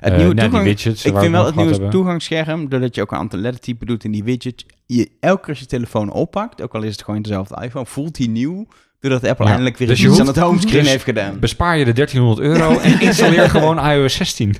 Het 0.00 0.12
Eh, 0.12 0.18
nieuwe 0.18 0.34
toegang, 0.34 0.52
die 0.52 0.62
widgets, 0.62 1.04
ik 1.04 1.12
vind 1.12 1.24
we 1.24 1.30
wel 1.30 1.46
het 1.46 1.54
nieuwe 1.54 1.88
toegangsscherm, 1.88 2.68
doordat 2.68 2.94
je 2.94 3.00
ook 3.00 3.12
een 3.12 3.18
aantal 3.18 3.38
lettertypen 3.38 3.86
doet 3.86 4.04
in 4.04 4.12
die 4.12 4.24
widget, 4.24 4.64
je, 4.86 5.10
elke 5.20 5.40
keer 5.40 5.48
als 5.48 5.58
je 5.58 5.66
telefoon 5.66 6.10
oppakt, 6.10 6.62
ook 6.62 6.74
al 6.74 6.82
is 6.82 6.92
het 6.92 7.02
gewoon 7.02 7.22
dezelfde 7.22 7.64
iPhone, 7.64 7.86
voelt 7.86 8.18
hij 8.18 8.26
nieuw, 8.26 8.66
doordat 9.02 9.30
Apple 9.30 9.44
Ja, 9.44 9.50
eindelijk 9.50 9.76
weer 9.76 9.88
dus 9.88 10.04
iets 10.04 10.14
je 10.14 10.20
aan 10.20 10.26
het 10.26 10.36
homescreen 10.36 10.82
dus 10.82 10.90
heeft 10.90 11.04
gedaan. 11.04 11.38
Bespaar 11.38 11.78
je 11.78 11.84
de 11.84 11.92
1300 11.92 12.46
euro 12.46 12.78
en 12.88 13.00
installeer 13.00 13.50
gewoon 13.50 13.90
iOS 13.90 14.14
16. 14.14 14.48
Ik 14.54 14.56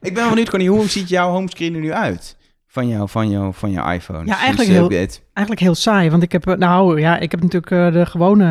ben 0.00 0.14
wel 0.14 0.28
benieuwd, 0.28 0.50
Connie, 0.50 0.70
hoe 0.70 0.88
ziet 0.88 1.08
jouw 1.08 1.30
homescreen 1.30 1.74
er 1.74 1.80
nu 1.80 1.92
uit? 1.92 2.40
van 2.66 2.88
jou, 2.88 3.08
van 3.08 3.30
jou, 3.30 3.54
van 3.54 3.70
jouw 3.70 3.92
iPhone. 3.92 4.18
Ja, 4.18 4.24
sinds 4.24 4.40
eigenlijk 4.40 4.90
de 4.90 4.96
heel-? 4.96 5.08
Eigenlijk 5.32 5.60
heel 5.60 5.74
saai, 5.74 6.10
want 6.10 6.22
ik 6.22 6.32
heb, 6.32 6.46
eh, 6.46 6.56
nou 6.56 7.00
ja, 7.00 7.18
ik 7.18 7.30
heb 7.30 7.42
natuurlijk 7.42 7.72
eh, 7.72 7.92
de 7.92 8.06
gewone 8.06 8.44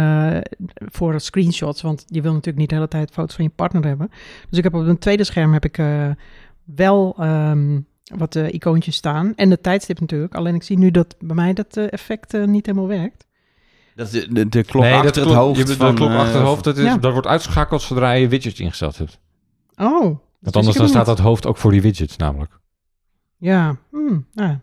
eh, 0.43 0.67
voor 0.91 1.19
screenshots, 1.19 1.81
want 1.81 2.03
je 2.07 2.21
wil 2.21 2.31
natuurlijk 2.31 2.57
niet 2.57 2.69
de 2.69 2.75
hele 2.75 2.87
tijd 2.87 3.11
foto's 3.11 3.35
van 3.35 3.43
je 3.43 3.51
partner 3.55 3.85
hebben. 3.85 4.09
Dus 4.49 4.57
ik 4.57 4.63
heb 4.63 4.73
op 4.73 4.85
een 4.85 4.97
tweede 4.97 5.23
scherm 5.23 5.53
heb 5.53 5.65
ik 5.65 5.77
eh, 5.77 6.09
wel 6.65 7.15
ehm, 7.19 7.77
wat 8.17 8.35
eh, 8.35 8.53
icoontjes 8.53 8.95
staan 8.95 9.33
en 9.35 9.49
de 9.49 9.61
tijdstip 9.61 9.99
natuurlijk. 9.99 10.35
Alleen 10.35 10.55
ik 10.55 10.63
zie 10.63 10.77
nu 10.77 10.91
dat 10.91 11.15
bij 11.19 11.35
mij 11.35 11.53
dat 11.53 11.77
eh, 11.77 11.91
effect 11.91 12.33
eh, 12.33 12.43
niet 12.43 12.65
helemaal 12.65 12.87
werkt. 12.87 13.25
Dat 13.95 14.05
is 14.07 14.11
de, 14.11 14.33
de, 14.33 14.49
de 14.49 14.63
klok 14.63 14.83
Nee, 14.83 14.91
dat 14.91 15.05
achter 15.05 15.25
het 15.25 15.33
hoofd 15.33 15.57
Je 15.59 15.65
bedoelt 15.65 15.89
de 15.89 15.95
klok 15.95 16.09
eh, 16.09 16.19
achter 16.19 16.35
het 16.35 16.43
hoofd, 16.47 16.63
dat, 16.63 16.77
is, 16.77 16.83
Ja. 16.83 16.97
dat 16.97 17.11
wordt 17.11 17.27
uitgeschakeld 17.27 17.81
zodra 17.81 18.11
je 18.11 18.27
widgets 18.27 18.59
ingesteld 18.59 18.97
hebt. 18.97 19.19
Oh. 19.75 20.01
Want 20.01 20.19
dus 20.39 20.55
anders 20.55 20.77
dan 20.77 20.87
staat 20.87 21.05
dat 21.05 21.19
hoofd 21.19 21.45
ook 21.45 21.57
voor 21.57 21.71
die 21.71 21.81
widgets 21.81 22.17
namelijk. 22.17 22.59
Ja, 23.37 23.75
hmm, 23.89 24.25
nou, 24.33 24.57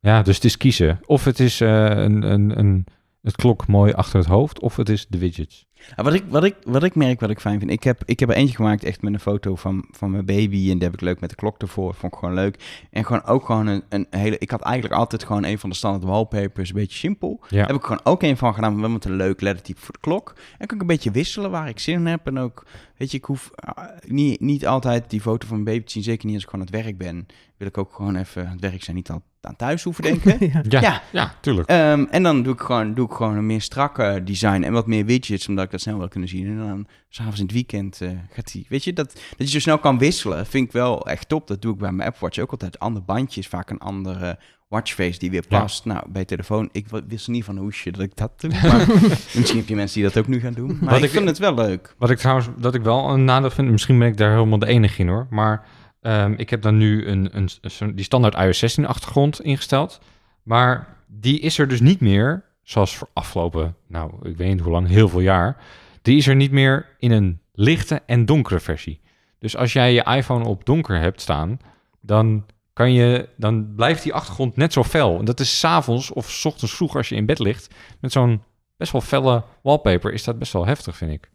Ja, 0.00 0.22
dus 0.22 0.34
het 0.34 0.44
is 0.44 0.56
kiezen. 0.56 1.00
Of 1.06 1.24
het 1.24 1.40
is 1.40 1.60
eh, 1.60 1.68
een, 1.84 2.22
een, 2.22 2.58
een, 2.58 2.86
het 3.22 3.36
klok 3.36 3.66
mooi 3.66 3.92
achter 3.92 4.18
het 4.18 4.28
hoofd, 4.28 4.60
of 4.60 4.76
het 4.76 4.88
is 4.88 5.06
de 5.08 5.18
widgets. 5.18 5.66
Ja, 5.96 6.02
wat, 6.02 6.14
ik, 6.14 6.24
wat, 6.28 6.44
ik, 6.44 6.56
wat 6.64 6.82
ik 6.82 6.94
merk, 6.94 7.20
wat 7.20 7.30
ik 7.30 7.40
fijn 7.40 7.58
vind. 7.58 7.70
Ik 7.70 7.84
heb, 7.84 8.02
ik 8.04 8.20
heb 8.20 8.28
er 8.28 8.34
eentje 8.34 8.56
gemaakt 8.56 8.84
echt 8.84 9.02
met 9.02 9.12
een 9.12 9.20
foto 9.20 9.56
van, 9.56 9.84
van 9.90 10.10
mijn 10.10 10.24
baby. 10.24 10.70
En 10.70 10.78
die 10.78 10.82
heb 10.82 10.92
ik 10.94 11.00
leuk 11.00 11.20
met 11.20 11.30
de 11.30 11.36
klok 11.36 11.60
ervoor. 11.60 11.94
Vond 11.94 12.12
ik 12.12 12.18
gewoon 12.18 12.34
leuk. 12.34 12.86
En 12.90 13.04
gewoon 13.04 13.24
ook 13.24 13.46
gewoon 13.46 13.66
een, 13.66 13.82
een 13.88 14.06
hele... 14.10 14.38
Ik 14.38 14.50
had 14.50 14.60
eigenlijk 14.60 14.94
altijd 14.94 15.24
gewoon 15.24 15.44
een 15.44 15.58
van 15.58 15.70
de 15.70 15.76
standaard 15.76 16.04
wallpapers. 16.04 16.68
Een 16.68 16.74
beetje 16.76 16.98
simpel. 16.98 17.40
Ja. 17.48 17.56
Daar 17.56 17.66
heb 17.66 17.76
ik 17.76 17.82
gewoon 17.82 18.04
ook 18.04 18.22
een 18.22 18.36
van 18.36 18.54
gedaan. 18.54 18.92
Met 18.92 19.04
een 19.04 19.16
leuk 19.16 19.40
lettertype 19.40 19.80
voor 19.80 19.92
de 19.92 20.00
klok. 20.00 20.34
En 20.58 20.66
kan 20.66 20.76
ik 20.76 20.82
een 20.82 20.88
beetje 20.88 21.10
wisselen 21.10 21.50
waar 21.50 21.68
ik 21.68 21.78
zin 21.78 21.94
in 21.94 22.06
heb. 22.06 22.26
En 22.26 22.38
ook, 22.38 22.64
weet 22.96 23.10
je, 23.10 23.16
ik 23.16 23.24
hoef 23.24 23.50
ah, 23.54 23.84
niet, 24.06 24.40
niet 24.40 24.66
altijd 24.66 25.10
die 25.10 25.20
foto 25.20 25.46
van 25.46 25.62
mijn 25.62 25.76
baby 25.76 25.86
te 25.86 25.92
zien. 25.92 26.02
Zeker 26.02 26.26
niet 26.26 26.34
als 26.34 26.44
ik 26.44 26.50
gewoon 26.50 26.66
aan 26.66 26.72
het 26.72 26.84
werk 26.84 26.98
ben. 26.98 27.26
Wil 27.56 27.68
ik 27.68 27.78
ook 27.78 27.94
gewoon 27.94 28.16
even 28.16 28.46
aan 28.46 28.52
het 28.52 28.60
werk 28.60 28.82
zijn. 28.82 28.96
Niet 28.96 29.10
al 29.10 29.22
aan 29.40 29.56
thuis 29.56 29.82
hoeven 29.82 30.02
denken. 30.20 30.36
ja. 30.40 30.62
Ja, 30.68 30.80
Ja. 30.80 31.02
ja. 31.12 31.34
tuurlijk. 31.40 31.68
Ehm, 31.68 32.04
en 32.10 32.22
dan 32.22 32.42
doe 32.42 32.52
ik, 32.54 32.60
gewoon, 32.60 32.94
doe 32.94 33.06
ik 33.06 33.12
gewoon 33.12 33.36
een 33.36 33.46
meer 33.46 33.60
strakke 33.60 34.20
design 34.24 34.62
en 34.62 34.72
wat 34.72 34.86
meer 34.86 35.04
widgets, 35.04 35.48
omdat 35.48 35.64
ik 35.64 35.70
dat 35.70 35.80
snel 35.80 35.98
wil 35.98 36.08
kunnen 36.08 36.28
zien. 36.28 36.46
En 36.46 36.58
dan 36.58 36.86
s'avonds 37.08 37.38
in 37.38 37.44
het 37.44 37.54
weekend 37.54 38.00
eh, 38.00 38.10
gaat 38.30 38.52
die, 38.52 38.66
weet 38.68 38.84
je, 38.84 38.92
dat, 38.92 39.12
dat 39.12 39.46
je 39.46 39.52
zo 39.52 39.58
snel 39.58 39.78
kan 39.78 39.98
wisselen, 39.98 40.46
vind 40.46 40.66
ik 40.66 40.72
wel 40.72 41.06
echt 41.06 41.28
top. 41.28 41.46
Dat 41.46 41.62
doe 41.62 41.72
ik 41.72 41.78
bij 41.78 41.92
mijn 41.92 42.08
Apple 42.08 42.26
Watch 42.26 42.38
ook 42.38 42.50
altijd. 42.50 42.78
Ander 42.78 43.04
bandje 43.04 43.40
is 43.40 43.48
vaak 43.48 43.70
een 43.70 43.78
andere 43.78 44.38
watchface 44.68 45.18
die 45.18 45.30
weer 45.30 45.44
Ja. 45.48 45.58
past. 45.60 45.84
Nou, 45.84 46.04
bij 46.08 46.24
telefoon, 46.24 46.68
ik 46.72 46.86
wissel 47.08 47.32
niet 47.32 47.44
van 47.44 47.56
een 47.56 47.62
hoesje 47.62 47.90
dat 47.90 48.00
ik 48.02 48.16
dat 48.16 48.40
doe. 48.40 48.50
Maar 48.62 48.86
misschien 49.34 49.56
heb 49.58 49.68
je 49.68 49.74
mensen 49.74 50.00
die 50.00 50.08
dat 50.10 50.18
ook 50.18 50.26
nu 50.28 50.40
gaan 50.40 50.52
doen. 50.52 50.78
Maar 50.80 50.88
Wat 50.90 50.98
ik, 50.98 51.04
ik- 51.04 51.10
vind 51.10 51.28
het 51.28 51.38
wel 51.38 51.54
leuk. 51.54 51.94
Wat 51.98 52.10
ik 52.10 52.18
trouwens, 52.18 52.48
dat 52.58 52.74
ik 52.74 52.82
wel 52.82 53.08
een 53.10 53.24
nadeel 53.24 53.50
vind, 53.50 53.70
misschien 53.70 53.98
ben 53.98 54.08
ik 54.08 54.16
daar 54.16 54.32
helemaal 54.32 54.58
de 54.58 54.66
enige 54.66 55.00
in 55.00 55.08
hoor, 55.08 55.26
maar 55.30 55.66
ehm, 56.00 56.32
ik 56.36 56.50
heb 56.50 56.62
dan 56.62 56.76
nu 56.76 57.06
een, 57.06 57.28
een, 57.36 57.48
zo'n- 57.60 57.94
die 57.94 58.04
standaard 58.04 58.34
iOS 58.34 58.58
16 58.58 58.86
achtergrond 58.86 59.40
ingesteld, 59.40 60.00
maar 60.42 60.96
die 61.06 61.40
is 61.40 61.58
er 61.58 61.68
dus 61.68 61.80
niet 61.80 62.00
meer, 62.00 62.44
zoals 62.62 62.96
voor 62.96 63.08
afgelopen, 63.12 63.76
nou, 63.88 64.28
ik 64.28 64.36
weet 64.36 64.48
niet 64.48 64.60
hoe 64.60 64.72
lang, 64.72 64.88
heel 64.88 65.08
veel 65.08 65.20
jaar, 65.20 65.56
die 66.02 66.16
is 66.16 66.26
er 66.26 66.36
niet 66.36 66.50
meer 66.50 66.86
in 66.98 67.10
een 67.10 67.40
lichte 67.54 68.02
en 68.06 68.24
donkere 68.24 68.60
versie. 68.60 69.00
Dus 69.38 69.56
als 69.56 69.72
jij 69.72 69.92
je 69.94 70.02
iPhone 70.16 70.44
op 70.44 70.64
donker 70.64 71.00
hebt 71.00 71.20
staan, 71.20 71.58
dan 72.00 72.44
kan 72.74 72.92
je, 72.92 73.28
dan 73.36 73.74
blijft 73.74 74.02
die 74.02 74.14
achtergrond 74.14 74.56
net 74.56 74.72
zo 74.72 74.84
fel. 74.84 75.18
En 75.18 75.24
dat 75.24 75.40
is 75.40 75.58
s'avonds 75.58 76.10
of 76.10 76.30
's 76.30 76.44
ochtends 76.44 76.74
vroeg 76.74 76.96
als 76.96 77.08
je 77.08 77.14
in 77.14 77.26
bed 77.26 77.38
ligt, 77.38 77.74
met 78.00 78.12
zo'n 78.12 78.42
best 78.76 78.92
wel 78.92 79.00
felle 79.00 79.44
wallpaper, 79.62 80.12
is 80.12 80.24
dat 80.24 80.38
best 80.38 80.52
wel 80.52 80.66
heftig, 80.66 80.96
vind 80.96 81.10
ik. 81.10 81.30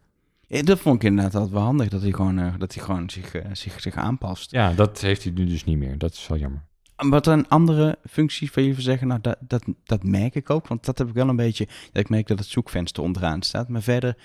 Ja, 0.47 0.61
dat 0.61 0.79
vond 0.79 0.95
ik 0.95 1.03
inderdaad 1.03 1.35
altijd 1.35 1.53
wel 1.53 1.61
handig, 1.61 1.87
dat 1.87 2.01
hij 2.01 2.11
gewoon, 2.11 2.39
eh, 2.39 2.53
dat 2.57 2.73
hij 2.73 2.83
gewoon 2.83 3.09
zich, 3.09 3.33
eh, 3.33 3.45
zich, 3.51 3.81
zich 3.81 3.95
aanpast. 3.95 4.51
Ja, 4.51 4.73
dat 4.73 5.01
heeft 5.01 5.23
hij 5.23 5.31
nu 5.31 5.45
dus 5.45 5.63
niet 5.63 5.77
meer. 5.77 5.97
Dat 5.97 6.13
is 6.13 6.27
wel 6.27 6.37
jammer. 6.37 6.67
Wat 6.95 7.27
een 7.27 7.47
andere 7.47 7.97
functie 8.09 8.51
van 8.51 8.63
je 8.63 8.81
zeggen, 8.81 9.07
nou, 9.07 9.21
dat, 9.21 9.37
dat, 9.39 9.63
dat 9.83 10.03
merk 10.03 10.35
ik 10.35 10.49
ook. 10.49 10.67
Want 10.67 10.85
dat 10.85 10.97
heb 10.97 11.07
ik 11.07 11.13
wel 11.13 11.29
een 11.29 11.35
beetje. 11.35 11.65
Dat 11.65 12.03
ik 12.03 12.09
merk 12.09 12.27
dat 12.27 12.39
het 12.39 12.47
zoekvenster 12.47 13.03
onderaan 13.03 13.41
staat. 13.41 13.69
Maar 13.69 13.81
verder. 13.81 14.15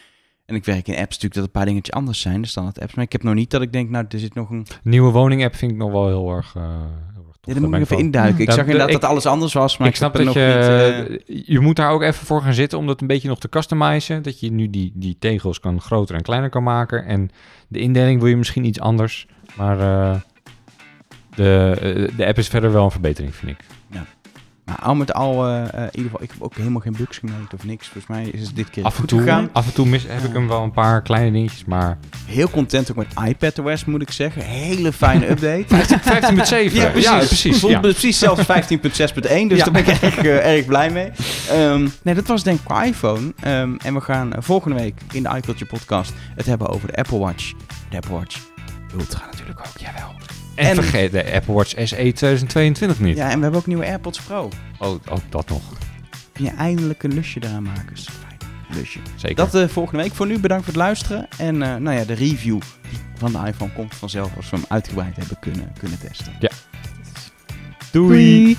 En 0.46 0.54
ik 0.54 0.64
werk 0.64 0.88
in 0.88 0.94
apps 0.94 1.02
natuurlijk 1.14 1.34
dat 1.34 1.44
een 1.44 1.50
paar 1.50 1.64
dingetjes 1.64 1.94
anders 1.94 2.20
zijn, 2.20 2.42
de 2.42 2.48
standaard 2.48 2.80
apps. 2.80 2.94
Maar 2.94 3.04
ik 3.04 3.12
heb 3.12 3.22
nog 3.22 3.34
niet 3.34 3.50
dat 3.50 3.62
ik 3.62 3.72
denk, 3.72 3.90
nou, 3.90 4.04
er 4.08 4.18
zit 4.18 4.34
nog 4.34 4.50
een. 4.50 4.66
Nieuwe 4.82 5.10
woning 5.10 5.44
app 5.44 5.54
vind 5.56 5.70
ik 5.72 5.76
nog 5.76 5.90
wel 5.92 6.06
heel 6.06 6.30
erg, 6.36 6.52
eh, 6.56 6.62
heel 6.62 7.24
erg 7.28 7.36
tof. 7.40 7.44
Ja, 7.44 7.52
daar 7.52 7.62
moet 7.62 7.72
ik 7.74 7.74
even 7.74 7.86
van- 7.86 7.98
induiken. 7.98 8.40
Ik 8.40 8.46
zag 8.50 8.54
de- 8.56 8.60
inderdaad 8.62 8.88
ik- 8.94 9.00
dat 9.00 9.10
alles 9.10 9.26
anders 9.26 9.52
was. 9.52 9.76
Maar 9.78 9.88
ik 9.88 9.96
snap 9.96 10.12
dat 10.14 10.32
je... 10.32 10.98
nog 10.98 11.08
niet, 11.08 11.20
eh, 11.28 11.42
Je 11.46 11.60
moet 11.60 11.76
daar 11.76 11.90
ook 11.90 12.02
even 12.02 12.26
voor 12.26 12.42
gaan 12.42 12.54
zitten 12.54 12.78
om 12.78 12.86
dat 12.86 13.00
een 13.00 13.06
beetje 13.06 13.28
nog 13.28 13.38
te 13.40 13.48
customizen. 13.48 14.22
Dat 14.22 14.40
je 14.40 14.50
nu 14.52 14.70
die, 14.70 14.92
die 14.94 15.16
tegels 15.18 15.60
kan 15.60 15.80
groter 15.80 16.14
en 16.16 16.22
kleiner 16.22 16.50
kan 16.50 16.62
maken. 16.62 17.04
En 17.04 17.30
de 17.68 17.78
indeling 17.78 18.20
wil 18.20 18.28
je 18.28 18.36
misschien 18.36 18.64
iets 18.64 18.80
anders. 18.80 19.26
Maar 19.56 19.80
eh, 19.80 20.20
de, 21.36 22.10
de 22.16 22.26
app 22.26 22.38
is 22.38 22.48
verder 22.48 22.72
wel 22.72 22.84
een 22.84 22.90
verbetering, 22.90 23.34
vind 23.34 23.50
ik. 23.52 23.58
Maar 24.64 24.78
al 24.78 24.94
met 24.94 25.12
al, 25.14 25.46
eh, 25.46 25.62
eh, 25.62 25.68
in 25.80 25.88
ieder 25.92 26.02
geval, 26.10 26.22
ik 26.22 26.30
heb 26.30 26.42
ook 26.42 26.54
helemaal 26.56 26.80
geen 26.80 26.94
bugs 26.98 27.18
gemeld 27.18 27.54
of 27.54 27.64
niks. 27.64 27.86
Volgens 27.88 28.06
mij 28.06 28.24
is 28.24 28.46
het 28.46 28.56
dit 28.56 28.70
keer 28.70 28.84
Af 28.84 28.92
en 28.92 28.98
goed 28.98 29.08
toe, 29.08 29.20
gegaan. 29.20 29.48
af 29.52 29.66
en 29.66 29.72
toe 29.72 29.86
mis, 29.86 30.04
heb 30.08 30.24
ik 30.24 30.32
hem 30.32 30.48
wel 30.48 30.62
een 30.62 30.70
paar 30.72 31.02
kleine 31.02 31.30
dingetjes, 31.32 31.64
maar... 31.64 31.98
Heel 32.26 32.50
content 32.50 32.90
ook 32.90 32.96
met 32.96 33.06
iPadOS, 33.28 33.84
moet 33.84 34.02
ik 34.02 34.10
zeggen. 34.10 34.42
Hele 34.42 34.92
fijne 34.92 35.30
update. 35.30 35.64
15.7. 35.76 36.72
Ja, 36.74 36.90
precies. 36.90 37.02
Ja, 37.02 37.16
precies. 37.18 37.60
Ja. 37.60 37.80
precies 37.80 38.18
zelfs 38.18 38.40
15.6.1, 38.46 39.48
dus 39.48 39.58
Ja. 39.58 39.64
daar 39.64 39.70
ben 39.72 39.86
ik 39.86 39.88
erg, 39.88 40.16
eh, 40.16 40.46
erg 40.56 40.64
blij 40.66 40.90
mee. 40.90 41.10
Ehm, 41.50 41.88
nee, 42.02 42.14
dat 42.14 42.26
was 42.26 42.42
denk 42.42 42.58
ik 42.58 42.64
qua 42.64 42.84
iPhone. 42.84 43.32
Ehm, 43.40 43.74
en 43.82 43.94
we 43.94 44.00
gaan 44.00 44.32
volgende 44.38 44.76
week 44.76 44.94
in 45.12 45.22
de 45.22 45.28
iCulture 45.36 45.66
podcast 45.66 46.12
het 46.36 46.46
hebben 46.46 46.68
over 46.68 46.88
de 46.88 46.96
Apple 46.96 47.18
Watch. 47.18 47.52
De 47.90 47.96
Apple 47.96 48.14
Watch 48.14 48.38
Ultra 48.98 49.26
natuurlijk 49.30 49.58
ook, 49.60 49.78
jawel. 49.78 50.14
En, 50.54 50.66
En- 50.66 50.74
vergeet 50.74 51.12
de 51.12 51.32
Apple 51.32 51.54
Watch 51.54 51.70
SE 51.70 51.84
2022 52.12 53.00
niet. 53.00 53.16
Ja, 53.16 53.30
en 53.30 53.36
we 53.36 53.42
hebben 53.42 53.60
ook 53.60 53.66
nieuwe 53.66 53.84
AirPods 53.86 54.20
Pro. 54.20 54.48
Oh, 54.78 54.88
ook 54.88 55.20
dat 55.28 55.48
nog. 55.48 55.62
Kun 56.32 56.44
je 56.44 56.50
eindelijk 56.50 57.02
een 57.02 57.14
lusje 57.14 57.38
eraan 57.42 57.62
maken. 57.62 57.92
Is 57.92 58.08
fijn. 58.20 58.78
Lusje. 58.78 58.98
Zeker. 59.16 59.36
Dat 59.36 59.54
eh, 59.54 59.68
volgende 59.68 60.02
week. 60.02 60.14
Voor 60.14 60.26
nu 60.26 60.38
bedankt 60.38 60.64
voor 60.64 60.72
het 60.72 60.82
luisteren. 60.82 61.28
En 61.38 61.62
eh, 61.62 61.76
nou 61.76 61.96
ja, 61.96 62.04
de 62.04 62.12
review 62.14 62.58
van 63.16 63.32
de 63.32 63.38
iPhone 63.46 63.72
komt 63.72 63.94
vanzelf 63.94 64.36
als 64.36 64.50
we 64.50 64.56
hem 64.56 64.64
uitgebreid 64.68 65.16
hebben 65.16 65.38
kunnen, 65.40 65.72
kunnen 65.78 65.98
testen. 65.98 66.32
Ja. 66.38 66.50
Doei. 67.90 68.44
Doei. 68.44 68.56